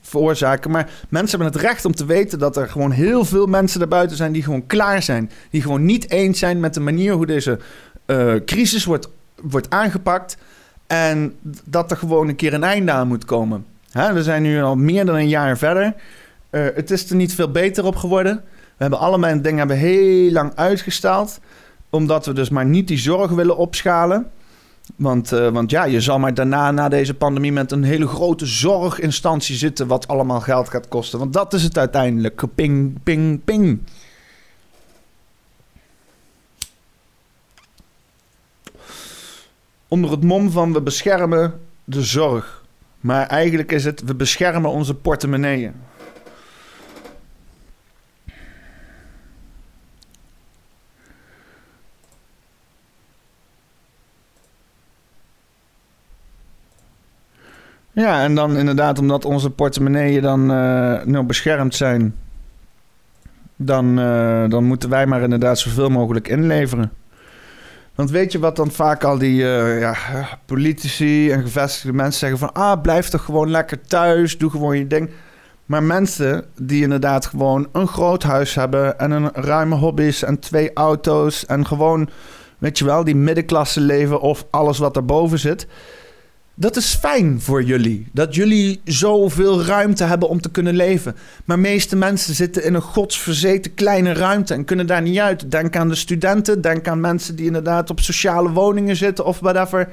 veroorzaken. 0.00 0.70
Maar 0.70 0.90
mensen 1.08 1.38
hebben 1.38 1.60
het 1.60 1.70
recht 1.70 1.84
om 1.84 1.94
te 1.94 2.06
weten 2.06 2.38
dat 2.38 2.56
er 2.56 2.68
gewoon 2.68 2.90
heel 2.90 3.24
veel 3.24 3.46
mensen 3.46 3.78
daarbuiten 3.78 4.16
zijn 4.16 4.32
die 4.32 4.42
gewoon 4.42 4.66
klaar 4.66 5.02
zijn. 5.02 5.30
Die 5.50 5.62
gewoon 5.62 5.84
niet 5.84 6.10
eens 6.10 6.38
zijn 6.38 6.60
met 6.60 6.74
de 6.74 6.80
manier 6.80 7.12
hoe 7.12 7.26
deze 7.26 7.58
uh, 8.06 8.34
crisis 8.46 8.84
wordt, 8.84 9.08
wordt 9.42 9.70
aangepakt. 9.70 10.36
En 10.86 11.34
dat 11.64 11.90
er 11.90 11.96
gewoon 11.96 12.28
een 12.28 12.36
keer 12.36 12.54
een 12.54 12.64
einde 12.64 12.92
aan 12.92 13.08
moet 13.08 13.24
komen. 13.24 13.66
Hè, 13.90 14.12
we 14.12 14.22
zijn 14.22 14.42
nu 14.42 14.62
al 14.62 14.76
meer 14.76 15.04
dan 15.06 15.14
een 15.14 15.28
jaar 15.28 15.58
verder. 15.58 15.94
Uh, 16.50 16.66
het 16.74 16.90
is 16.90 17.10
er 17.10 17.16
niet 17.16 17.34
veel 17.34 17.50
beter 17.50 17.84
op 17.84 17.96
geworden. 17.96 18.42
We 18.44 18.82
hebben 18.82 18.98
allemaal 18.98 19.42
dingen 19.42 19.58
hebben 19.58 19.76
heel 19.76 20.30
lang 20.30 20.52
uitgesteld 20.54 21.40
omdat 21.94 22.26
we 22.26 22.32
dus 22.32 22.48
maar 22.48 22.64
niet 22.64 22.88
die 22.88 22.98
zorg 22.98 23.30
willen 23.30 23.56
opschalen. 23.56 24.30
Want, 24.96 25.32
uh, 25.32 25.48
want 25.48 25.70
ja, 25.70 25.84
je 25.84 26.00
zal 26.00 26.18
maar 26.18 26.34
daarna, 26.34 26.70
na 26.70 26.88
deze 26.88 27.14
pandemie, 27.14 27.52
met 27.52 27.72
een 27.72 27.82
hele 27.82 28.06
grote 28.06 28.46
zorginstantie 28.46 29.56
zitten. 29.56 29.86
wat 29.86 30.08
allemaal 30.08 30.40
geld 30.40 30.68
gaat 30.68 30.88
kosten. 30.88 31.18
Want 31.18 31.32
dat 31.32 31.52
is 31.52 31.62
het 31.62 31.78
uiteindelijk. 31.78 32.42
Ping, 32.54 33.02
ping, 33.02 33.44
ping. 33.44 33.80
Onder 39.88 40.10
het 40.10 40.22
mom 40.22 40.50
van 40.50 40.72
we 40.72 40.82
beschermen 40.82 41.60
de 41.84 42.02
zorg. 42.02 42.62
Maar 43.00 43.26
eigenlijk 43.26 43.72
is 43.72 43.84
het 43.84 44.02
we 44.04 44.14
beschermen 44.14 44.70
onze 44.70 44.94
portemonneeën. 44.94 45.74
Ja, 57.94 58.22
en 58.22 58.34
dan 58.34 58.56
inderdaad, 58.56 58.98
omdat 58.98 59.24
onze 59.24 59.50
portemonneeën 59.50 60.22
dan 60.22 60.40
uh, 60.40 61.02
nou 61.04 61.24
beschermd 61.24 61.74
zijn, 61.74 62.14
dan, 63.56 63.98
uh, 63.98 64.48
dan 64.48 64.64
moeten 64.64 64.88
wij 64.88 65.06
maar 65.06 65.22
inderdaad 65.22 65.58
zoveel 65.58 65.88
mogelijk 65.88 66.28
inleveren. 66.28 66.92
Want 67.94 68.10
weet 68.10 68.32
je 68.32 68.38
wat 68.38 68.56
dan 68.56 68.70
vaak 68.70 69.04
al 69.04 69.18
die 69.18 69.42
uh, 69.42 69.80
ja, 69.80 69.94
politici 70.46 71.30
en 71.30 71.42
gevestigde 71.42 71.92
mensen 71.92 72.18
zeggen 72.18 72.38
van... 72.38 72.52
ah, 72.52 72.80
blijf 72.80 73.08
toch 73.08 73.24
gewoon 73.24 73.50
lekker 73.50 73.80
thuis, 73.80 74.38
doe 74.38 74.50
gewoon 74.50 74.78
je 74.78 74.86
ding. 74.86 75.10
Maar 75.66 75.82
mensen 75.82 76.44
die 76.60 76.82
inderdaad 76.82 77.26
gewoon 77.26 77.68
een 77.72 77.88
groot 77.88 78.22
huis 78.22 78.54
hebben... 78.54 78.98
en 78.98 79.10
een 79.10 79.30
ruime 79.32 79.74
hobby's 79.74 80.22
en 80.22 80.38
twee 80.38 80.72
auto's... 80.72 81.46
en 81.46 81.66
gewoon, 81.66 82.08
weet 82.58 82.78
je 82.78 82.84
wel, 82.84 83.04
die 83.04 83.16
middenklasse 83.16 83.80
leven 83.80 84.20
of 84.20 84.46
alles 84.50 84.78
wat 84.78 84.94
daarboven 84.94 85.38
zit... 85.38 85.66
Dat 86.56 86.76
is 86.76 86.94
fijn 86.94 87.40
voor 87.40 87.62
jullie. 87.62 88.06
Dat 88.12 88.34
jullie 88.34 88.80
zoveel 88.84 89.62
ruimte 89.64 90.04
hebben 90.04 90.28
om 90.28 90.40
te 90.40 90.50
kunnen 90.50 90.74
leven. 90.74 91.16
Maar 91.44 91.58
meeste 91.58 91.96
mensen 91.96 92.34
zitten 92.34 92.64
in 92.64 92.74
een 92.74 92.80
godsverzeten 92.80 93.74
kleine 93.74 94.12
ruimte 94.12 94.54
en 94.54 94.64
kunnen 94.64 94.86
daar 94.86 95.02
niet 95.02 95.18
uit. 95.18 95.50
Denk 95.50 95.76
aan 95.76 95.88
de 95.88 95.94
studenten, 95.94 96.60
denk 96.60 96.88
aan 96.88 97.00
mensen 97.00 97.36
die 97.36 97.46
inderdaad 97.46 97.90
op 97.90 98.00
sociale 98.00 98.50
woningen 98.50 98.96
zitten 98.96 99.24
of 99.24 99.40
whatever. 99.40 99.88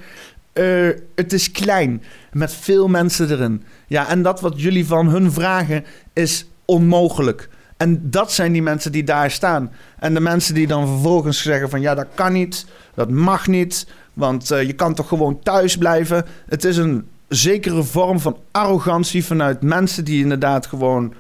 Uh, 0.54 0.90
het 1.16 1.34
is 1.34 1.52
klein, 1.52 2.04
met 2.32 2.54
veel 2.54 2.88
mensen 2.88 3.32
erin. 3.32 3.64
Ja, 3.88 4.10
en 4.10 4.22
dat 4.22 4.42
wat 4.42 4.62
jullie 4.62 4.86
van 4.86 5.08
hun 5.08 5.32
vragen 5.32 5.86
is 6.14 6.46
onmogelijk. 6.66 7.50
En 7.82 8.00
dat 8.10 8.32
zijn 8.32 8.52
die 8.52 8.62
mensen 8.62 8.92
die 8.92 9.04
daar 9.04 9.32
staan. 9.32 9.72
En 10.00 10.14
de 10.14 10.20
mensen 10.20 10.54
die 10.54 10.68
dan 10.68 10.88
vervolgens 10.88 11.42
zeggen 11.42 11.70
van 11.70 11.82
ja, 11.82 11.96
dat 11.96 12.08
kan 12.16 12.34
niet, 12.34 12.66
dat 12.94 13.10
mag 13.10 13.48
niet. 13.48 13.88
Want 14.14 14.52
uh, 14.52 14.64
je 14.64 14.74
kan 14.74 14.94
toch 14.94 15.08
gewoon 15.08 15.40
thuis 15.44 15.78
blijven. 15.78 16.26
Het 16.46 16.64
is 16.64 16.78
een 16.78 17.08
zekere 17.28 17.84
vorm 17.84 18.20
van 18.20 18.38
arrogantie 18.52 19.26
vanuit 19.26 19.62
mensen 19.62 20.06
die 20.06 20.22
inderdaad 20.22 20.66
gewoon 20.66 21.14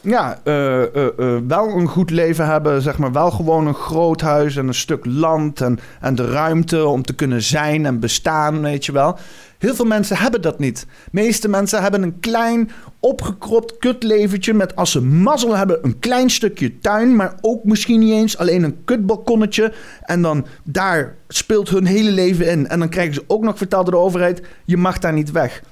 ja, 0.00 0.38
uh, 0.44 0.80
uh, 0.94 1.36
wel 1.48 1.68
een 1.68 1.88
goed 1.88 2.10
leven 2.10 2.46
hebben. 2.46 2.82
Zeg 2.82 2.98
maar 2.98 3.12
wel 3.12 3.30
gewoon 3.30 3.66
een 3.66 3.74
groot 3.74 4.20
huis 4.20 4.56
en 4.56 4.66
een 4.66 4.74
stuk 4.74 5.04
land 5.04 5.60
en, 5.60 5.78
en 6.00 6.14
de 6.14 6.30
ruimte 6.30 6.86
om 6.86 7.02
te 7.02 7.14
kunnen 7.14 7.42
zijn 7.42 7.86
en 7.86 8.00
bestaan, 8.00 8.60
weet 8.60 8.86
je 8.86 8.92
wel. 8.92 9.18
Heel 9.64 9.74
veel 9.74 9.84
mensen 9.84 10.16
hebben 10.16 10.42
dat 10.42 10.58
niet. 10.58 10.80
De 10.80 10.86
meeste 11.10 11.48
mensen 11.48 11.82
hebben 11.82 12.02
een 12.02 12.20
klein, 12.20 12.70
opgekropt 13.00 13.78
kutleventje 13.78 14.54
met 14.54 14.76
als 14.76 14.90
ze 14.90 15.00
mazzel 15.00 15.56
hebben 15.56 15.78
een 15.82 15.98
klein 15.98 16.30
stukje 16.30 16.78
tuin, 16.78 17.16
maar 17.16 17.34
ook 17.40 17.64
misschien 17.64 18.00
niet 18.00 18.12
eens 18.12 18.38
alleen 18.38 18.62
een 18.62 18.84
kutbalkonnetje. 18.84 19.72
En 20.02 20.22
dan 20.22 20.46
daar 20.62 21.16
speelt 21.28 21.68
hun 21.68 21.86
hele 21.86 22.10
leven 22.10 22.50
in. 22.50 22.68
En 22.68 22.78
dan 22.78 22.88
krijgen 22.88 23.14
ze 23.14 23.24
ook 23.26 23.42
nog 23.42 23.58
verteld 23.58 23.84
door 23.84 23.94
de 23.94 24.00
overheid, 24.00 24.42
je 24.64 24.76
mag 24.76 24.98
daar 24.98 25.12
niet 25.12 25.30
weg. 25.30 25.62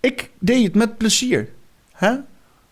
Ik 0.00 0.30
deed 0.38 0.64
het 0.64 0.74
met 0.74 0.96
plezier. 0.96 1.48
Hè? 1.92 2.14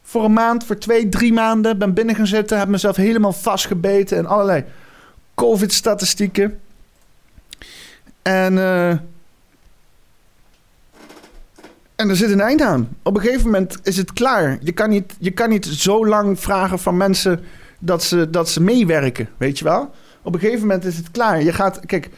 Voor 0.03 0.25
een 0.25 0.33
maand, 0.33 0.65
voor 0.65 0.79
twee, 0.79 1.09
drie 1.09 1.33
maanden 1.33 1.79
ben 1.79 1.95
binnen 1.95 2.15
gaan 2.15 2.27
zitten, 2.27 2.59
heb 2.59 2.69
mezelf 2.69 2.97
helemaal 2.97 3.33
vastgebeten 3.33 4.19
en 4.19 4.27
allerlei 4.27 4.65
COVID-statistieken. 5.35 6.61
En 8.23 8.53
uh, 8.53 8.95
En 11.97 12.09
er 12.09 12.17
zit 12.17 12.31
een 12.31 12.41
eind 12.41 12.61
aan. 12.61 12.97
Op 13.03 13.17
een 13.17 13.23
gegeven 13.23 13.45
moment 13.45 13.79
is 13.83 13.97
het 13.97 14.13
klaar. 14.13 14.59
Je 14.61 14.73
kan 14.73 14.91
niet, 14.91 15.15
je 15.19 15.31
kan 15.31 15.49
niet 15.49 15.67
zo 15.67 16.07
lang 16.07 16.41
vragen 16.41 16.79
van 16.79 16.97
mensen 16.97 17.41
dat 17.79 18.03
ze, 18.03 18.31
dat 18.31 18.49
ze 18.49 18.63
meewerken, 18.63 19.29
weet 19.37 19.59
je 19.59 19.65
wel? 19.65 19.91
Op 20.23 20.35
een 20.35 20.41
gegeven 20.41 20.61
moment 20.61 20.85
is 20.85 20.97
het 20.97 21.11
klaar. 21.11 21.43
Je 21.43 21.53
gaat, 21.53 21.81
kijk, 21.87 22.11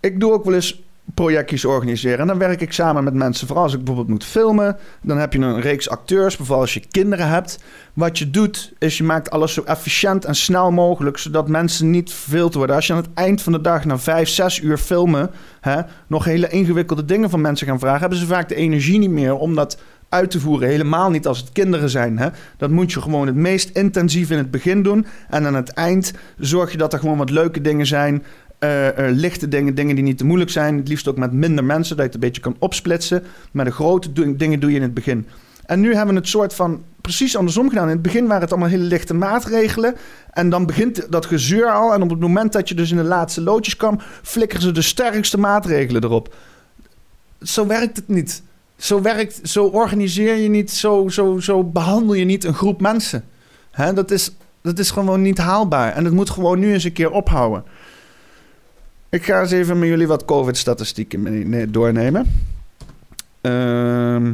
ik 0.00 0.20
doe 0.20 0.32
ook 0.32 0.44
wel 0.44 0.54
eens 0.54 0.82
projectjes 1.14 1.64
organiseren. 1.64 2.18
En 2.18 2.26
dan 2.26 2.38
werk 2.38 2.60
ik 2.60 2.72
samen 2.72 3.04
met 3.04 3.14
mensen. 3.14 3.46
Vooral 3.46 3.64
als 3.64 3.72
ik 3.72 3.78
bijvoorbeeld 3.78 4.08
moet 4.08 4.24
filmen. 4.24 4.76
Dan 5.02 5.18
heb 5.18 5.32
je 5.32 5.38
een 5.38 5.60
reeks 5.60 5.88
acteurs. 5.88 6.36
Bijvoorbeeld 6.36 6.66
als 6.66 6.74
je 6.74 6.88
kinderen 6.90 7.28
hebt. 7.28 7.58
Wat 7.92 8.18
je 8.18 8.30
doet, 8.30 8.72
is 8.78 8.98
je 8.98 9.04
maakt 9.04 9.30
alles 9.30 9.52
zo 9.52 9.62
efficiënt 9.62 10.24
en 10.24 10.34
snel 10.34 10.70
mogelijk. 10.70 11.18
Zodat 11.18 11.48
mensen 11.48 11.90
niet 11.90 12.12
verveeld 12.12 12.54
worden. 12.54 12.76
Als 12.76 12.86
je 12.86 12.92
aan 12.92 12.98
het 12.98 13.14
eind 13.14 13.42
van 13.42 13.52
de 13.52 13.60
dag 13.60 13.84
na 13.84 13.98
vijf, 13.98 14.28
zes 14.28 14.60
uur 14.60 14.78
filmen. 14.78 15.30
Hè, 15.60 15.80
nog 16.06 16.24
hele 16.24 16.48
ingewikkelde 16.48 17.04
dingen 17.04 17.30
van 17.30 17.40
mensen 17.40 17.66
gaan 17.66 17.78
vragen. 17.78 18.00
Hebben 18.00 18.18
ze 18.18 18.26
vaak 18.26 18.48
de 18.48 18.54
energie 18.54 18.98
niet 18.98 19.10
meer 19.10 19.34
om 19.34 19.54
dat 19.54 19.78
uit 20.08 20.30
te 20.30 20.40
voeren. 20.40 20.68
Helemaal 20.68 21.10
niet 21.10 21.26
als 21.26 21.38
het 21.38 21.52
kinderen 21.52 21.90
zijn. 21.90 22.18
Hè? 22.18 22.28
Dat 22.56 22.70
moet 22.70 22.92
je 22.92 23.00
gewoon 23.00 23.26
het 23.26 23.36
meest 23.36 23.68
intensief 23.76 24.30
in 24.30 24.38
het 24.38 24.50
begin 24.50 24.82
doen. 24.82 25.06
En 25.28 25.46
aan 25.46 25.54
het 25.54 25.68
eind 25.68 26.12
zorg 26.38 26.72
je 26.72 26.78
dat 26.78 26.92
er 26.92 26.98
gewoon 26.98 27.18
wat 27.18 27.30
leuke 27.30 27.60
dingen 27.60 27.86
zijn. 27.86 28.24
Uh, 28.60 28.88
lichte 28.96 29.48
dingen, 29.48 29.74
dingen 29.74 29.94
die 29.94 30.04
niet 30.04 30.18
te 30.18 30.24
moeilijk 30.24 30.50
zijn. 30.50 30.76
Het 30.76 30.88
liefst 30.88 31.08
ook 31.08 31.16
met 31.16 31.32
minder 31.32 31.64
mensen, 31.64 31.96
dat 31.96 32.04
je 32.04 32.12
het 32.12 32.14
een 32.14 32.28
beetje 32.28 32.42
kan 32.42 32.56
opsplitsen. 32.58 33.22
Maar 33.52 33.64
de 33.64 33.70
grote 33.70 34.36
dingen 34.36 34.60
doe 34.60 34.70
je 34.70 34.76
in 34.76 34.82
het 34.82 34.94
begin. 34.94 35.26
En 35.66 35.80
nu 35.80 35.94
hebben 35.94 36.14
we 36.14 36.20
het 36.20 36.28
soort 36.28 36.54
van 36.54 36.82
precies 37.00 37.36
andersom 37.36 37.68
gedaan. 37.68 37.84
In 37.84 37.92
het 37.92 38.02
begin 38.02 38.26
waren 38.26 38.42
het 38.42 38.50
allemaal 38.50 38.68
hele 38.68 38.82
lichte 38.84 39.14
maatregelen. 39.14 39.96
En 40.32 40.50
dan 40.50 40.66
begint 40.66 41.06
dat 41.10 41.26
gezeur 41.26 41.72
al. 41.72 41.94
En 41.94 42.02
op 42.02 42.10
het 42.10 42.20
moment 42.20 42.52
dat 42.52 42.68
je 42.68 42.74
dus 42.74 42.90
in 42.90 42.96
de 42.96 43.02
laatste 43.02 43.40
loodjes 43.40 43.76
kwam, 43.76 44.00
flikkeren 44.22 44.62
ze 44.62 44.72
de 44.72 44.82
sterkste 44.82 45.38
maatregelen 45.38 46.04
erop. 46.04 46.34
Zo 47.42 47.66
werkt 47.66 47.96
het 47.96 48.08
niet. 48.08 48.42
Zo 48.76 49.02
werkt, 49.02 49.40
zo 49.42 49.64
organiseer 49.64 50.36
je 50.36 50.48
niet, 50.48 50.70
zo, 50.70 51.08
zo, 51.08 51.38
zo 51.38 51.64
behandel 51.64 52.14
je 52.14 52.24
niet 52.24 52.44
een 52.44 52.54
groep 52.54 52.80
mensen. 52.80 53.24
Hè? 53.70 53.92
Dat, 53.92 54.10
is, 54.10 54.30
dat 54.60 54.78
is 54.78 54.90
gewoon 54.90 55.22
niet 55.22 55.38
haalbaar. 55.38 55.92
En 55.92 56.04
dat 56.04 56.12
moet 56.12 56.30
gewoon 56.30 56.58
nu 56.58 56.72
eens 56.72 56.84
een 56.84 56.92
keer 56.92 57.10
ophouden. 57.10 57.64
Ik 59.08 59.24
ga 59.24 59.40
eens 59.40 59.50
even 59.50 59.78
met 59.78 59.88
jullie 59.88 60.06
wat 60.06 60.24
COVID-statistieken 60.24 61.72
doornemen. 61.72 62.26
Uh, 63.42 64.30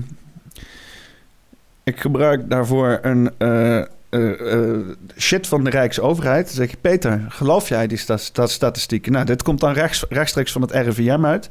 ik 1.84 2.00
gebruik 2.00 2.50
daarvoor 2.50 2.98
een 3.02 3.30
uh, 3.38 3.82
uh, 4.10 4.78
shit 5.18 5.46
van 5.46 5.64
de 5.64 5.70
Rijksoverheid. 5.70 6.46
Dan 6.46 6.54
zeg 6.54 6.70
je, 6.70 6.76
Peter, 6.80 7.24
geloof 7.28 7.68
jij 7.68 7.86
die 7.86 8.00
statistieken? 8.44 9.12
Nou, 9.12 9.24
dit 9.24 9.42
komt 9.42 9.60
dan 9.60 9.72
rechts, 9.72 10.04
rechtstreeks 10.08 10.52
van 10.52 10.62
het 10.62 10.70
RIVM 10.70 11.24
uit. 11.24 11.50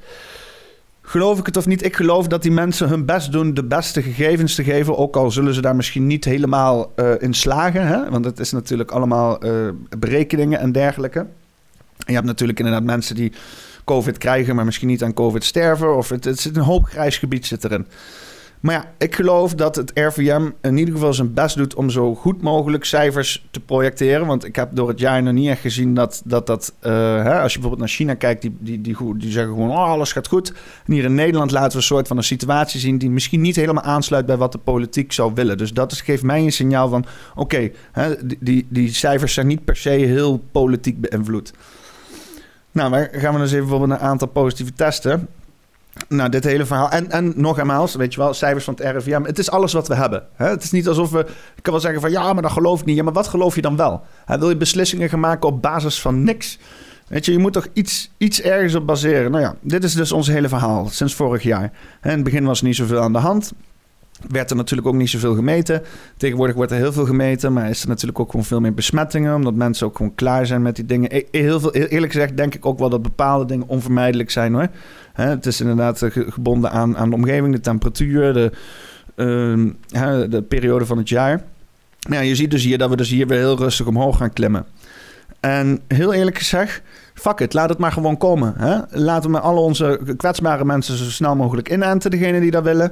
Geloof 1.01 1.39
ik 1.39 1.45
het 1.45 1.57
of 1.57 1.65
niet? 1.65 1.86
Ik 1.86 1.95
geloof 1.95 2.28
dat 2.28 2.41
die 2.41 2.51
mensen 2.51 2.89
hun 2.89 3.05
best 3.05 3.32
doen 3.32 3.53
de 3.53 3.63
beste 3.63 4.01
gegevens 4.01 4.55
te 4.55 4.63
geven. 4.63 4.97
Ook 4.97 5.15
al 5.15 5.32
zullen 5.32 5.53
ze 5.53 5.61
daar 5.61 5.76
misschien 5.76 6.07
niet 6.07 6.26
helemaal 6.26 6.93
in 7.19 7.34
slagen. 7.34 7.88
Hè? 7.88 8.09
Want 8.09 8.26
het 8.26 8.39
is 8.39 8.51
natuurlijk 8.51 8.91
allemaal 8.91 9.39
berekeningen 9.97 10.59
en 10.59 10.72
dergelijke 10.72 11.26
je 12.06 12.14
hebt 12.14 12.26
natuurlijk 12.26 12.60
inderdaad 12.60 12.84
mensen 12.84 13.16
die 13.16 13.32
COVID 13.86 14.18
krijgen, 14.18 14.56
maar 14.56 14.66
misschien 14.66 14.88
niet 14.88 15.04
aan 15.04 15.14
COVID 15.14 15.43
sterven. 15.43 15.97
Of 15.97 16.10
het, 16.10 16.24
het 16.24 16.39
zit 16.39 16.56
een 16.56 16.64
hoop 16.64 16.84
grijs 16.84 17.18
gebied 17.18 17.45
zit 17.45 17.64
erin. 17.64 17.88
Maar 18.62 18.76
ja, 18.76 18.91
ik 18.97 19.16
geloof 19.16 19.54
dat 19.54 19.76
het 19.76 19.91
RVM 19.93 20.49
in 20.62 20.78
ieder 20.78 20.93
geval 20.93 21.14
zijn 21.14 21.34
best 21.34 21.58
doet 21.58 21.76
om 21.76 21.89
zo 21.89 22.16
goed 22.16 22.41
mogelijk 22.41 22.86
cijfers 22.86 23.45
te 23.52 23.60
projecteren. 23.60 24.28
Want 24.28 24.45
ik 24.45 24.56
heb 24.56 24.70
door 24.74 24.88
het 24.88 24.99
jaar 24.99 25.24
nog 25.24 25.34
niet 25.34 25.49
echt 25.49 25.62
gezien 25.62 25.93
dat 25.93 26.22
dat. 26.26 26.47
dat 26.47 26.74
uh, 26.82 26.91
hè, 27.24 27.39
als 27.39 27.54
je 27.54 27.60
bijvoorbeeld 27.60 27.78
naar 27.80 27.97
China 27.97 28.14
kijkt, 28.14 28.41
die, 28.41 28.58
die, 28.60 28.82
die, 28.82 28.97
die 29.18 29.32
zeggen 29.32 29.54
gewoon: 29.54 29.70
oh, 29.70 29.89
alles 29.89 30.12
gaat 30.12 30.28
goed. 30.28 30.54
En 30.86 30.93
hier 30.93 31.04
in 31.04 31.16
Nederland 31.16 31.52
laten 31.52 31.72
we 31.72 31.78
een 31.78 31.84
soort 31.84 32.08
van 32.08 32.18
een 32.18 32.24
situatie 32.24 32.80
zien 32.80 32.97
die 32.97 33.10
misschien 33.10 33.41
niet 33.41 33.56
helemaal 33.56 33.84
aansluit 33.84 34.26
bij 34.26 34.38
wat 34.38 34.52
de 34.52 34.58
politiek 34.58 35.12
zou 35.12 35.32
willen. 35.34 35.58
Dus 35.58 35.74
dat 35.74 35.93
geeft 35.93 36.24
mij 36.24 36.41
een 36.41 36.52
signaal 36.52 36.89
van: 36.89 37.06
oké, 37.36 37.72
die, 38.24 38.38
die, 38.39 38.68
die 38.70 38.93
cijfers 38.93 39.34
zijn 39.34 39.47
niet 39.47 39.66
per 39.66 39.76
se 39.76 39.89
heel 39.89 40.43
politiek 40.52 41.02
beïnvloed. 41.02 41.54
Nou, 42.72 42.89
maar 42.89 43.09
gaan 43.11 43.34
we 43.34 43.39
dus 43.39 43.51
even 43.51 43.67
bijvoorbeeld 43.67 43.99
een 43.99 44.07
aantal 44.07 44.28
positieve 44.28 44.74
testen. 44.74 45.28
Nou, 46.07 46.30
dit 46.30 46.43
hele 46.43 46.65
verhaal. 46.65 46.89
En, 46.89 47.11
en 47.11 47.34
nog 47.36 47.59
eenmaal, 47.59 47.89
weet 47.93 48.13
je 48.13 48.19
wel, 48.19 48.34
cijfers 48.34 48.63
van 48.63 48.74
het 48.78 48.95
RIVM. 48.95 49.24
Het 49.24 49.39
is 49.39 49.51
alles 49.51 49.74
wat 49.74 49.88
we 49.88 49.95
hebben. 49.95 50.24
Hè? 50.36 50.49
Het 50.49 50.63
is 50.63 50.72
niet 50.72 50.88
alsof 50.88 51.11
we. 51.11 51.19
Ik 51.55 51.63
kan 51.63 51.74
wel 51.74 51.82
zeggen 51.82 52.01
van 52.01 52.11
ja, 52.11 52.34
maar 52.34 52.41
dat 52.41 52.51
geloof 52.51 52.80
ik 52.80 52.86
niet. 52.86 52.95
Ja, 52.95 53.03
maar 53.03 53.13
wat 53.13 53.28
geloof 53.28 53.55
je 53.55 53.61
dan 53.61 53.76
wel? 53.76 54.01
Wil 54.26 54.49
je 54.49 54.57
beslissingen 54.57 55.09
gaan 55.09 55.19
maken 55.19 55.49
op 55.49 55.61
basis 55.61 56.01
van 56.01 56.24
niks? 56.24 56.59
Weet 57.07 57.26
je, 57.26 57.32
je 57.32 57.38
moet 57.38 57.53
toch 57.53 57.67
iets, 57.74 58.11
iets 58.17 58.41
ergens 58.41 58.76
op 58.76 58.86
baseren. 58.88 59.32
Nou 59.32 59.43
ja, 59.43 59.55
dit 59.61 59.84
is 59.84 59.93
dus 59.93 60.11
ons 60.11 60.28
hele 60.28 60.49
verhaal 60.49 60.88
sinds 60.89 61.15
vorig 61.15 61.43
jaar. 61.43 61.72
In 62.03 62.09
het 62.09 62.24
begin 62.24 62.45
was 62.45 62.59
er 62.59 62.65
niet 62.65 62.76
zoveel 62.76 62.99
aan 62.99 63.13
de 63.13 63.19
hand 63.19 63.51
werd 64.28 64.49
er 64.49 64.55
natuurlijk 64.55 64.88
ook 64.88 64.95
niet 64.95 65.09
zoveel 65.09 65.36
gemeten. 65.36 65.82
Tegenwoordig 66.17 66.55
wordt 66.55 66.72
er 66.72 66.78
heel 66.78 66.93
veel 66.93 67.05
gemeten, 67.05 67.53
maar 67.53 67.69
is 67.69 67.82
er 67.82 67.88
natuurlijk 67.88 68.19
ook 68.19 68.30
gewoon 68.30 68.45
veel 68.45 68.59
meer 68.59 68.74
besmettingen, 68.74 69.36
omdat 69.36 69.53
mensen 69.53 69.88
ook 69.88 69.97
gewoon 69.97 70.15
klaar 70.15 70.45
zijn 70.45 70.61
met 70.61 70.76
die 70.76 70.86
dingen. 70.86 71.15
E-, 71.15 71.26
heel 71.32 71.59
veel, 71.59 71.74
eerlijk 71.74 72.11
gezegd 72.11 72.38
denk 72.38 72.55
ik 72.55 72.65
ook 72.65 72.80
wel 72.80 72.89
dat 72.89 73.01
bepaalde 73.01 73.45
dingen 73.45 73.67
onvermijdelijk 73.67 74.32
zijn 74.32 74.53
hoor. 74.53 74.67
het 75.13 75.45
is 75.45 75.61
inderdaad 75.61 76.01
eh, 76.01 76.11
gebonden 76.13 76.72
aan, 76.72 76.97
aan 76.97 77.09
de 77.09 77.15
omgeving, 77.15 77.53
de 77.53 77.59
temperatuur, 77.59 78.34
de, 78.34 78.51
uh, 79.15 80.30
de 80.30 80.43
periode 80.47 80.86
van 80.86 80.97
het 80.97 81.09
jaar. 81.09 81.43
Ja, 81.99 82.19
je 82.19 82.36
ziet 82.36 82.51
dus 82.51 82.63
hier 82.63 82.78
dat 82.78 82.89
we 82.89 82.95
dus 82.95 83.09
hier 83.09 83.28
weer 83.28 83.38
heel 83.38 83.57
rustig 83.57 83.86
omhoog 83.86 84.17
gaan 84.17 84.34
klimmen. 84.34 84.65
En 85.39 85.80
heel 85.88 86.13
eerlijk 86.13 86.38
gezegd, 86.38 86.82
fuck 87.13 87.39
it, 87.39 87.53
laat 87.53 87.69
het 87.69 87.78
maar 87.78 87.91
gewoon 87.91 88.17
komen. 88.17 88.53
Hè? 88.57 88.80
Laten 88.89 89.24
we 89.24 89.30
met 89.30 89.41
al 89.41 89.63
onze 89.63 89.99
kwetsbare 90.17 90.65
mensen 90.65 90.97
zo 90.97 91.03
snel 91.03 91.36
mogelijk 91.36 91.72
inenten, 91.72 92.11
degene 92.11 92.39
die 92.39 92.51
dat 92.51 92.63
willen. 92.63 92.91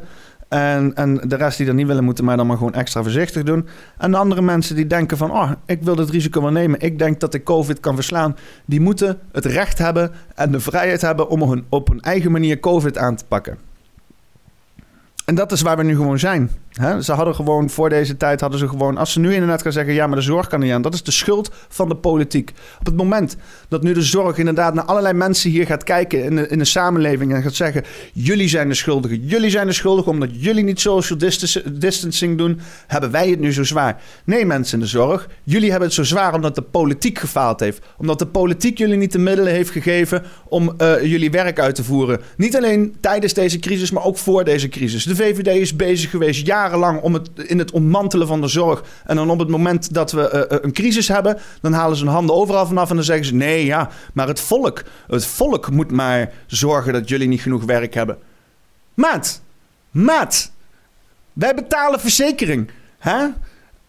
En, 0.50 0.96
en 0.96 1.16
de 1.28 1.36
rest 1.36 1.58
die 1.58 1.66
dat 1.66 1.76
niet 1.76 1.88
willen, 1.88 2.04
moeten 2.04 2.26
maar 2.26 2.38
dan 2.38 2.48
maar 2.48 2.58
gewoon 2.58 2.74
extra 2.74 3.02
voorzichtig 3.02 3.44
doen. 3.44 3.68
En 3.98 4.12
de 4.12 4.18
andere 4.18 4.42
mensen 4.42 4.76
die 4.76 4.88
denken 4.88 5.18
van, 5.18 5.32
oh, 5.32 5.52
ik 5.66 5.84
wil 5.84 5.96
het 5.96 6.10
risico 6.10 6.42
wel 6.42 6.52
nemen. 6.52 6.80
Ik 6.80 7.00
denk 7.00 7.20
dat 7.20 7.34
ik 7.34 7.44
COVID 7.44 7.80
kan 7.80 7.96
verslaan. 7.96 8.36
Die 8.66 8.82
moeten 8.82 9.20
het 9.32 9.46
recht 9.46 9.78
hebben 9.78 10.12
en 10.36 10.52
de 10.52 10.60
vrijheid 10.60 11.02
hebben 11.02 11.30
om 11.30 11.42
hun, 11.42 11.66
op 11.70 11.88
hun 11.88 12.02
eigen 12.02 12.32
manier 12.32 12.60
COVID 12.60 12.98
aan 12.98 13.16
te 13.16 13.26
pakken. 13.26 13.69
En 15.30 15.36
dat 15.36 15.52
is 15.52 15.62
waar 15.62 15.78
we 15.78 15.84
nu 15.84 15.96
gewoon 15.96 16.20
zijn. 16.20 16.52
Ze 17.02 17.12
hadden 17.12 17.36
gewoon 17.36 17.70
voor 17.70 17.90
deze 17.90 18.18
tijd, 18.18 18.42
hadden 18.42 18.60
ze 18.60 18.68
gewoon, 18.68 18.98
als 18.98 19.12
ze 19.12 19.20
nu 19.20 19.34
inderdaad 19.34 19.62
gaan 19.62 19.72
zeggen, 19.72 19.94
ja, 19.94 20.08
maar 20.08 20.16
de 20.16 20.22
zorg 20.22 20.48
kan 20.48 20.60
niet 20.60 20.72
aan. 20.72 20.82
Dat 20.82 20.94
is 20.94 21.04
de 21.04 21.12
schuld 21.12 21.52
van 21.68 21.90
de 21.90 21.96
politiek. 21.96 22.54
Op 22.80 22.86
het 22.86 22.96
moment 22.96 23.36
dat 23.68 23.84
nu 23.84 23.94
de 23.94 24.02
zorg 24.02 24.38
inderdaad 24.38 24.74
naar 24.74 24.84
allerlei 24.84 25.14
mensen 25.14 25.50
hier 25.50 25.66
gaat 25.66 25.84
kijken 25.84 26.24
in 26.24 26.36
de, 26.36 26.48
in 26.48 26.58
de 26.58 26.66
samenleving 26.66 27.34
en 27.34 27.42
gaat 27.42 27.54
zeggen, 27.54 27.84
jullie 28.14 28.48
zijn 28.48 28.68
de 28.68 28.74
schuldigen. 28.74 29.26
Jullie 29.26 29.50
zijn 29.50 29.68
de 29.68 29.74
schuldigen 29.74 30.12
omdat 30.12 30.30
jullie 30.32 30.64
niet 30.64 30.80
social 30.80 31.20
distancing 31.74 32.38
doen, 32.38 32.60
hebben 32.88 33.12
wij 33.12 33.30
het 33.30 33.40
nu 33.40 33.54
zo 33.54 33.64
zwaar. 33.64 34.02
Nee, 34.26 34.46
mensen 34.46 34.74
in 34.74 34.84
de 34.84 34.90
zorg, 34.90 35.28
jullie 35.44 35.70
hebben 35.70 35.88
het 35.88 35.98
zo 35.98 36.04
zwaar 36.04 36.34
omdat 36.34 36.56
de 36.56 36.62
politiek 36.62 37.20
gefaald 37.20 37.60
heeft. 37.60 37.86
Omdat 37.98 38.20
de 38.20 38.28
politiek 38.28 38.78
jullie 38.78 38.98
niet 38.98 39.12
de 39.12 39.20
middelen 39.20 39.54
heeft 39.54 39.70
gegeven 39.70 40.24
om 40.48 40.74
uh, 40.82 41.04
jullie 41.04 41.32
werk 41.32 41.60
uit 41.60 41.76
te 41.76 41.84
voeren. 41.84 42.22
Niet 42.38 42.56
alleen 42.56 42.96
tijdens 43.00 43.34
deze 43.34 43.60
crisis, 43.60 43.92
maar 43.92 44.04
ook 44.04 44.18
voor 44.18 44.44
deze 44.44 44.70
crisis. 44.70 45.04
De 45.04 45.18
VVD 45.20 45.48
is 45.48 45.76
bezig 45.76 46.10
geweest 46.10 46.46
jaren 46.46 46.70
jarenlang 46.70 47.02
om 47.02 47.14
het, 47.14 47.30
in 47.36 47.60
het 47.60 47.72
ontmantelen 47.72 48.28
van 48.28 48.42
de 48.42 48.48
zorg. 48.48 48.84
En 49.06 49.16
dan 49.16 49.30
op 49.30 49.40
het 49.40 49.48
moment 49.48 49.94
dat 49.94 50.12
we 50.12 50.48
uh, 50.52 50.58
een 50.62 50.72
crisis 50.72 51.08
hebben, 51.08 51.38
dan 51.62 51.74
halen 51.74 51.98
ze 51.98 52.04
hun 52.04 52.14
handen 52.14 52.36
overal 52.36 52.66
vanaf 52.66 52.90
en 52.90 52.96
dan 52.96 53.06
zeggen 53.06 53.26
ze: 53.26 53.34
nee, 53.34 53.66
ja, 53.66 53.90
maar 54.14 54.28
het 54.28 54.40
volk, 54.40 54.84
het 55.08 55.26
volk 55.26 55.72
moet 55.72 55.92
maar 55.92 56.34
zorgen 56.48 56.94
dat 56.94 57.10
jullie 57.10 57.28
niet 57.28 57.42
genoeg 57.42 57.64
werk 57.64 57.94
hebben. 57.94 58.18
Maat, 58.94 59.42
maat, 59.92 60.52
wij 61.34 61.54
betalen 61.56 62.00
verzekering. 62.00 62.72
Hè? 62.98 63.28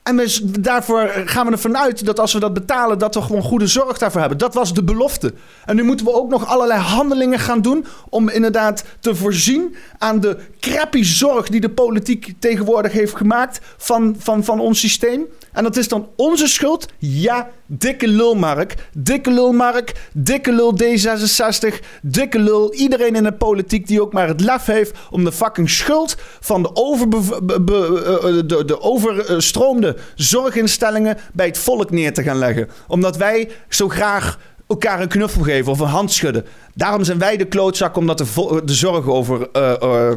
En 0.03 0.17
dus 0.17 0.41
daarvoor 0.45 1.11
gaan 1.25 1.47
we 1.47 1.53
ervan 1.53 1.79
uit 1.79 2.05
dat 2.05 2.21
als 2.21 2.33
we 2.33 2.41
dat 2.41 2.55
betalen, 2.55 2.99
dat 2.99 3.15
we 3.15 3.23
gewoon 3.23 3.43
goede 3.43 3.67
zorg 3.67 3.99
daarvoor 3.99 4.21
hebben. 4.21 4.39
Dat 4.39 4.55
was 4.55 4.75
de 4.75 4.85
belofte. 4.85 5.35
En 5.65 5.77
nu 5.77 5.83
moeten 5.83 6.07
we 6.07 6.15
ook 6.15 6.31
nog 6.31 6.47
allerlei 6.47 6.81
handelingen 6.81 7.39
gaan 7.39 7.63
doen 7.63 7.87
om 8.09 8.29
inderdaad 8.29 8.85
te 9.01 9.15
voorzien 9.15 9.75
aan 9.99 10.21
de 10.21 10.37
crappy 10.61 11.03
zorg 11.03 11.49
die 11.49 11.61
de 11.61 11.71
politiek 11.71 12.35
tegenwoordig 12.39 12.93
heeft 12.93 13.17
gemaakt 13.17 13.61
van, 13.77 14.17
van, 14.19 14.45
van 14.45 14.61
ons 14.61 14.81
systeem. 14.81 15.27
En 15.53 15.63
dat 15.63 15.77
is 15.77 15.89
dan 15.89 16.09
onze 16.17 16.47
schuld? 16.47 16.87
Ja, 16.99 17.51
dikke 17.67 18.09
lulmark. 18.09 18.75
Dikke 18.93 19.31
lulmark, 19.31 20.09
dikke 20.13 20.53
lul 20.53 20.75
D66, 20.83 21.75
dikke 22.03 22.39
lul. 22.39 22.75
Iedereen 22.75 23.15
in 23.15 23.23
de 23.23 23.33
politiek 23.33 23.87
die 23.87 24.03
ook 24.03 24.13
maar 24.13 24.29
het 24.29 24.41
lef 24.41 24.67
heeft 24.67 24.99
om 25.11 25.25
de 25.25 25.33
fucking 25.33 25.71
schuld 25.71 26.17
van 26.41 26.63
de, 26.63 26.69
eh, 26.69 28.49
de, 28.49 28.65
de 28.65 28.81
overstroomde 28.81 29.90
zorginstellingen 30.15 31.17
bij 31.33 31.47
het 31.47 31.59
volk 31.59 31.91
neer 31.91 32.15
te 32.15 32.23
gaan 32.23 32.37
leggen. 32.37 32.69
Omdat 32.87 33.17
wij 33.17 33.51
zo 33.69 33.89
graag 33.89 34.39
elkaar 34.67 35.01
een 35.01 35.09
knuffel 35.09 35.43
geven 35.43 35.73
of 35.73 35.79
een 35.79 35.87
hand 35.87 36.13
schudden. 36.13 36.45
Daarom 36.75 37.05
zijn 37.05 37.19
wij 37.19 37.37
de 37.37 37.45
klootzak 37.45 37.97
omdat 37.97 38.19
de, 38.19 38.63
de 38.65 38.75
zorg 38.75 39.07
over, 39.07 39.49
uh, 39.53 40.13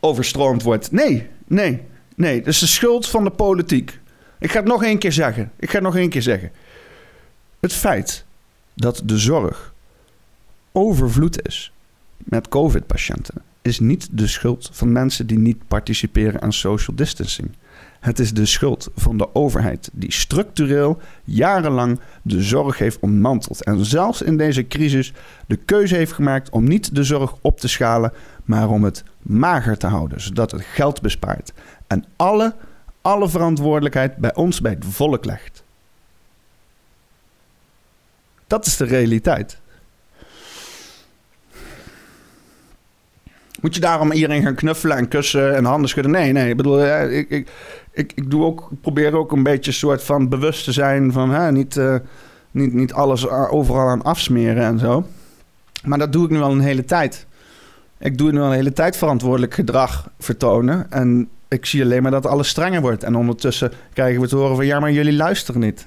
overstroomd 0.00 0.62
wordt. 0.62 0.92
Nee, 0.92 1.28
nee. 1.46 1.82
Nee, 2.14 2.38
dat 2.38 2.46
is 2.46 2.58
de 2.58 2.66
schuld 2.66 3.08
van 3.08 3.24
de 3.24 3.30
politiek. 3.30 3.98
Ik 4.38 4.50
ga 4.50 4.58
het 4.58 4.68
nog 4.68 4.84
één 4.84 4.98
keer 4.98 5.12
zeggen. 5.12 5.52
Ik 5.58 5.68
ga 5.68 5.74
het 5.74 5.84
nog 5.84 5.96
één 5.96 6.08
keer 6.08 6.22
zeggen. 6.22 6.50
Het 7.60 7.72
feit 7.72 8.24
dat 8.74 9.02
de 9.04 9.18
zorg 9.18 9.72
overvloed 10.72 11.46
is 11.46 11.72
met 12.16 12.48
COVID-patiënten 12.48 13.42
is 13.62 13.80
niet 13.80 14.08
de 14.10 14.26
schuld 14.26 14.70
van 14.72 14.92
mensen 14.92 15.26
die 15.26 15.38
niet 15.38 15.68
participeren 15.68 16.42
aan 16.42 16.52
social 16.52 16.96
distancing. 16.96 17.50
Het 18.00 18.18
is 18.18 18.34
de 18.34 18.46
schuld 18.46 18.90
van 18.96 19.16
de 19.16 19.34
overheid 19.34 19.90
die 19.92 20.12
structureel 20.12 21.00
jarenlang 21.24 22.00
de 22.22 22.42
zorg 22.42 22.78
heeft 22.78 22.98
ontmanteld 23.00 23.64
en 23.64 23.84
zelfs 23.84 24.22
in 24.22 24.36
deze 24.36 24.66
crisis 24.66 25.12
de 25.46 25.56
keuze 25.56 25.94
heeft 25.94 26.12
gemaakt 26.12 26.50
om 26.50 26.64
niet 26.64 26.94
de 26.94 27.04
zorg 27.04 27.34
op 27.40 27.60
te 27.60 27.68
schalen, 27.68 28.12
maar 28.44 28.68
om 28.68 28.84
het 28.84 29.04
mager 29.22 29.78
te 29.78 29.86
houden, 29.86 30.20
zodat 30.20 30.50
het 30.50 30.64
geld 30.64 31.00
bespaart 31.00 31.52
en 31.86 32.04
alle, 32.16 32.54
alle 33.00 33.28
verantwoordelijkheid 33.28 34.16
bij 34.16 34.34
ons, 34.34 34.60
bij 34.60 34.72
het 34.72 34.84
volk 34.84 35.24
legt. 35.24 35.62
Dat 38.46 38.66
is 38.66 38.76
de 38.76 38.84
realiteit. 38.84 39.58
Moet 43.60 43.74
je 43.74 43.80
daarom 43.80 44.12
iedereen 44.12 44.42
gaan 44.42 44.54
knuffelen 44.54 44.96
en 44.96 45.08
kussen 45.08 45.56
en 45.56 45.64
handen 45.64 45.88
schudden? 45.88 46.12
Nee, 46.12 46.32
nee. 46.32 46.50
Ik 46.50 46.56
bedoel, 46.56 46.86
ik, 47.10 47.30
ik, 47.30 47.50
ik, 47.92 48.12
ik 48.14 48.30
doe 48.30 48.44
ook, 48.44 48.70
probeer 48.80 49.16
ook 49.16 49.32
een 49.32 49.42
beetje 49.42 49.72
soort 49.72 50.02
van 50.02 50.28
bewust 50.28 50.64
te 50.64 50.72
zijn 50.72 51.12
van 51.12 51.30
hè, 51.30 51.52
niet, 51.52 51.76
uh, 51.76 51.96
niet, 52.50 52.72
niet 52.72 52.92
alles 52.92 53.28
overal 53.28 53.88
aan 53.88 54.02
afsmeren 54.02 54.64
en 54.64 54.78
zo. 54.78 55.06
Maar 55.84 55.98
dat 55.98 56.12
doe 56.12 56.24
ik 56.24 56.30
nu 56.30 56.40
al 56.40 56.52
een 56.52 56.60
hele 56.60 56.84
tijd. 56.84 57.26
Ik 57.98 58.18
doe 58.18 58.32
nu 58.32 58.40
al 58.40 58.46
een 58.46 58.52
hele 58.52 58.72
tijd 58.72 58.96
verantwoordelijk 58.96 59.54
gedrag 59.54 60.10
vertonen. 60.18 60.90
En 60.90 61.28
ik 61.48 61.66
zie 61.66 61.82
alleen 61.82 62.02
maar 62.02 62.10
dat 62.10 62.26
alles 62.26 62.48
strenger 62.48 62.80
wordt. 62.80 63.02
En 63.02 63.14
ondertussen 63.14 63.72
krijgen 63.92 64.20
we 64.20 64.28
te 64.28 64.36
horen 64.36 64.56
van 64.56 64.66
ja, 64.66 64.80
maar 64.80 64.92
jullie 64.92 65.12
luisteren 65.12 65.60
niet. 65.60 65.86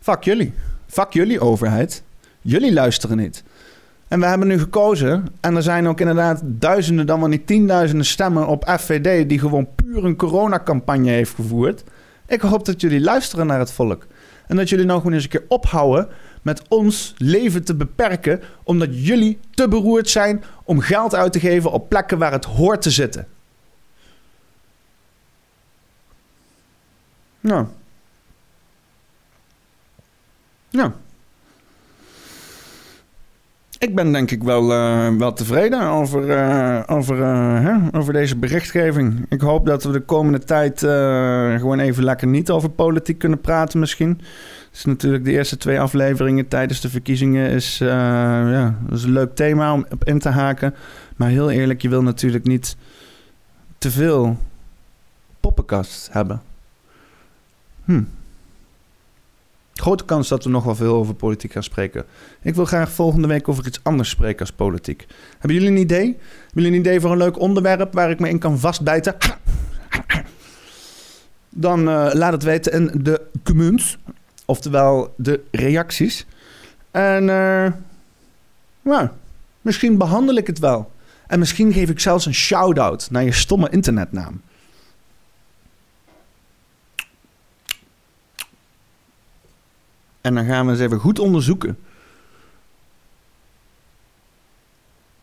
Fuck 0.00 0.22
jullie. 0.22 0.52
Fuck 0.86 1.12
jullie 1.12 1.40
overheid. 1.40 2.02
Jullie 2.40 2.72
luisteren 2.72 3.16
niet. 3.16 3.44
En 4.08 4.20
we 4.20 4.26
hebben 4.26 4.48
nu 4.48 4.58
gekozen. 4.58 5.26
En 5.40 5.56
er 5.56 5.62
zijn 5.62 5.88
ook 5.88 6.00
inderdaad 6.00 6.40
duizenden, 6.44 7.06
dan 7.06 7.20
wel 7.20 7.28
niet 7.28 7.46
tienduizenden 7.46 8.06
stemmen 8.06 8.46
op 8.46 8.76
FVD. 8.78 9.28
die 9.28 9.38
gewoon 9.38 9.68
puur 9.74 10.04
een 10.04 10.16
coronacampagne 10.16 11.10
heeft 11.10 11.34
gevoerd. 11.34 11.84
Ik 12.26 12.40
hoop 12.40 12.64
dat 12.64 12.80
jullie 12.80 13.00
luisteren 13.00 13.46
naar 13.46 13.58
het 13.58 13.72
volk. 13.72 14.06
En 14.46 14.56
dat 14.56 14.68
jullie 14.68 14.84
nou 14.84 14.98
gewoon 14.98 15.14
eens 15.14 15.24
een 15.24 15.30
keer 15.30 15.44
ophouden 15.48 16.08
met 16.42 16.68
ons 16.68 17.14
leven 17.18 17.64
te 17.64 17.74
beperken. 17.74 18.42
omdat 18.62 19.04
jullie 19.06 19.38
te 19.50 19.68
beroerd 19.68 20.08
zijn 20.08 20.44
om 20.64 20.80
geld 20.80 21.14
uit 21.14 21.32
te 21.32 21.40
geven 21.40 21.72
op 21.72 21.88
plekken 21.88 22.18
waar 22.18 22.32
het 22.32 22.44
hoort 22.44 22.82
te 22.82 22.90
zitten. 22.90 23.26
Nou. 27.40 27.66
Nou. 30.70 30.92
Ik 33.78 33.94
ben 33.94 34.12
denk 34.12 34.30
ik 34.30 34.42
wel, 34.42 34.72
uh, 34.72 35.16
wel 35.16 35.32
tevreden 35.32 35.80
over, 35.80 36.28
uh, 36.28 36.82
over, 36.86 37.18
uh, 37.18 37.60
hè, 37.60 37.98
over 37.98 38.12
deze 38.12 38.36
berichtgeving. 38.36 39.26
Ik 39.28 39.40
hoop 39.40 39.66
dat 39.66 39.84
we 39.84 39.92
de 39.92 40.00
komende 40.00 40.38
tijd 40.38 40.80
gewoon 41.58 41.78
even 41.78 42.04
lekker 42.04 42.26
niet 42.26 42.50
over 42.50 42.70
politiek 42.70 43.18
kunnen 43.18 43.40
praten 43.40 43.78
misschien. 43.78 44.20
Is 44.72 44.84
natuurlijk 44.84 45.24
de 45.24 45.30
eerste 45.30 45.56
twee 45.56 45.80
afleveringen 45.80 46.48
tijdens 46.48 46.80
de 46.80 46.90
verkiezingen 46.90 47.50
is, 47.50 47.78
ja, 47.78 48.78
is 48.92 49.02
een 49.02 49.12
leuk 49.12 49.34
thema 49.34 49.72
om 49.72 49.86
op 49.90 50.04
in 50.04 50.18
te 50.18 50.28
haken. 50.28 50.74
Maar 51.16 51.28
heel 51.28 51.50
eerlijk, 51.50 51.82
je 51.82 51.88
wil 51.88 52.02
natuurlijk 52.02 52.44
niet 52.44 52.76
te 53.78 53.90
veel 53.90 54.36
poppenkast 55.40 56.08
hebben. 56.12 56.42
Hm. 57.84 58.02
Grote 59.80 60.04
kans 60.04 60.28
dat 60.28 60.44
we 60.44 60.50
nog 60.50 60.64
wel 60.64 60.74
veel 60.74 60.94
over 60.94 61.14
politiek 61.14 61.52
gaan 61.52 61.62
spreken. 61.62 62.04
Ik 62.42 62.54
wil 62.54 62.64
graag 62.64 62.90
volgende 62.90 63.28
week 63.28 63.48
over 63.48 63.66
iets 63.66 63.80
anders 63.82 64.08
spreken 64.08 64.40
als 64.40 64.52
politiek. 64.52 65.06
Hebben 65.38 65.58
jullie 65.58 65.70
een 65.70 65.82
idee? 65.82 66.06
Hebben 66.06 66.62
jullie 66.62 66.72
een 66.72 66.78
idee 66.78 67.00
voor 67.00 67.10
een 67.10 67.16
leuk 67.16 67.38
onderwerp 67.38 67.92
waar 67.94 68.10
ik 68.10 68.20
me 68.20 68.28
in 68.28 68.38
kan 68.38 68.58
vastbijten? 68.58 69.16
Dan 71.48 71.80
uh, 71.80 72.10
laat 72.12 72.32
het 72.32 72.42
weten 72.42 72.72
in 72.72 72.90
de 73.02 73.20
comments. 73.44 73.98
Oftewel 74.44 75.14
de 75.16 75.40
reacties. 75.50 76.26
En 76.90 77.24
nou, 78.82 79.08
misschien 79.60 79.98
behandel 79.98 80.34
ik 80.36 80.46
het 80.46 80.58
wel. 80.58 80.90
En 81.26 81.38
misschien 81.38 81.72
geef 81.72 81.90
ik 81.90 82.00
zelfs 82.00 82.26
een 82.26 82.34
shout-out 82.34 83.10
naar 83.10 83.24
je 83.24 83.32
stomme 83.32 83.70
internetnaam. 83.70 84.40
En 90.26 90.34
dan 90.34 90.44
gaan 90.44 90.66
we 90.66 90.72
eens 90.72 90.80
even 90.80 90.98
goed 90.98 91.18
onderzoeken. 91.18 91.78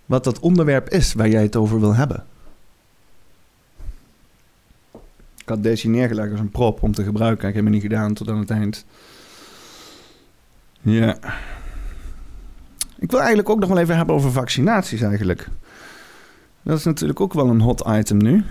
Wat 0.06 0.24
dat 0.24 0.39
onderwerp 0.39 0.89
is 0.89 1.14
waar 1.14 1.30
jij 1.30 1.41
het 1.41 1.56
over 1.56 1.80
wil 1.80 1.95
hebben. 1.95 2.26
Ik 5.38 5.49
had 5.49 5.64
deze 5.64 5.88
neergelegd 5.88 6.32
als 6.32 6.39
een 6.39 6.51
prop 6.51 6.84
om 6.84 6.91
te 6.93 7.04
gebruiken. 7.04 7.47
Ik 7.47 7.56
heb 7.56 7.64
het 7.64 7.74
niet 7.74 7.82
gedaan 7.82 8.14
tot 8.14 8.30
aan 8.30 8.39
het 8.39 8.49
eind. 8.49 8.86
Ja. 10.82 11.18
Ik 12.97 13.12
wil 13.12 13.20
eigenlijk 13.20 13.49
ook 13.49 13.60
nog 13.60 13.70
wel 13.70 13.78
even 13.78 13.95
hebben 13.95 14.16
over 14.16 14.32
vaccinaties 14.32 15.01
eigenlijk. 15.01 15.47
Dat 16.62 16.78
is 16.78 16.84
natuurlijk 16.84 17.20
ook 17.20 17.34
wel 17.34 17.49
een 17.49 17.62
hot 17.62 17.84
item 17.88 18.18
nu. 18.18 18.43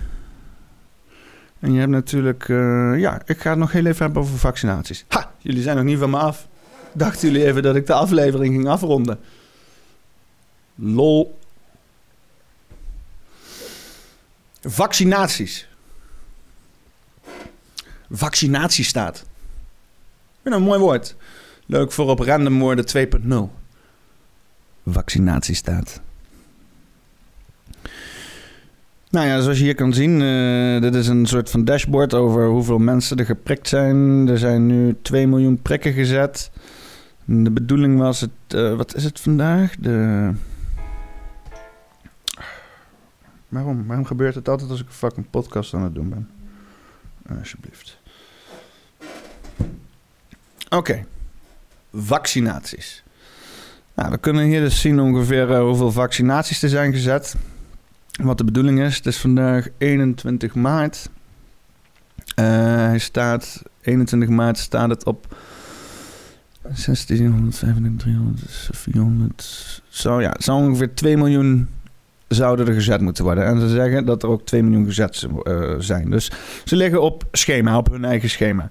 En 1.59 1.73
je 1.73 1.79
hebt 1.79 1.91
natuurlijk... 1.91 2.47
Uh, 2.47 2.99
ja, 2.99 3.21
ik 3.25 3.41
ga 3.41 3.49
het 3.49 3.59
nog 3.59 3.71
heel 3.71 3.85
even 3.85 4.05
hebben 4.05 4.21
over 4.21 4.37
vaccinaties. 4.37 5.05
Ha! 5.07 5.32
Jullie 5.43 5.61
zijn 5.61 5.75
nog 5.75 5.85
niet 5.85 5.99
van 5.99 6.09
me 6.09 6.17
af. 6.17 6.47
Dachten 6.93 7.31
jullie 7.31 7.45
even 7.45 7.63
dat 7.63 7.75
ik 7.75 7.85
de 7.85 7.93
aflevering 7.93 8.53
ging 8.53 8.67
afronden? 8.67 9.19
Lol. 10.75 11.39
Vaccinaties. 14.61 15.67
Vaccinatiestaat. 18.11 19.25
een 20.43 20.63
mooi 20.63 20.79
woord. 20.79 21.15
Leuk 21.65 21.91
voor 21.91 22.09
op 22.09 22.19
random 22.19 22.59
woorden 22.59 22.85
2.0. 22.87 23.33
Vaccinatiestaat. 24.85 26.01
Nou 29.13 29.27
ja, 29.27 29.41
zoals 29.41 29.57
je 29.57 29.63
hier 29.63 29.75
kan 29.75 29.93
zien, 29.93 30.21
uh, 30.21 30.81
dit 30.81 30.95
is 30.95 31.07
een 31.07 31.25
soort 31.25 31.49
van 31.49 31.65
dashboard 31.65 32.13
over 32.13 32.47
hoeveel 32.47 32.77
mensen 32.77 33.17
er 33.17 33.25
geprikt 33.25 33.67
zijn. 33.67 34.27
Er 34.27 34.37
zijn 34.37 34.65
nu 34.65 34.95
2 35.01 35.27
miljoen 35.27 35.61
prikken 35.61 35.93
gezet. 35.93 36.51
De 37.25 37.51
bedoeling 37.51 37.99
was 37.99 38.21
het, 38.21 38.29
uh, 38.55 38.75
wat 38.75 38.95
is 38.95 39.03
het 39.03 39.19
vandaag? 39.19 39.75
De... 39.75 40.29
Waarom? 43.47 43.87
Waarom 43.87 44.05
gebeurt 44.05 44.35
het 44.35 44.49
altijd 44.49 44.69
als 44.69 44.79
ik 44.81 44.87
een 44.87 44.93
fucking 44.93 45.29
podcast 45.29 45.73
aan 45.73 45.83
het 45.83 45.95
doen 45.95 46.09
ben? 46.09 46.29
Alsjeblieft. 47.37 47.97
Oké. 50.69 51.05
Vaccinaties. 51.93 53.03
Nou, 53.95 54.11
we 54.11 54.17
kunnen 54.17 54.45
hier 54.45 54.61
dus 54.61 54.81
zien 54.81 54.99
ongeveer 54.99 55.59
hoeveel 55.59 55.91
vaccinaties 55.91 56.63
er 56.63 56.69
zijn 56.69 56.93
gezet. 56.93 57.35
Wat 58.21 58.37
de 58.37 58.43
bedoeling 58.43 58.79
is, 58.79 58.95
het 58.95 59.05
is 59.05 59.17
vandaag 59.17 59.67
21 59.77 60.55
maart. 60.55 61.09
Uh, 62.39 62.45
hij 62.75 62.99
staat, 62.99 63.63
21 63.81 64.29
maart 64.29 64.57
staat 64.57 64.89
het 64.89 65.05
op 65.05 65.35
1600, 66.61 67.59
300, 67.97 68.69
400. 68.71 69.81
Zo 69.89 70.21
ja, 70.21 70.29
het 70.29 70.43
zou 70.43 70.65
ongeveer 70.67 70.95
2 70.95 71.17
miljoen 71.17 71.67
zouden 72.27 72.67
er 72.67 72.73
gezet 72.73 73.01
moeten 73.01 73.23
worden. 73.23 73.45
En 73.45 73.59
ze 73.59 73.69
zeggen 73.69 74.05
dat 74.05 74.23
er 74.23 74.29
ook 74.29 74.45
2 74.45 74.63
miljoen 74.63 74.85
gezet 74.85 75.27
uh, 75.43 75.73
zijn. 75.79 76.09
Dus 76.09 76.31
ze 76.63 76.75
liggen 76.75 77.01
op 77.01 77.23
schema, 77.31 77.77
op 77.77 77.91
hun 77.91 78.05
eigen 78.05 78.29
schema. 78.29 78.69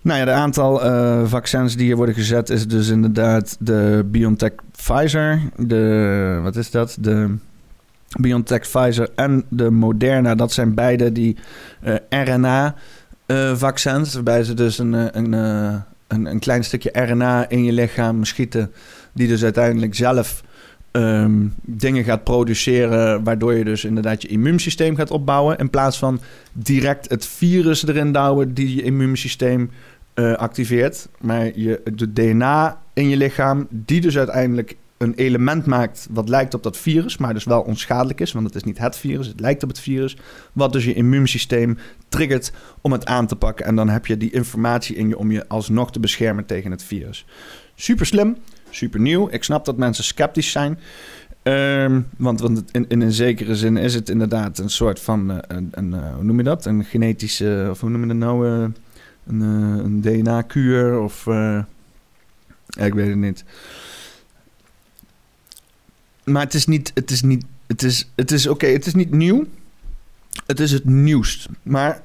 Nou 0.00 0.18
ja, 0.18 0.24
de 0.24 0.30
aantal 0.30 0.86
uh, 0.86 1.26
vaccins 1.26 1.76
die 1.76 1.86
hier 1.86 1.96
worden 1.96 2.14
gezet 2.14 2.50
is 2.50 2.66
dus 2.66 2.88
inderdaad 2.88 3.56
de 3.58 4.04
BioNTech 4.06 4.52
Pfizer. 4.70 5.40
De, 5.56 6.38
wat 6.42 6.56
is 6.56 6.70
dat? 6.70 6.96
De 7.00 7.36
BioNTech 8.20 8.60
Pfizer 8.60 9.08
en 9.14 9.44
de 9.48 9.70
Moderna. 9.70 10.34
Dat 10.34 10.52
zijn 10.52 10.74
beide 10.74 11.12
die 11.12 11.36
uh, 11.84 11.94
RNA-vaccins. 12.08 14.14
waarbij 14.14 14.44
ze 14.44 14.54
dus 14.54 14.78
een, 14.78 14.92
een, 14.92 15.32
een, 15.32 16.26
een 16.26 16.38
klein 16.38 16.64
stukje 16.64 16.90
RNA 16.92 17.48
in 17.48 17.64
je 17.64 17.72
lichaam 17.72 18.24
schieten, 18.24 18.72
die 19.12 19.28
dus 19.28 19.42
uiteindelijk 19.42 19.94
zelf 19.94 20.42
ehm, 20.90 21.46
dingen 21.62 22.04
gaat 22.04 22.24
produceren, 22.24 23.24
waardoor 23.24 23.54
je 23.54 23.64
dus 23.64 23.84
inderdaad 23.84 24.22
je 24.22 24.28
immuunsysteem 24.28 24.96
gaat 24.96 25.10
opbouwen, 25.10 25.58
in 25.58 25.70
plaats 25.70 25.98
van 25.98 26.20
direct 26.52 27.10
het 27.10 27.26
virus 27.26 27.86
erin 27.86 28.12
douwen 28.12 28.54
die 28.54 28.74
je 28.74 28.82
immuunsysteem 28.82 29.70
activeert. 30.36 31.08
Maar 31.20 31.58
je, 31.58 31.80
de 31.94 32.12
DNA 32.12 32.82
in 32.94 33.08
je 33.08 33.16
lichaam, 33.16 33.66
die 33.70 34.00
dus 34.00 34.18
uiteindelijk 34.18 34.76
een 35.02 35.14
element 35.14 35.66
maakt 35.66 36.06
wat 36.10 36.28
lijkt 36.28 36.54
op 36.54 36.62
dat 36.62 36.76
virus, 36.76 37.16
maar 37.16 37.34
dus 37.34 37.44
wel 37.44 37.60
onschadelijk 37.60 38.20
is, 38.20 38.32
want 38.32 38.46
het 38.46 38.54
is 38.54 38.64
niet 38.64 38.78
het 38.78 38.96
virus, 38.96 39.26
het 39.26 39.40
lijkt 39.40 39.62
op 39.62 39.68
het 39.68 39.78
virus, 39.80 40.16
wat 40.52 40.72
dus 40.72 40.84
je 40.84 40.94
immuunsysteem 40.94 41.78
triggert 42.08 42.52
om 42.80 42.92
het 42.92 43.06
aan 43.06 43.26
te 43.26 43.36
pakken. 43.36 43.66
En 43.66 43.76
dan 43.76 43.88
heb 43.88 44.06
je 44.06 44.16
die 44.16 44.30
informatie 44.30 44.96
in 44.96 45.08
je 45.08 45.18
om 45.18 45.30
je 45.30 45.48
alsnog 45.48 45.92
te 45.92 46.00
beschermen 46.00 46.46
tegen 46.46 46.70
het 46.70 46.82
virus. 46.82 47.26
Super 47.74 48.06
slim, 48.06 48.36
super 48.70 49.00
nieuw. 49.00 49.28
Ik 49.30 49.44
snap 49.44 49.64
dat 49.64 49.76
mensen 49.76 50.04
sceptisch 50.04 50.50
zijn. 50.50 50.78
Ehm, 51.42 52.00
want 52.16 52.40
want 52.40 52.64
in, 52.72 52.84
in 52.88 53.00
een 53.00 53.12
zekere 53.12 53.56
zin 53.56 53.76
is 53.76 53.94
het 53.94 54.08
inderdaad 54.08 54.58
een 54.58 54.70
soort 54.70 55.00
van... 55.00 55.30
eh, 55.30 55.38
een, 55.56 55.68
een, 55.70 55.94
eh, 55.94 56.14
hoe 56.14 56.24
noem 56.24 56.36
je 56.36 56.42
dat? 56.42 56.66
Een 56.66 56.84
genetische... 56.84 57.66
Of 57.70 57.80
hoe 57.80 57.90
noem 57.90 58.00
je 58.00 58.06
dat 58.06 58.16
nou? 58.16 58.48
eh, 58.48 58.68
een, 59.26 59.40
een 59.40 60.00
DNA-kuur 60.00 61.00
of... 61.00 61.26
ik 62.78 62.94
weet 62.94 63.08
het 63.08 63.16
niet. 63.16 63.44
Maar 66.24 66.42
het 66.42 66.54
is 66.54 66.66
niet... 66.66 66.90
Het 66.94 67.10
is 67.10 67.22
niet... 67.22 67.44
Het 67.66 67.82
is, 67.82 68.10
het 68.14 68.30
is 68.30 68.46
oké, 68.46 68.66
het 68.66 68.86
is 68.86 68.94
niet 68.94 69.10
nieuw. 69.10 69.44
Het 70.46 70.60
is 70.60 70.72
het 70.72 70.84
nieuwst. 70.84 71.48
Maar 71.62 72.02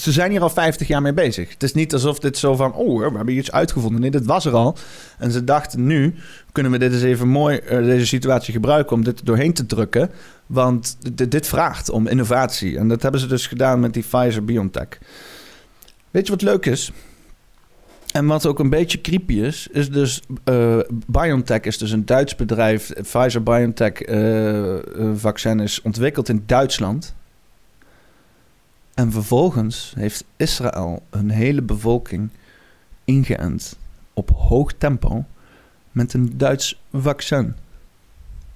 ze 0.00 0.12
zijn 0.12 0.30
hier 0.30 0.40
al 0.40 0.50
50 0.50 0.88
jaar 0.88 1.02
mee 1.02 1.12
bezig. 1.12 1.50
Het 1.50 1.62
is 1.62 1.72
niet 1.72 1.92
alsof 1.92 2.18
dit 2.18 2.38
zo 2.38 2.56
van... 2.56 2.72
Oh, 2.72 2.98
we 2.98 3.16
hebben 3.16 3.36
iets 3.36 3.52
uitgevonden. 3.52 4.00
Nee, 4.00 4.10
dit 4.10 4.26
was 4.26 4.44
er 4.44 4.52
al. 4.52 4.76
En 5.18 5.30
ze 5.30 5.44
dachten 5.44 5.86
nu... 5.86 6.14
Kunnen 6.52 6.72
we 6.72 6.78
dit 6.78 6.92
eens 6.92 7.02
even 7.02 7.28
mooi... 7.28 7.56
eh, 7.56 7.84
deze 7.84 8.06
situatie 8.06 8.52
gebruiken 8.52 8.96
om 8.96 9.04
dit 9.04 9.26
doorheen 9.26 9.52
te 9.52 9.66
drukken. 9.66 10.10
Want 10.46 10.96
dit, 11.28 11.46
vraagt 11.46 11.90
om 11.90 12.06
innovatie. 12.06 12.78
En 12.78 12.88
dat 12.88 13.02
hebben 13.02 13.20
ze 13.20 13.26
dus 13.26 13.46
gedaan 13.46 13.80
met 13.80 13.94
die 13.94 14.02
Pfizer-BioNTech. 14.02 14.98
Weet 16.10 16.26
je 16.26 16.32
wat 16.32 16.42
leuk 16.42 16.66
is? 16.66 16.92
En 18.16 18.26
wat 18.26 18.46
ook 18.46 18.58
een 18.58 18.70
beetje 18.70 19.00
creepy 19.00 19.34
is, 19.34 19.68
is 19.70 19.90
dus 19.90 20.22
eh, 20.44 20.78
BioNTech 21.06 21.60
is 21.60 21.78
dus 21.78 21.90
een 21.90 22.04
Duits 22.04 22.34
bedrijf. 22.34 22.92
Pfizer 22.92 23.42
BioNTech 23.42 23.92
eh, 23.92 24.74
eh, 24.74 25.10
vaccin 25.14 25.60
is 25.60 25.82
ontwikkeld 25.82 26.28
in 26.28 26.42
Duitsland. 26.46 27.14
En 28.94 29.12
vervolgens 29.12 29.92
heeft 29.96 30.24
Israël 30.36 31.02
een 31.10 31.30
hele 31.30 31.62
bevolking 31.62 32.28
ingeënt 33.04 33.76
op 34.12 34.30
hoog 34.30 34.72
tempo 34.72 35.24
met 35.92 36.12
een 36.12 36.38
Duits 36.38 36.82
vaccin. 36.92 37.54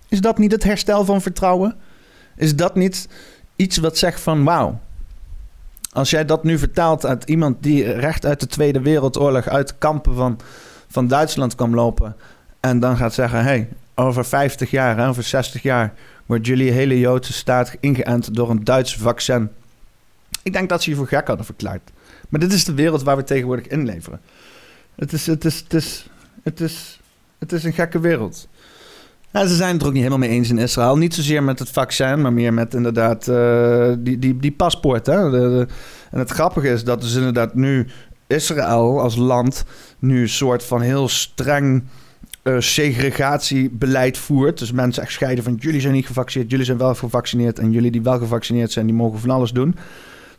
Is 0.08 0.20
dat 0.20 0.38
niet 0.38 0.52
het 0.52 0.64
herstel 0.64 1.04
van 1.04 1.22
vertrouwen? 1.22 1.76
Is 2.36 2.56
dat 2.56 2.74
niet 2.74 3.08
iets 3.56 3.76
wat 3.76 3.98
zegt 3.98 4.20
van 4.20 4.44
wauw, 4.44 4.80
als 5.92 6.10
jij 6.10 6.24
dat 6.24 6.44
nu 6.44 6.58
vertaalt 6.58 7.06
uit 7.06 7.24
iemand 7.24 7.62
die 7.62 7.92
recht 7.92 8.26
uit 8.26 8.40
de 8.40 8.46
Tweede 8.46 8.80
Wereldoorlog 8.80 9.48
uit 9.48 9.78
kampen 9.78 10.14
van, 10.14 10.38
van 10.88 11.08
Duitsland 11.08 11.54
kwam 11.54 11.74
lopen. 11.74 12.16
En 12.60 12.80
dan 12.80 12.96
gaat 12.96 13.14
zeggen: 13.14 13.42
hey, 13.42 13.68
over 13.94 14.24
50 14.24 14.70
jaar, 14.70 15.08
over 15.08 15.22
60 15.22 15.62
jaar 15.62 15.92
wordt 16.26 16.46
jullie 16.46 16.70
hele 16.70 16.98
Joodse 16.98 17.32
staat 17.32 17.76
ingeënt 17.80 18.34
door 18.34 18.50
een 18.50 18.64
Duits 18.64 18.96
vaccin. 18.96 19.48
Ik 20.42 20.52
denk 20.52 20.68
dat 20.68 20.82
ze 20.82 20.90
je 20.90 20.96
voor 20.96 21.06
gek 21.06 21.26
hadden 21.26 21.46
verklaard. 21.46 21.90
Maar 22.28 22.40
dit 22.40 22.52
is 22.52 22.64
de 22.64 22.74
wereld 22.74 23.02
waar 23.02 23.16
we 23.16 23.24
tegenwoordig 23.24 23.66
in 23.66 23.84
leveren. 23.84 24.20
Het 24.94 25.12
is, 25.12 25.26
het 25.26 25.44
is, 25.44 25.58
het 25.58 25.74
is, 25.74 26.06
het 26.42 26.60
is, 26.60 27.00
het 27.38 27.52
is 27.52 27.64
een 27.64 27.72
gekke 27.72 28.00
wereld. 28.00 28.48
Ja, 29.32 29.46
ze 29.46 29.54
zijn 29.54 29.72
het 29.72 29.80
er 29.80 29.86
ook 29.86 29.92
niet 29.92 30.02
helemaal 30.02 30.28
mee 30.28 30.36
eens 30.36 30.50
in 30.50 30.58
Israël. 30.58 30.96
Niet 30.96 31.14
zozeer 31.14 31.42
met 31.42 31.58
het 31.58 31.70
vaccin, 31.70 32.20
maar 32.20 32.32
meer 32.32 32.54
met 32.54 32.74
inderdaad 32.74 33.28
eh, 33.28 33.92
die, 33.98 34.18
die, 34.18 34.36
die 34.36 34.52
paspoort. 34.52 35.08
En 35.08 35.68
het 36.10 36.30
grappige 36.30 36.68
is 36.68 36.84
dat 36.84 37.00
dus 37.00 37.14
inderdaad 37.14 37.54
nu 37.54 37.86
Israël 38.26 39.00
als 39.00 39.16
land 39.16 39.64
nu 39.98 40.20
een 40.20 40.28
soort 40.28 40.64
van 40.64 40.80
heel 40.80 41.08
streng 41.08 41.82
eh, 42.42 42.54
segregatiebeleid 42.58 44.18
voert. 44.18 44.58
Dus 44.58 44.72
mensen 44.72 45.02
echt 45.02 45.12
scheiden 45.12 45.44
van 45.44 45.54
jullie 45.54 45.80
zijn 45.80 45.92
niet 45.92 46.06
gevaccineerd, 46.06 46.50
jullie 46.50 46.66
zijn 46.66 46.78
wel 46.78 46.94
gevaccineerd 46.94 47.58
en 47.58 47.70
jullie 47.70 47.90
die 47.90 48.02
wel 48.02 48.18
gevaccineerd 48.18 48.72
zijn, 48.72 48.86
die 48.86 48.94
mogen 48.94 49.18
van 49.18 49.30
alles 49.30 49.50
doen. 49.50 49.76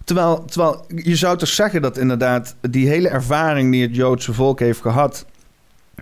Terwijl, 0.03 0.45
terwijl 0.45 0.85
je 0.87 1.15
zou 1.15 1.37
toch 1.37 1.49
zeggen 1.49 1.81
dat 1.81 1.97
inderdaad 1.97 2.55
die 2.61 2.87
hele 2.87 3.09
ervaring 3.09 3.71
die 3.71 3.81
het 3.81 3.95
Joodse 3.95 4.33
volk 4.33 4.59
heeft 4.59 4.81
gehad, 4.81 5.25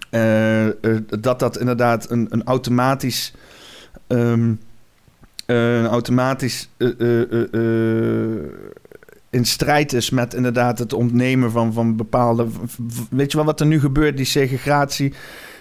eh, 0.10 0.68
eh, 0.68 0.74
dat 1.20 1.40
dat 1.40 1.60
inderdaad 1.60 2.10
een, 2.12 2.28
een 2.30 2.44
automatisch, 2.44 3.34
ehm, 4.08 4.54
eh, 5.46 5.80
een 5.80 5.88
automatisch 5.88 6.70
in 9.30 9.46
strijd 9.46 9.94
is 9.94 10.10
met 10.10 10.34
inderdaad 10.34 10.80
het 10.80 10.94
ontnemen 10.94 11.52
van, 11.52 11.74
van 11.74 11.96
bepaalde. 11.96 12.48
Weet 13.10 13.32
je 13.32 13.38
wel 13.38 13.46
wat 13.46 13.60
er 13.60 13.66
nu 13.66 13.80
gebeurt, 13.80 14.18
die 14.18 14.26
segregatie? 14.26 15.14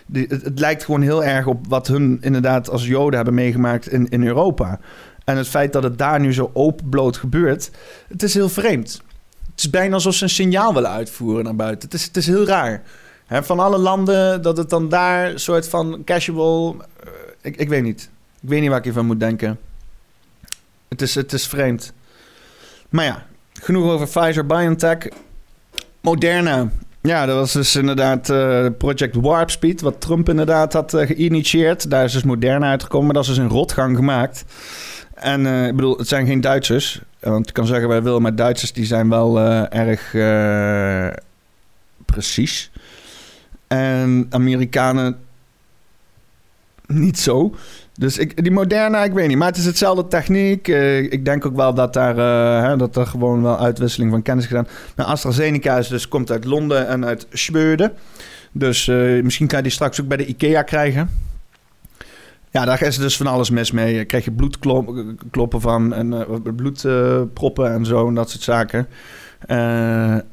Die, 0.06 0.26
het, 0.28 0.42
het 0.42 0.58
lijkt 0.58 0.84
gewoon 0.84 1.02
heel 1.02 1.24
erg 1.24 1.46
op 1.46 1.66
wat 1.68 1.86
hun 1.86 2.18
inderdaad 2.20 2.70
als 2.70 2.86
Joden 2.86 3.16
hebben 3.16 3.34
meegemaakt 3.34 3.88
in, 3.88 4.08
in 4.08 4.26
Europa. 4.26 4.80
En 5.24 5.36
het 5.36 5.48
feit 5.48 5.72
dat 5.72 5.82
het 5.82 5.98
daar 5.98 6.20
nu 6.20 6.32
zo 6.32 6.50
openbloot 6.52 7.16
gebeurt, 7.16 7.70
het 8.08 8.22
is 8.22 8.34
heel 8.34 8.48
vreemd. 8.48 9.02
Het 9.50 9.66
is 9.66 9.70
bijna 9.70 9.94
alsof 9.94 10.14
ze 10.14 10.22
een 10.22 10.30
signaal 10.30 10.74
willen 10.74 10.90
uitvoeren 10.90 11.44
naar 11.44 11.56
buiten. 11.56 11.88
Het 11.88 11.98
is, 11.98 12.04
het 12.04 12.16
is 12.16 12.26
heel 12.26 12.46
raar. 12.46 12.82
Van 13.30 13.58
alle 13.60 13.78
landen, 13.78 14.42
dat 14.42 14.56
het 14.56 14.70
dan 14.70 14.88
daar 14.88 15.30
een 15.30 15.40
soort 15.40 15.68
van 15.68 16.02
casual... 16.04 16.76
eh, 17.04 17.10
ik, 17.42 17.56
ik 17.56 17.68
weet 17.68 17.82
niet. 17.82 18.10
Ik 18.40 18.48
weet 18.48 18.60
niet 18.60 18.68
waar 18.68 18.78
ik 18.78 18.84
hiervan 18.84 19.06
moet 19.06 19.20
denken. 19.20 19.58
Het 20.88 21.02
is, 21.02 21.14
het 21.14 21.32
is 21.32 21.46
vreemd. 21.46 21.92
Maar 22.88 23.04
ja, 23.04 23.26
genoeg 23.60 23.90
over 23.90 24.06
Pfizer-BioNTech. 24.06 24.98
Moderna. 26.00 26.70
Ja, 27.00 27.26
dat 27.26 27.36
was 27.36 27.52
dus 27.52 27.76
inderdaad 27.76 28.30
eh, 28.30 28.66
Project 28.78 29.14
Warp 29.14 29.50
Speed, 29.50 29.80
wat 29.80 30.00
Trump 30.00 30.28
inderdaad 30.28 30.72
had 30.72 30.94
eh, 30.94 31.06
geïnitieerd. 31.06 31.90
Daar 31.90 32.04
is 32.04 32.12
dus 32.12 32.22
Moderna 32.22 32.70
uitgekomen, 32.70 33.06
maar 33.06 33.14
dat 33.14 33.22
is 33.22 33.28
dus 33.28 33.38
in 33.38 33.50
rotgang 33.50 33.96
gemaakt. 33.96 34.44
En 35.14 35.46
ik 35.66 35.76
bedoel, 35.76 35.96
het 35.98 36.08
zijn 36.08 36.26
geen 36.26 36.40
Duitsers. 36.40 37.00
Want 37.20 37.48
ik 37.48 37.54
kan 37.54 37.66
zeggen 37.66 37.88
wij 37.88 38.02
willen, 38.02 38.22
maar 38.22 38.34
Duitsers 38.34 38.72
die 38.72 38.84
zijn 38.84 39.08
wel 39.08 39.40
erg 39.70 40.10
precies. 42.04 42.70
En 43.68 44.26
Amerikanen 44.30 45.16
niet 46.86 47.18
zo. 47.18 47.54
Dus 47.98 48.18
ik, 48.18 48.42
die 48.42 48.52
Moderna, 48.52 49.04
ik 49.04 49.12
weet 49.12 49.28
niet. 49.28 49.36
Maar 49.36 49.48
het 49.48 49.56
is 49.56 49.64
hetzelfde 49.64 50.08
techniek. 50.08 50.68
Eh, 50.68 50.98
ik 50.98 51.24
denk 51.24 51.46
ook 51.46 51.56
wel 51.56 51.74
dat 51.74 51.92
daar, 51.92 52.18
eh, 52.18 52.68
hè, 52.68 52.76
dat 52.76 52.96
er 52.96 53.06
gewoon 53.06 53.42
wel 53.42 53.58
uitwisseling 53.58 54.10
van 54.10 54.22
kennis 54.22 54.44
is 54.44 54.50
gedaan. 54.50 54.68
Nou, 54.96 55.10
AstraZeneca 55.10 55.78
is 55.78 55.88
dus, 55.88 56.08
komt 56.08 56.30
uit 56.30 56.44
Londen 56.44 56.88
en 56.88 57.04
uit 57.04 57.26
Schweden. 57.30 57.92
Dus 58.52 58.88
eh, 58.88 59.22
misschien 59.22 59.46
kan 59.46 59.56
je 59.56 59.62
die 59.62 59.72
straks 59.72 60.00
ook 60.00 60.08
bij 60.08 60.16
de 60.16 60.26
IKEA 60.26 60.62
krijgen. 60.62 61.10
Ja, 62.50 62.64
daar 62.64 62.82
is 62.82 62.96
dus 62.98 63.16
van 63.16 63.26
alles 63.26 63.50
mis 63.50 63.70
mee. 63.70 63.94
Daar 63.94 64.04
krijg 64.04 64.24
je 64.24 64.32
bloedkloppen 64.32 65.60
van 65.60 65.94
en 65.94 66.26
bloedproppen 66.56 67.72
en 67.72 67.86
zo 67.86 68.08
en 68.08 68.14
dat 68.14 68.30
soort 68.30 68.42
zaken. 68.42 68.88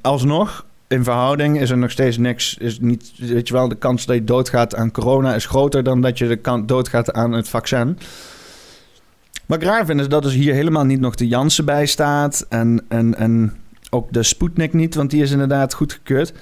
Alsnog, 0.02 0.66
in 0.88 1.04
verhouding 1.04 1.62
is 1.62 1.70
er 1.70 1.78
nog 1.78 1.92
steeds 1.92 2.18
niks. 2.18 2.58
Is 2.58 2.80
niet, 2.80 3.12
weet 3.18 3.48
je 3.48 3.54
wel, 3.54 3.68
de 3.68 3.76
kans 3.76 4.06
dat 4.06 4.16
je 4.16 4.24
doodgaat 4.24 4.76
aan 4.76 4.92
corona 4.92 5.36
is 5.36 5.46
groter 5.46 5.84
dan 5.84 6.02
dat 6.02 6.18
je 6.18 6.28
de 6.28 6.36
kans 6.36 6.66
doodgaat 6.66 7.14
aan 7.14 7.32
het 7.32 7.50
vaccin. 7.50 7.98
Wat 9.46 9.62
ik 9.62 9.68
raar 9.68 9.86
vind 9.86 10.00
is 10.00 10.08
dat 10.08 10.24
dus 10.24 10.34
hier 10.34 10.54
helemaal 10.54 10.86
niet 10.86 11.00
nog 11.00 11.16
de 11.16 11.28
Janssen 11.28 11.66
bij 11.66 11.86
staat. 11.86 12.46
En, 12.50 12.86
en, 12.88 13.16
en 13.18 13.54
ook 13.90 14.14
de 14.14 14.24
Sputnik 14.24 14.74
niet, 14.74 14.96
want 14.96 15.10
die 15.10 15.22
is 15.22 15.32
inderdaad 15.32 15.74
goedgekeurd. 15.74 16.34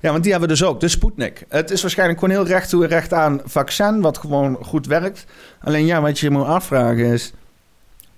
Ja, 0.00 0.10
want 0.10 0.22
die 0.22 0.32
hebben 0.32 0.48
we 0.48 0.54
dus 0.54 0.64
ook, 0.64 0.80
de 0.80 0.88
Sputnik. 0.88 1.44
Het 1.48 1.70
is 1.70 1.82
waarschijnlijk 1.82 2.20
gewoon 2.20 2.34
heel 2.34 2.46
recht 2.46 2.68
toe 2.68 2.86
recht 2.86 3.12
aan 3.12 3.40
vaccin, 3.44 4.00
wat 4.00 4.18
gewoon 4.18 4.58
goed 4.62 4.86
werkt. 4.86 5.26
Alleen 5.60 5.86
ja, 5.86 6.00
wat 6.00 6.18
je 6.18 6.26
je 6.26 6.32
moet 6.32 6.44
afvragen 6.44 7.04
is... 7.04 7.32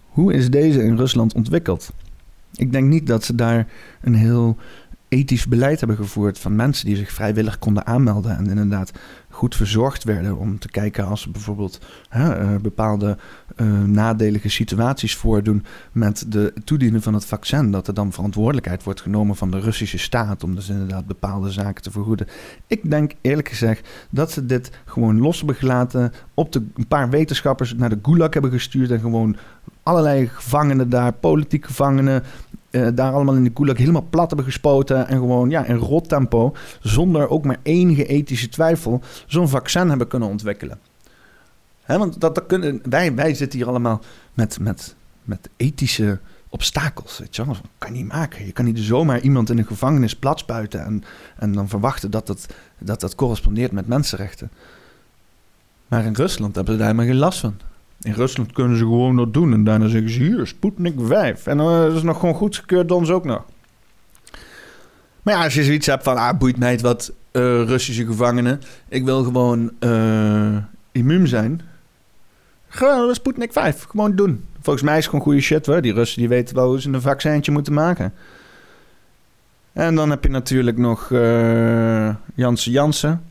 hoe 0.08 0.32
is 0.32 0.50
deze 0.50 0.82
in 0.82 0.96
Rusland 0.96 1.34
ontwikkeld? 1.34 1.90
Ik 2.54 2.72
denk 2.72 2.88
niet 2.88 3.06
dat 3.06 3.24
ze 3.24 3.34
daar 3.34 3.66
een 4.00 4.14
heel 4.14 4.56
ethisch 5.10 5.46
beleid 5.46 5.78
hebben 5.78 5.96
gevoerd... 5.96 6.38
van 6.38 6.56
mensen 6.56 6.86
die 6.86 6.96
zich 6.96 7.12
vrijwillig 7.12 7.58
konden 7.58 7.86
aanmelden... 7.86 8.36
en 8.36 8.46
inderdaad 8.46 8.92
goed 9.28 9.56
verzorgd 9.56 10.04
werden 10.04 10.38
om 10.38 10.58
te 10.58 10.68
kijken 10.68 11.06
als 11.06 11.20
ze 11.20 11.30
bijvoorbeeld 11.30 11.80
hè, 12.08 12.34
eh, 12.34 12.56
bepaalde 12.56 13.16
eh, 13.56 13.82
nadelige 13.82 14.48
situaties 14.48 15.16
voordoen 15.16 15.64
met 15.92 16.24
de 16.28 16.52
toedienen 16.64 17.02
van 17.02 17.14
het 17.14 17.24
vaccin. 17.24 17.70
Dat 17.70 17.88
er 17.88 17.94
dan 17.94 18.12
verantwoordelijkheid 18.12 18.82
wordt 18.82 19.00
genomen 19.00 19.36
van 19.36 19.50
de 19.50 19.60
Russische 19.60 19.98
staat 19.98 20.44
om 20.44 20.54
dus 20.54 20.68
inderdaad 20.68 21.06
bepaalde 21.06 21.50
zaken 21.50 21.82
te 21.82 21.90
vergoeden. 21.90 22.26
Ik 22.66 22.90
denk 22.90 23.12
eerlijk 23.20 23.48
gezegd 23.48 23.88
dat 24.10 24.30
ze 24.30 24.46
dit 24.46 24.70
gewoon 24.84 25.18
los 25.18 25.38
hebben 25.38 25.56
gelaten, 25.56 26.12
op 26.34 26.52
de, 26.52 26.62
een 26.74 26.88
paar 26.88 27.10
wetenschappers 27.10 27.74
naar 27.74 27.88
de 27.88 27.98
Gulag 28.02 28.32
hebben 28.32 28.50
gestuurd 28.50 28.90
en 28.90 29.00
gewoon 29.00 29.36
allerlei 29.82 30.26
gevangenen 30.26 30.88
daar, 30.88 31.12
politieke 31.12 31.66
gevangenen, 31.66 32.22
eh, 32.70 32.88
daar 32.94 33.12
allemaal 33.12 33.34
in 33.34 33.44
de 33.44 33.50
Gulag 33.54 33.76
helemaal 33.76 34.06
plat 34.10 34.28
hebben 34.28 34.46
gespoten 34.46 35.06
en 35.06 35.18
gewoon 35.18 35.50
ja, 35.50 35.64
in 35.64 35.76
rot 35.76 36.08
tempo, 36.08 36.54
zonder 36.80 37.28
ook 37.28 37.44
maar 37.44 37.58
enige 37.62 38.06
ethische 38.06 38.48
twijfel, 38.48 39.00
zo'n 39.26 39.48
vaccin 39.48 39.88
hebben 39.88 40.08
kunnen 40.08 40.28
ontwikkelen. 40.28 40.78
Hè, 41.82 41.98
want 41.98 42.20
dat, 42.20 42.34
dat 42.34 42.46
kunnen, 42.46 42.80
wij, 42.84 43.14
wij 43.14 43.34
zitten 43.34 43.58
hier 43.58 43.68
allemaal 43.68 44.00
met, 44.34 44.60
met, 44.60 44.94
met 45.24 45.48
ethische 45.56 46.18
obstakels. 46.48 47.18
Weet 47.18 47.36
je 47.36 47.44
wel? 47.44 47.54
Dat 47.54 47.62
kan 47.78 47.92
je 47.92 48.02
niet 48.02 48.12
maken. 48.12 48.46
Je 48.46 48.52
kan 48.52 48.64
niet 48.64 48.78
zomaar 48.78 49.20
iemand 49.20 49.50
in 49.50 49.58
een 49.58 49.66
gevangenis 49.66 50.16
platsbuiten 50.16 50.84
en, 50.84 51.02
en 51.36 51.52
dan 51.52 51.68
verwachten 51.68 52.10
dat 52.10 52.26
dat, 52.26 52.46
dat 52.78 53.00
dat 53.00 53.14
correspondeert 53.14 53.72
met 53.72 53.86
mensenrechten. 53.86 54.50
Maar 55.88 56.04
in 56.04 56.14
Rusland 56.14 56.54
hebben 56.54 56.74
ze 56.74 56.80
daar 56.80 56.88
helemaal 56.90 57.10
geen 57.10 57.20
last 57.20 57.38
van. 57.40 57.54
In 58.02 58.12
Rusland 58.12 58.52
kunnen 58.52 58.76
ze 58.76 58.84
gewoon 58.84 59.16
dat 59.16 59.34
doen. 59.34 59.52
En 59.52 59.64
daarna 59.64 59.88
zeggen 59.88 60.10
ze 60.10 60.22
hier, 60.22 60.46
Sputnik 60.46 60.94
5. 60.98 61.46
En 61.46 61.56
dan 61.56 61.88
is 61.88 61.94
het 61.94 62.02
nog 62.02 62.18
gewoon 62.18 62.34
goedgekeurd 62.34 62.88
door 62.88 62.98
ons 62.98 63.10
ook 63.10 63.24
nog. 63.24 63.44
Maar 65.22 65.34
ja, 65.34 65.44
als 65.44 65.54
je 65.54 65.64
zoiets 65.64 65.86
hebt 65.86 66.02
van, 66.02 66.16
ah, 66.16 66.38
boeit 66.38 66.58
mij 66.58 66.70
het 66.70 66.80
wat 66.80 67.12
eh, 67.32 67.42
Russische 67.42 68.06
gevangenen. 68.06 68.60
Ik 68.88 69.04
wil 69.04 69.24
gewoon 69.24 69.70
eh, 69.78 70.56
immuun 70.92 71.28
zijn. 71.28 71.60
Gewoon 72.68 73.14
Sputnik 73.14 73.52
5. 73.52 73.84
Gewoon 73.84 74.16
doen. 74.16 74.44
Volgens 74.60 74.84
mij 74.84 74.94
is 74.96 75.00
het 75.00 75.10
gewoon 75.10 75.24
goede 75.24 75.40
shit 75.40 75.66
hoor. 75.66 75.80
Die 75.80 75.92
Russen 75.92 76.18
die 76.18 76.28
weten 76.28 76.54
wel 76.54 76.68
hoe 76.68 76.80
ze 76.80 76.88
een 76.88 77.00
vaccintje 77.00 77.52
moeten 77.52 77.72
maken. 77.72 78.12
En 79.72 79.94
dan 79.94 80.10
heb 80.10 80.24
je 80.24 80.30
natuurlijk 80.30 80.76
nog 80.76 81.10
uh, 81.10 82.14
Janssen 82.34 82.72
Janssen. 82.72 83.22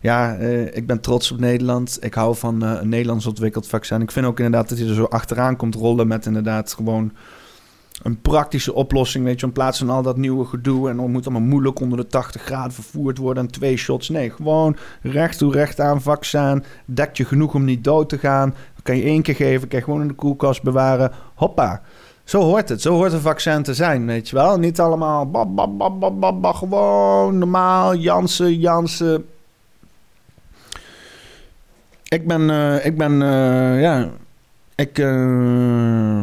Ja, 0.00 0.38
uh, 0.38 0.76
ik 0.76 0.86
ben 0.86 1.00
trots 1.00 1.32
op 1.32 1.38
Nederland. 1.38 1.98
Ik 2.00 2.14
hou 2.14 2.36
van 2.36 2.64
uh, 2.64 2.78
een 2.80 2.88
Nederlands 2.88 3.26
ontwikkeld 3.26 3.66
vaccin. 3.66 4.02
Ik 4.02 4.10
vind 4.10 4.26
ook 4.26 4.38
inderdaad 4.38 4.68
dat 4.68 4.78
hij 4.78 4.88
er 4.88 4.94
zo 4.94 5.04
achteraan 5.04 5.56
komt 5.56 5.74
rollen 5.74 6.06
met 6.06 6.26
inderdaad 6.26 6.72
gewoon 6.72 7.12
een 8.02 8.20
praktische 8.20 8.74
oplossing. 8.74 9.24
Weet 9.24 9.40
je, 9.40 9.46
in 9.46 9.52
plaats 9.52 9.78
van 9.78 9.90
al 9.90 10.02
dat 10.02 10.16
nieuwe 10.16 10.44
gedoe 10.44 10.90
en 10.90 10.98
het 10.98 11.08
moet 11.08 11.26
allemaal 11.26 11.48
moeilijk 11.48 11.80
onder 11.80 11.98
de 11.98 12.06
80 12.06 12.42
graden 12.42 12.72
vervoerd 12.72 13.18
worden 13.18 13.42
en 13.44 13.50
twee 13.50 13.76
shots. 13.76 14.08
Nee, 14.08 14.30
gewoon 14.30 14.76
recht 15.02 15.38
toe 15.38 15.52
recht 15.52 15.80
aan 15.80 16.02
vaccin. 16.02 16.64
Dekt 16.84 17.16
je 17.16 17.24
genoeg 17.24 17.54
om 17.54 17.64
niet 17.64 17.84
dood 17.84 18.08
te 18.08 18.18
gaan. 18.18 18.50
Dan 18.50 18.82
kan 18.82 18.96
je 18.96 19.02
één 19.02 19.22
keer 19.22 19.34
geven, 19.34 19.68
kan 19.68 19.78
je 19.78 19.84
gewoon 19.84 20.00
in 20.00 20.08
de 20.08 20.14
koelkast 20.14 20.62
bewaren. 20.62 21.12
Hoppa. 21.34 21.82
Zo 22.24 22.40
hoort 22.40 22.68
het. 22.68 22.82
Zo 22.82 22.94
hoort 22.94 23.12
een 23.12 23.20
vaccin 23.20 23.62
te 23.62 23.74
zijn, 23.74 24.06
weet 24.06 24.28
je 24.28 24.36
wel. 24.36 24.58
Niet 24.58 24.80
allemaal 24.80 25.30
bab 25.30 26.54
gewoon 26.54 27.38
normaal. 27.38 27.94
Jansen, 27.94 28.58
Jansen. 28.58 29.24
Ik 32.08 32.26
ben, 32.26 32.40
uh, 32.40 32.84
ik 32.86 32.96
ben, 32.96 33.12
uh, 33.12 33.80
ja, 33.80 34.10
ik, 34.74 34.98
uh, 34.98 36.20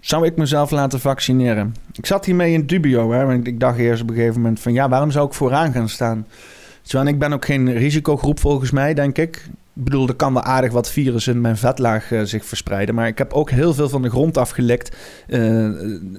zou 0.00 0.26
ik 0.26 0.36
mezelf 0.36 0.70
laten 0.70 1.00
vaccineren? 1.00 1.74
Ik 1.92 2.06
zat 2.06 2.24
hiermee 2.24 2.52
in 2.52 2.66
dubio, 2.66 3.12
hè, 3.12 3.24
want 3.24 3.46
ik 3.46 3.60
dacht 3.60 3.78
eerst 3.78 4.02
op 4.02 4.08
een 4.08 4.14
gegeven 4.14 4.40
moment 4.40 4.60
van, 4.60 4.72
ja, 4.72 4.88
waarom 4.88 5.10
zou 5.10 5.26
ik 5.26 5.34
vooraan 5.34 5.72
gaan 5.72 5.88
staan? 5.88 6.26
Terwijl 6.82 7.08
ik 7.08 7.18
ben 7.18 7.32
ook 7.32 7.44
geen 7.44 7.72
risicogroep 7.72 8.40
volgens 8.40 8.70
mij, 8.70 8.94
denk 8.94 9.18
ik. 9.18 9.36
Ik 9.76 9.84
bedoel, 9.84 10.08
er 10.08 10.14
kan 10.14 10.32
wel 10.32 10.42
aardig 10.42 10.72
wat 10.72 10.90
virus 10.90 11.26
in 11.26 11.40
mijn 11.40 11.56
vetlaag 11.56 12.10
zich 12.22 12.44
verspreiden. 12.44 12.94
Maar 12.94 13.06
ik 13.06 13.18
heb 13.18 13.32
ook 13.32 13.50
heel 13.50 13.74
veel 13.74 13.88
van 13.88 14.02
de 14.02 14.10
grond 14.10 14.38
afgelekt 14.38 14.96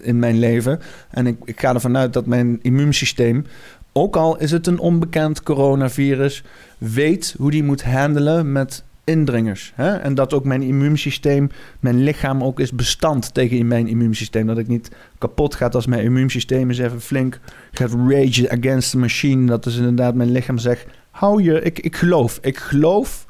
in 0.01 0.19
mijn 0.19 0.39
leven. 0.39 0.79
En 1.09 1.27
ik, 1.27 1.37
ik 1.43 1.59
ga 1.59 1.73
ervan 1.73 1.97
uit 1.97 2.13
dat 2.13 2.25
mijn 2.25 2.59
immuunsysteem, 2.61 3.45
ook 3.93 4.15
al 4.15 4.37
is 4.37 4.51
het 4.51 4.67
een 4.67 4.79
onbekend 4.79 5.43
coronavirus, 5.43 6.43
weet 6.77 7.35
hoe 7.37 7.51
die 7.51 7.63
moet 7.63 7.83
handelen 7.83 8.51
met 8.51 8.83
indringers. 9.05 9.71
Hè? 9.75 9.95
En 9.95 10.15
dat 10.15 10.33
ook 10.33 10.43
mijn 10.43 10.61
immuunsysteem, 10.61 11.49
mijn 11.79 12.03
lichaam 12.03 12.43
ook 12.43 12.59
is 12.59 12.71
bestand 12.71 13.33
tegen 13.33 13.67
mijn 13.67 13.87
immuunsysteem. 13.87 14.47
Dat 14.47 14.57
ik 14.57 14.67
niet 14.67 14.91
kapot 15.17 15.55
gaat 15.55 15.75
als 15.75 15.85
mijn 15.85 16.03
immuunsysteem 16.03 16.69
eens 16.69 16.79
even 16.79 17.01
flink 17.01 17.39
gaat 17.71 17.91
rage 18.07 18.49
against 18.49 18.91
the 18.91 18.97
machine. 18.97 19.45
Dat 19.45 19.65
is 19.65 19.77
inderdaad 19.77 20.15
mijn 20.15 20.31
lichaam 20.31 20.57
zegt, 20.57 20.85
hou 21.11 21.43
je, 21.43 21.61
ik, 21.61 21.79
ik 21.79 21.95
geloof. 21.95 22.39
Ik 22.41 22.57
geloof 22.57 23.25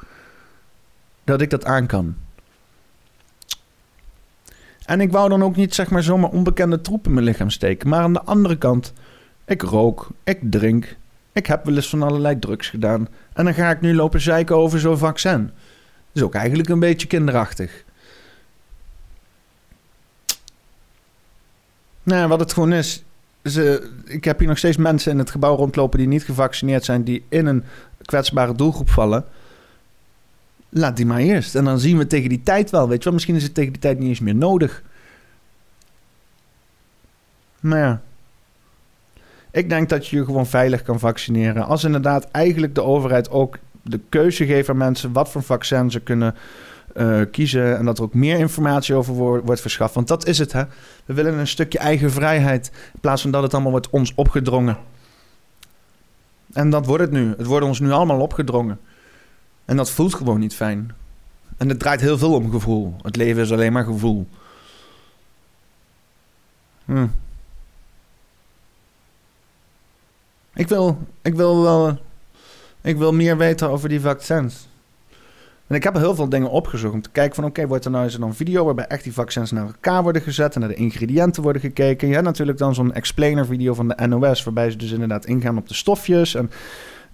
dat 1.23 1.41
ik 1.41 1.49
dat 1.49 1.65
aan 1.65 1.85
kan. 1.85 2.15
En 4.85 5.01
ik 5.01 5.11
wou 5.11 5.29
dan 5.29 5.43
ook 5.43 5.55
niet 5.55 5.75
zeg 5.75 5.89
maar 5.89 6.03
zomaar 6.03 6.29
onbekende 6.29 6.81
troepen 6.81 7.07
in 7.07 7.13
mijn 7.13 7.25
lichaam 7.25 7.49
steken. 7.49 7.89
Maar 7.89 8.01
aan 8.01 8.13
de 8.13 8.23
andere 8.23 8.57
kant, 8.57 8.93
ik 9.45 9.61
rook, 9.61 10.07
ik 10.23 10.39
drink, 10.41 10.97
ik 11.31 11.45
heb 11.47 11.65
wel 11.65 11.75
eens 11.75 11.89
van 11.89 12.03
allerlei 12.03 12.39
drugs 12.39 12.69
gedaan. 12.69 13.07
En 13.33 13.45
dan 13.45 13.53
ga 13.53 13.69
ik 13.69 13.81
nu 13.81 13.95
lopen 13.95 14.21
zeiken 14.21 14.55
over 14.55 14.79
zo'n 14.79 14.97
vaccin 14.97 15.51
is 16.15 16.21
ook 16.21 16.35
eigenlijk 16.35 16.69
een 16.69 16.79
beetje 16.79 17.07
kinderachtig. 17.07 17.83
Nou, 22.03 22.27
wat 22.27 22.39
het 22.39 22.53
gewoon 22.53 22.73
is. 22.73 23.03
Ze, 23.43 23.91
ik 24.05 24.23
heb 24.23 24.39
hier 24.39 24.47
nog 24.47 24.57
steeds 24.57 24.77
mensen 24.77 25.11
in 25.11 25.17
het 25.17 25.29
gebouw 25.29 25.55
rondlopen 25.55 25.99
die 25.99 26.07
niet 26.07 26.23
gevaccineerd 26.23 26.85
zijn, 26.85 27.03
die 27.03 27.25
in 27.29 27.45
een 27.45 27.63
kwetsbare 28.01 28.55
doelgroep 28.55 28.89
vallen. 28.89 29.25
Laat 30.69 30.97
die 30.97 31.05
maar 31.05 31.19
eerst. 31.19 31.55
En 31.55 31.63
dan 31.63 31.79
zien 31.79 31.97
we 31.97 32.07
tegen 32.07 32.29
die 32.29 32.43
tijd 32.43 32.69
wel. 32.69 32.87
Weet 32.87 32.97
je 32.97 33.03
wel, 33.03 33.13
misschien 33.13 33.35
is 33.35 33.43
het 33.43 33.53
tegen 33.53 33.71
die 33.71 33.81
tijd 33.81 33.99
niet 33.99 34.09
eens 34.09 34.19
meer 34.19 34.35
nodig. 34.35 34.83
Maar 37.59 37.79
ja. 37.79 38.01
Ik 39.51 39.69
denk 39.69 39.89
dat 39.89 40.07
je 40.07 40.15
je 40.15 40.25
gewoon 40.25 40.47
veilig 40.47 40.81
kan 40.81 40.99
vaccineren. 40.99 41.65
Als 41.65 41.83
inderdaad 41.83 42.31
eigenlijk 42.31 42.75
de 42.75 42.83
overheid 42.83 43.29
ook 43.29 43.57
de 43.87 43.99
keuze 44.09 44.45
geven 44.45 44.73
aan 44.73 44.79
mensen 44.79 45.13
wat 45.13 45.29
voor 45.29 45.43
vaccin 45.43 45.91
ze 45.91 45.99
kunnen 45.99 46.35
uh, 46.95 47.21
kiezen. 47.31 47.77
En 47.77 47.85
dat 47.85 47.97
er 47.97 48.03
ook 48.03 48.13
meer 48.13 48.37
informatie 48.37 48.95
over 48.95 49.13
wordt 49.43 49.61
verschaft. 49.61 49.93
Want 49.93 50.07
dat 50.07 50.27
is 50.27 50.37
het, 50.37 50.51
hè. 50.51 50.63
We 51.05 51.13
willen 51.13 51.37
een 51.39 51.47
stukje 51.47 51.79
eigen 51.79 52.11
vrijheid. 52.11 52.71
In 52.93 52.99
plaats 52.99 53.21
van 53.21 53.31
dat 53.31 53.43
het 53.43 53.53
allemaal 53.53 53.71
wordt 53.71 53.89
ons 53.89 54.11
opgedrongen. 54.15 54.77
En 56.53 56.69
dat 56.69 56.85
wordt 56.85 57.03
het 57.03 57.11
nu. 57.11 57.33
Het 57.37 57.45
wordt 57.45 57.65
ons 57.65 57.79
nu 57.79 57.91
allemaal 57.91 58.19
opgedrongen. 58.19 58.79
En 59.65 59.77
dat 59.77 59.89
voelt 59.89 60.13
gewoon 60.13 60.39
niet 60.39 60.55
fijn. 60.55 60.91
En 61.57 61.69
het 61.69 61.79
draait 61.79 62.01
heel 62.01 62.17
veel 62.17 62.33
om 62.33 62.51
gevoel. 62.51 62.95
Het 63.01 63.15
leven 63.15 63.41
is 63.41 63.51
alleen 63.51 63.73
maar 63.73 63.83
gevoel. 63.83 64.27
Hm. 66.85 67.07
Ik 70.53 70.67
wil, 70.67 70.97
ik 71.21 71.35
wil 71.35 71.61
wel 71.61 71.99
ik 72.85 72.97
wil 72.97 73.13
meer 73.13 73.37
weten 73.37 73.69
over 73.69 73.89
die 73.89 74.01
vaccins. 74.01 74.67
En 75.67 75.75
ik 75.75 75.83
heb 75.83 75.95
heel 75.95 76.15
veel 76.15 76.29
dingen 76.29 76.49
opgezocht 76.49 76.93
om 76.93 77.01
te 77.01 77.09
kijken 77.09 77.35
van... 77.35 77.45
oké, 77.45 77.67
wordt 77.67 77.85
er 77.85 77.91
nou 77.91 78.03
eens 78.03 78.17
een 78.17 78.33
video 78.33 78.65
waarbij 78.65 78.85
echt 78.85 79.03
die 79.03 79.13
vaccins 79.13 79.51
naar 79.51 79.65
elkaar 79.65 80.03
worden 80.03 80.21
gezet... 80.21 80.53
en 80.53 80.59
naar 80.59 80.69
de 80.69 80.75
ingrediënten 80.75 81.43
worden 81.43 81.61
gekeken. 81.61 82.07
Je 82.07 82.13
hebt 82.13 82.25
natuurlijk 82.25 82.57
dan 82.57 82.75
zo'n 82.75 82.93
explainer 82.93 83.45
video 83.45 83.73
van 83.73 83.87
de 83.87 84.07
NOS... 84.07 84.43
waarbij 84.43 84.71
ze 84.71 84.77
dus 84.77 84.91
inderdaad 84.91 85.25
ingaan 85.25 85.57
op 85.57 85.67
de 85.67 85.73
stofjes... 85.73 86.35
en 86.35 86.49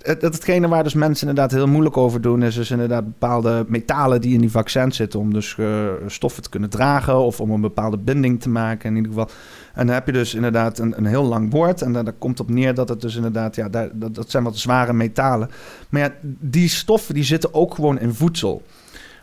het, 0.01 0.21
hetgene 0.21 0.67
waar 0.67 0.83
dus 0.83 0.93
mensen 0.93 1.27
inderdaad 1.27 1.51
heel 1.51 1.67
moeilijk 1.67 1.97
over 1.97 2.21
doen, 2.21 2.43
is 2.43 2.55
dus 2.55 2.71
inderdaad 2.71 3.05
bepaalde 3.05 3.65
metalen 3.67 4.21
die 4.21 4.33
in 4.33 4.41
die 4.41 4.51
vaccins 4.51 4.95
zitten. 4.95 5.19
Om 5.19 5.33
dus 5.33 5.55
uh, 5.59 5.87
stoffen 6.07 6.43
te 6.43 6.49
kunnen 6.49 6.69
dragen 6.69 7.17
of 7.17 7.39
om 7.39 7.51
een 7.51 7.61
bepaalde 7.61 7.97
binding 7.97 8.41
te 8.41 8.49
maken 8.49 8.89
in 8.89 8.95
ieder 8.95 9.11
geval. 9.11 9.29
En 9.73 9.85
dan 9.85 9.95
heb 9.95 10.05
je 10.05 10.11
dus 10.11 10.33
inderdaad 10.33 10.79
een, 10.79 10.97
een 10.97 11.05
heel 11.05 11.23
lang 11.23 11.51
woord. 11.51 11.81
En 11.81 11.93
daar 11.93 12.13
komt 12.17 12.39
op 12.39 12.49
neer 12.49 12.73
dat 12.73 12.89
het 12.89 13.01
dus 13.01 13.15
inderdaad, 13.15 13.55
ja, 13.55 13.69
dat, 13.69 14.15
dat 14.15 14.31
zijn 14.31 14.43
wat 14.43 14.57
zware 14.57 14.93
metalen. 14.93 15.49
Maar 15.89 16.01
ja, 16.01 16.13
die 16.39 16.69
stoffen 16.69 17.13
die 17.13 17.23
zitten 17.23 17.53
ook 17.53 17.75
gewoon 17.75 17.99
in 17.99 18.13
voedsel. 18.13 18.63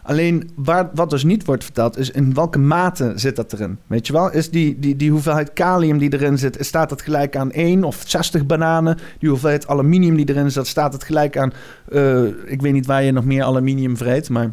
Alleen 0.08 0.50
waar, 0.54 0.90
wat 0.94 1.10
dus 1.10 1.24
niet 1.24 1.44
wordt 1.44 1.64
verteld, 1.64 1.98
is 1.98 2.10
in 2.10 2.34
welke 2.34 2.58
mate 2.58 3.12
zit 3.14 3.36
dat 3.36 3.52
erin. 3.52 3.78
Weet 3.86 4.06
je 4.06 4.12
wel? 4.12 4.32
Is 4.32 4.50
die, 4.50 4.78
die, 4.78 4.96
die 4.96 5.10
hoeveelheid 5.10 5.52
kalium 5.52 5.98
die 5.98 6.12
erin 6.12 6.38
zit, 6.38 6.56
staat 6.60 6.88
dat 6.88 7.02
gelijk 7.02 7.36
aan 7.36 7.50
1 7.50 7.84
of 7.84 8.02
60 8.06 8.46
bananen? 8.46 8.98
Die 9.18 9.28
hoeveelheid 9.28 9.66
aluminium 9.66 10.16
die 10.16 10.28
erin 10.28 10.50
zit, 10.50 10.66
staat 10.66 10.92
het 10.92 11.04
gelijk 11.04 11.36
aan. 11.36 11.52
Uh, 11.88 12.24
ik 12.44 12.60
weet 12.60 12.72
niet 12.72 12.86
waar 12.86 13.02
je 13.02 13.12
nog 13.12 13.24
meer 13.24 13.42
aluminium 13.42 13.96
vreet, 13.96 14.28
maar 14.28 14.52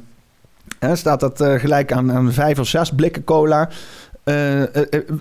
hè, 0.79 0.95
staat 0.95 1.19
dat 1.19 1.41
uh, 1.41 1.53
gelijk 1.53 1.91
aan, 1.91 2.11
aan 2.11 2.31
5 2.31 2.59
of 2.59 2.67
6 2.67 2.89
blikken 2.89 3.23
cola? 3.23 3.69
Uh, 4.25 4.63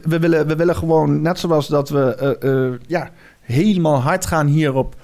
we, 0.03 0.19
willen, 0.19 0.47
we 0.47 0.57
willen 0.57 0.77
gewoon, 0.77 1.23
net 1.23 1.39
zoals 1.39 1.67
dat 1.67 1.89
we 1.89 2.79
ja, 2.87 3.11
helemaal 3.41 4.01
hard 4.01 4.27
gaan 4.27 4.47
hier 4.47 4.75
op 4.75 4.95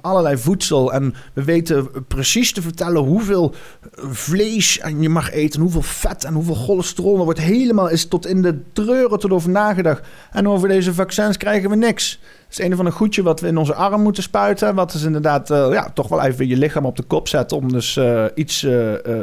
allerlei 0.00 0.36
voedsel. 0.36 0.92
En 0.92 1.14
we 1.32 1.44
weten 1.44 2.06
precies 2.06 2.52
te 2.52 2.62
vertellen 2.62 3.02
hoeveel 3.02 3.54
vlees 3.96 4.78
en 4.78 5.02
je 5.02 5.08
mag 5.08 5.30
eten, 5.30 5.60
hoeveel 5.60 5.82
vet 5.82 6.24
en 6.24 6.34
hoeveel 6.34 6.54
cholesterol. 6.54 7.18
Er 7.18 7.24
wordt 7.24 7.40
helemaal 7.40 7.88
is 7.88 8.08
tot 8.08 8.26
in 8.26 8.42
de 8.42 8.62
treuren 8.72 9.18
tot 9.18 9.30
over 9.30 9.50
nagedacht. 9.50 10.06
En 10.32 10.48
over 10.48 10.68
deze 10.68 10.94
vaccins 10.94 11.36
krijgen 11.36 11.70
we 11.70 11.76
niks. 11.76 12.20
Het 12.48 12.58
is 12.58 12.64
een 12.64 12.76
van 12.76 12.84
de 12.84 12.90
goedje 12.90 13.22
wat 13.22 13.40
we 13.40 13.46
in 13.46 13.56
onze 13.56 13.74
arm 13.74 14.02
moeten 14.02 14.22
spuiten. 14.22 14.74
Wat 14.74 14.94
is 14.94 15.02
inderdaad 15.02 15.50
uh, 15.50 15.68
ja, 15.72 15.90
toch 15.94 16.08
wel 16.08 16.22
even 16.22 16.48
je 16.48 16.56
lichaam 16.56 16.86
op 16.86 16.96
de 16.96 17.02
kop 17.02 17.28
zetten. 17.28 17.56
Om 17.56 17.72
dus 17.72 18.00
iets 18.34 18.60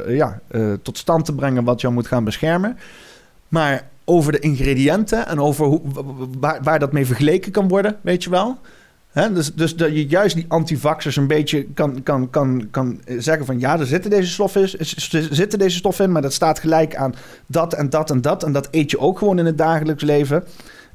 ja, 0.08 0.42
tot 0.82 0.98
stand 0.98 1.26
te 1.26 1.34
brengen 1.34 1.64
wat 1.64 1.82
jou 1.82 1.94
moet 1.94 2.08
gaan 2.08 2.24
beschermen. 2.24 2.78
Maar 3.48 3.90
over 4.06 4.32
de 4.32 4.40
ingrediënten 4.40 5.28
en 5.28 5.40
over 5.40 5.66
hoe, 5.66 5.82
waar, 6.40 6.60
waar 6.64 6.80
dat 6.80 6.92
mee 6.92 7.06
vergeleken 7.06 7.52
kan 7.52 7.68
worden, 7.68 7.98
weet 8.02 8.24
je 8.24 8.30
wel 8.30 8.58
dus, 9.14 9.54
dus 9.54 9.76
dat 9.76 9.90
je 9.90 10.08
juist 10.08 10.36
die 10.36 10.46
antivaxers 10.48 11.16
een 11.16 11.28
beetje 11.28 11.64
kan, 11.74 12.04
kan, 12.04 12.30
kan, 12.30 12.68
kan 12.72 13.02
zeggen 13.18 13.46
van 13.46 13.60
ja, 13.60 13.80
er 13.80 13.86
zitten 13.86 14.12
deze 14.12 14.32
stoffen 14.32 14.70
zitten 15.36 15.60
deze 15.60 15.78
stoffen 15.78 16.06
in, 16.06 16.12
maar 16.12 16.22
dat 16.22 16.34
staat 16.34 16.60
gelijk 16.60 16.96
aan 16.96 17.14
dat 17.46 17.74
en 17.74 17.90
dat 17.90 18.12
en 18.12 18.22
dat. 18.22 18.44
En 18.44 18.52
dat 18.52 18.68
eet 18.72 18.92
je 18.92 19.00
ook 19.00 19.18
gewoon 19.18 19.40
in 19.40 19.46
het 19.46 19.58
dagelijks 19.58 20.04
leven. 20.04 20.44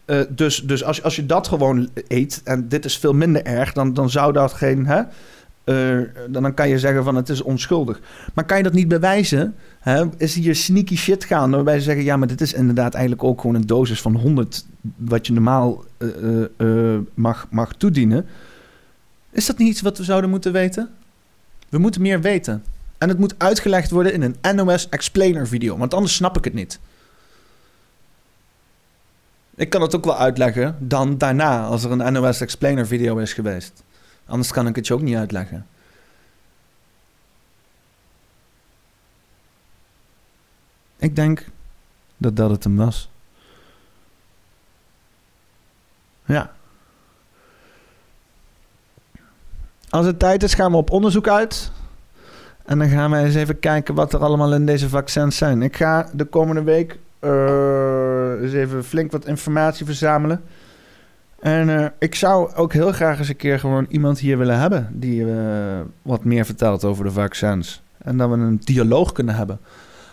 Uh, 0.07 0.21
dus 0.29 0.63
dus 0.63 0.85
als, 0.85 1.03
als 1.03 1.17
je 1.17 1.27
dat 1.27 1.49
gewoon 1.49 1.89
eet, 2.09 2.41
en 2.45 2.69
dit 2.69 2.85
is 2.85 2.99
veel 2.99 3.13
minder 3.13 3.45
erg, 3.45 3.73
dan, 3.73 3.95
dan 3.95 4.11
zou 4.11 4.33
dat 4.33 4.53
geen. 4.53 4.89
Uh, 5.67 6.01
dan 6.29 6.55
kan 6.55 6.69
je 6.69 6.79
zeggen 6.79 7.05
van 7.05 7.15
het 7.15 7.29
is 7.29 7.43
onschuldig. 7.43 8.01
Maar 8.35 8.45
kan 8.45 8.57
je 8.57 8.63
dat 8.63 8.73
niet 8.73 8.89
bewijzen? 8.89 9.55
Hè? 9.81 10.05
Is 10.17 10.35
hier 10.35 10.55
sneaky 10.55 10.97
shit 10.97 11.25
gaan 11.25 11.51
waarbij 11.51 11.79
ze 11.79 11.85
zeggen... 11.85 12.05
ja, 12.05 12.17
maar 12.17 12.29
dit 12.29 12.41
is 12.41 12.53
inderdaad 12.53 12.95
eigenlijk 12.95 13.25
ook 13.25 13.41
gewoon 13.41 13.57
een 13.57 13.67
dosis 13.67 14.01
van 14.01 14.15
100... 14.15 14.67
wat 14.97 15.27
je 15.27 15.33
normaal 15.33 15.85
uh, 15.99 16.45
uh, 16.59 16.99
mag, 17.15 17.47
mag 17.51 17.73
toedienen. 17.73 18.27
Is 19.31 19.47
dat 19.47 19.59
niet 19.59 19.69
iets 19.69 19.81
wat 19.81 19.99
we 19.99 20.05
zouden 20.05 20.31
moeten 20.31 20.53
weten? 20.53 20.91
We 21.69 21.79
moeten 21.79 22.03
meer 22.03 22.21
weten. 22.21 22.65
En 22.99 23.09
het 23.09 23.19
moet 23.19 23.35
uitgelegd 23.39 23.91
worden 23.91 24.13
in 24.13 24.23
een 24.23 24.57
NOS 24.57 24.89
Explainer 24.89 25.47
video. 25.47 25.77
Want 25.77 25.95
anders 25.95 26.15
snap 26.15 26.37
ik 26.37 26.45
het 26.45 26.55
niet. 26.55 26.79
Ik 29.55 29.71
kan 29.71 29.83
het 29.83 29.95
ook 29.95 30.05
wel 30.05 30.19
uitleggen 30.19 30.77
dan 30.79 31.19
daarna... 31.19 31.65
als 31.65 31.85
er 31.85 31.91
een 31.91 32.13
NOS 32.13 32.41
Explainer 32.41 32.87
video 32.87 33.17
is 33.17 33.33
geweest. 33.33 33.85
Anders 34.27 34.53
kan 34.53 34.67
ik 34.67 34.77
het 34.77 34.87
je 34.87 34.95
ook 34.95 35.01
niet 35.01 35.17
uitleggen. 35.17 35.67
Ik 40.97 41.17
denk 41.17 41.47
dat 42.17 42.37
dat 42.37 42.51
het 42.51 42.65
hem 42.65 42.77
was. 42.77 43.11
Ja. 46.25 46.53
Als 49.89 50.07
het 50.07 50.19
tijd 50.19 50.43
is, 50.43 50.55
gaan 50.55 50.71
we 50.71 50.77
op 50.77 50.91
onderzoek 50.91 51.29
uit. 51.29 51.71
En 52.65 52.79
dan 52.79 52.89
gaan 52.89 53.11
we 53.11 53.17
eens 53.17 53.35
even 53.35 53.59
kijken 53.59 53.95
wat 53.95 54.13
er 54.13 54.21
allemaal 54.21 54.55
in 54.55 54.67
deze 54.67 54.89
vaccins 54.89 55.37
zijn. 55.37 55.63
Ik 55.63 55.77
ga 55.77 56.09
de 56.13 56.25
komende 56.25 56.63
week 56.63 56.99
uh, 57.21 58.43
eens 58.43 58.53
even 58.53 58.85
flink 58.85 59.13
wat 59.13 59.27
informatie 59.27 59.87
verzamelen. 59.87 60.43
En 61.47 61.69
uh, 61.69 61.87
ik 61.99 62.15
zou 62.15 62.55
ook 62.55 62.73
heel 62.73 62.93
graag 62.93 63.19
eens 63.19 63.29
een 63.29 63.37
keer 63.37 63.59
gewoon 63.59 63.87
iemand 63.89 64.19
hier 64.19 64.39
willen 64.39 64.59
hebben 64.59 64.89
die 64.93 65.21
uh, 65.21 65.81
wat 66.03 66.25
meer 66.25 66.45
vertelt 66.45 66.85
over 66.85 67.05
de 67.05 67.11
vaccins. 67.11 67.83
En 67.99 68.17
dat 68.17 68.31
we 68.31 68.37
een 68.37 68.61
dialoog 68.65 69.13
kunnen 69.13 69.35
hebben. 69.35 69.61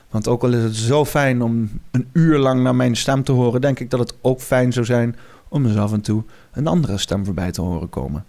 Want 0.09 0.27
ook 0.27 0.43
al 0.43 0.53
is 0.53 0.63
het 0.63 0.75
zo 0.75 1.05
fijn 1.05 1.41
om 1.41 1.69
een 1.91 2.09
uur 2.11 2.37
lang 2.37 2.63
naar 2.63 2.75
mijn 2.75 2.95
stem 2.95 3.23
te 3.23 3.31
horen, 3.31 3.61
denk 3.61 3.79
ik 3.79 3.89
dat 3.89 3.99
het 3.99 4.13
ook 4.21 4.41
fijn 4.41 4.73
zou 4.73 4.85
zijn 4.85 5.15
om 5.47 5.65
eens 5.65 5.77
af 5.77 5.93
en 5.93 6.01
toe 6.01 6.23
een 6.51 6.67
andere 6.67 6.97
stem 6.97 7.25
voorbij 7.25 7.51
te 7.51 7.61
horen 7.61 7.89
komen. 7.89 8.25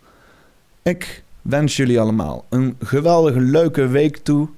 Ik 0.83 1.23
wens 1.43 1.77
jullie 1.77 2.01
allemaal 2.01 2.45
een 2.49 2.77
geweldige, 2.79 3.41
leuke 3.41 3.87
week 3.87 4.17
toe. 4.17 4.49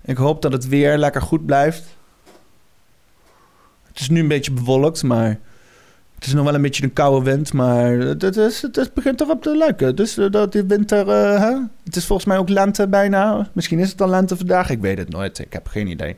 Ik 0.00 0.16
hoop 0.16 0.42
dat 0.42 0.52
het 0.52 0.68
weer 0.68 0.98
lekker 0.98 1.22
goed 1.22 1.46
blijft. 1.46 1.84
Het 3.88 4.00
is 4.00 4.08
nu 4.08 4.20
een 4.20 4.28
beetje 4.28 4.52
bewolkt, 4.52 5.02
maar 5.02 5.38
het 6.22 6.30
is 6.30 6.36
nog 6.36 6.44
wel 6.44 6.54
een 6.54 6.62
beetje 6.62 6.82
een 6.82 6.92
koude 6.92 7.30
wind. 7.30 7.52
Maar 7.52 7.90
het, 7.92 8.36
is, 8.36 8.62
het 8.62 8.94
begint 8.94 9.20
erop 9.20 9.42
te 9.42 9.56
lijken. 9.56 9.96
Dus 9.96 10.18
uh, 10.18 10.30
dat 10.30 10.52
die 10.52 10.64
winter. 10.64 11.06
Uh, 11.06 11.40
hè? 11.40 11.56
Het 11.84 11.96
is 11.96 12.06
volgens 12.06 12.28
mij 12.28 12.38
ook 12.38 12.48
lente 12.48 12.88
bijna. 12.88 13.48
Misschien 13.52 13.78
is 13.78 13.90
het 13.90 14.00
al 14.00 14.08
lente 14.08 14.36
vandaag. 14.36 14.70
Ik 14.70 14.80
weet 14.80 14.98
het 14.98 15.08
nooit. 15.08 15.38
Ik 15.38 15.52
heb 15.52 15.66
geen 15.66 15.86
idee. 15.86 16.16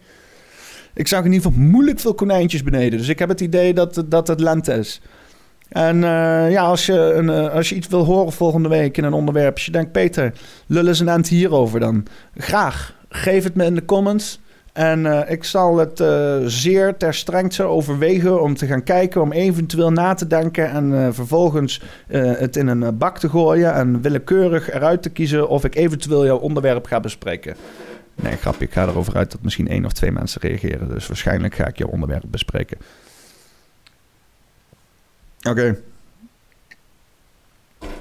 Ik 0.95 1.09
zag 1.09 1.25
in 1.25 1.33
ieder 1.33 1.51
geval 1.51 1.65
moeilijk 1.65 2.01
veel 2.01 2.15
konijntjes 2.15 2.63
beneden. 2.63 2.99
Dus 2.99 3.09
ik 3.09 3.19
heb 3.19 3.29
het 3.29 3.41
idee 3.41 3.75
dat, 3.75 4.05
dat 4.07 4.29
het 4.29 4.41
lente 4.41 4.73
is. 4.73 5.01
En 5.69 5.97
uh, 5.97 6.51
ja, 6.51 6.63
als 6.63 6.87
je, 6.87 7.13
een, 7.15 7.29
als 7.31 7.69
je 7.69 7.75
iets 7.75 7.89
wil 7.89 8.05
horen 8.05 8.33
volgende 8.33 8.69
week 8.69 8.97
in 8.97 9.05
een 9.05 9.13
onderwerp, 9.13 9.55
als 9.55 9.65
je 9.65 9.73
denkt, 9.73 9.93
Peter, 9.93 10.33
lullen 10.67 10.89
eens 10.89 11.01
een 11.01 11.09
eind 11.09 11.29
hierover 11.29 11.81
dan. 11.81 12.07
Graag. 12.37 12.97
Geef 13.09 13.45
het 13.45 13.55
me 13.55 13.65
in 13.65 13.75
de 13.75 13.85
comments. 13.85 14.41
En 14.75 15.05
uh, 15.05 15.31
ik 15.31 15.45
zal 15.45 15.77
het 15.77 16.03
zeer 16.51 16.97
ter 16.97 17.14
strengste 17.14 17.62
overwegen 17.62 18.43
om 18.43 18.55
te 18.55 18.66
gaan 18.66 18.83
kijken, 18.83 19.20
om 19.20 19.33
eventueel 19.33 19.91
na 19.91 20.14
te 20.14 20.27
denken 20.27 20.70
en 20.70 21.14
vervolgens 21.14 21.83
het 22.09 22.57
in 22.57 22.66
een 22.66 22.99
bak 22.99 23.18
te 23.18 23.29
gooien 23.29 23.75
en 23.75 24.01
willekeurig 24.01 24.70
eruit 24.70 25.03
te 25.03 25.11
kiezen 25.11 25.49
of 25.49 25.64
ik 25.64 25.75
eventueel 25.75 26.25
jouw 26.25 26.39
onderwerp 26.39 26.87
ga 26.87 27.01
bespreken. 27.01 27.57
Nee, 28.14 28.37
grapje, 28.37 28.64
ik 28.64 28.72
ga 28.72 28.87
erover 28.87 29.16
uit 29.16 29.31
dat 29.31 29.43
misschien 29.43 29.68
één 29.68 29.85
of 29.85 29.93
twee 29.93 30.12
mensen 30.12 30.41
reageren. 30.41 30.89
Dus 30.89 31.07
waarschijnlijk 31.07 31.55
ga 31.55 31.66
ik 31.66 31.79
jouw 31.79 31.89
onderwerp 31.89 32.25
bespreken. 32.27 32.79
Oké. 35.43 35.79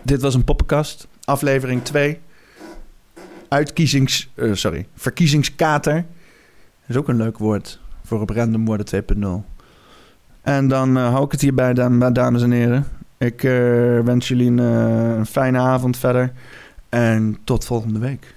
Dit 0.01 0.21
was 0.21 0.33
een 0.33 0.43
poppenkast, 0.43 1.07
aflevering 1.23 1.83
2. 1.83 2.19
Uitkiezings... 3.47 4.29
Sorry, 4.51 4.87
verkiezingskater. 4.95 6.05
Is 6.93 6.99
ook 6.99 7.07
een 7.07 7.15
leuk 7.15 7.37
woord 7.37 7.79
voor 8.03 8.21
op 8.21 8.29
random 8.29 8.65
worden 8.65 9.03
2.0. 9.15 9.27
En 10.41 10.67
dan 10.67 10.97
uh, 10.97 11.09
hou 11.09 11.25
ik 11.25 11.31
het 11.31 11.41
hierbij, 11.41 11.73
dames 12.13 12.41
en 12.41 12.51
heren. 12.51 12.85
Ik 13.17 13.43
uh, 13.43 13.51
wens 13.99 14.27
jullie 14.27 14.47
een, 14.47 14.57
een 14.57 15.25
fijne 15.25 15.59
avond 15.59 15.97
verder. 15.97 16.31
En 16.89 17.37
tot 17.43 17.65
volgende 17.65 17.99
week. 17.99 18.33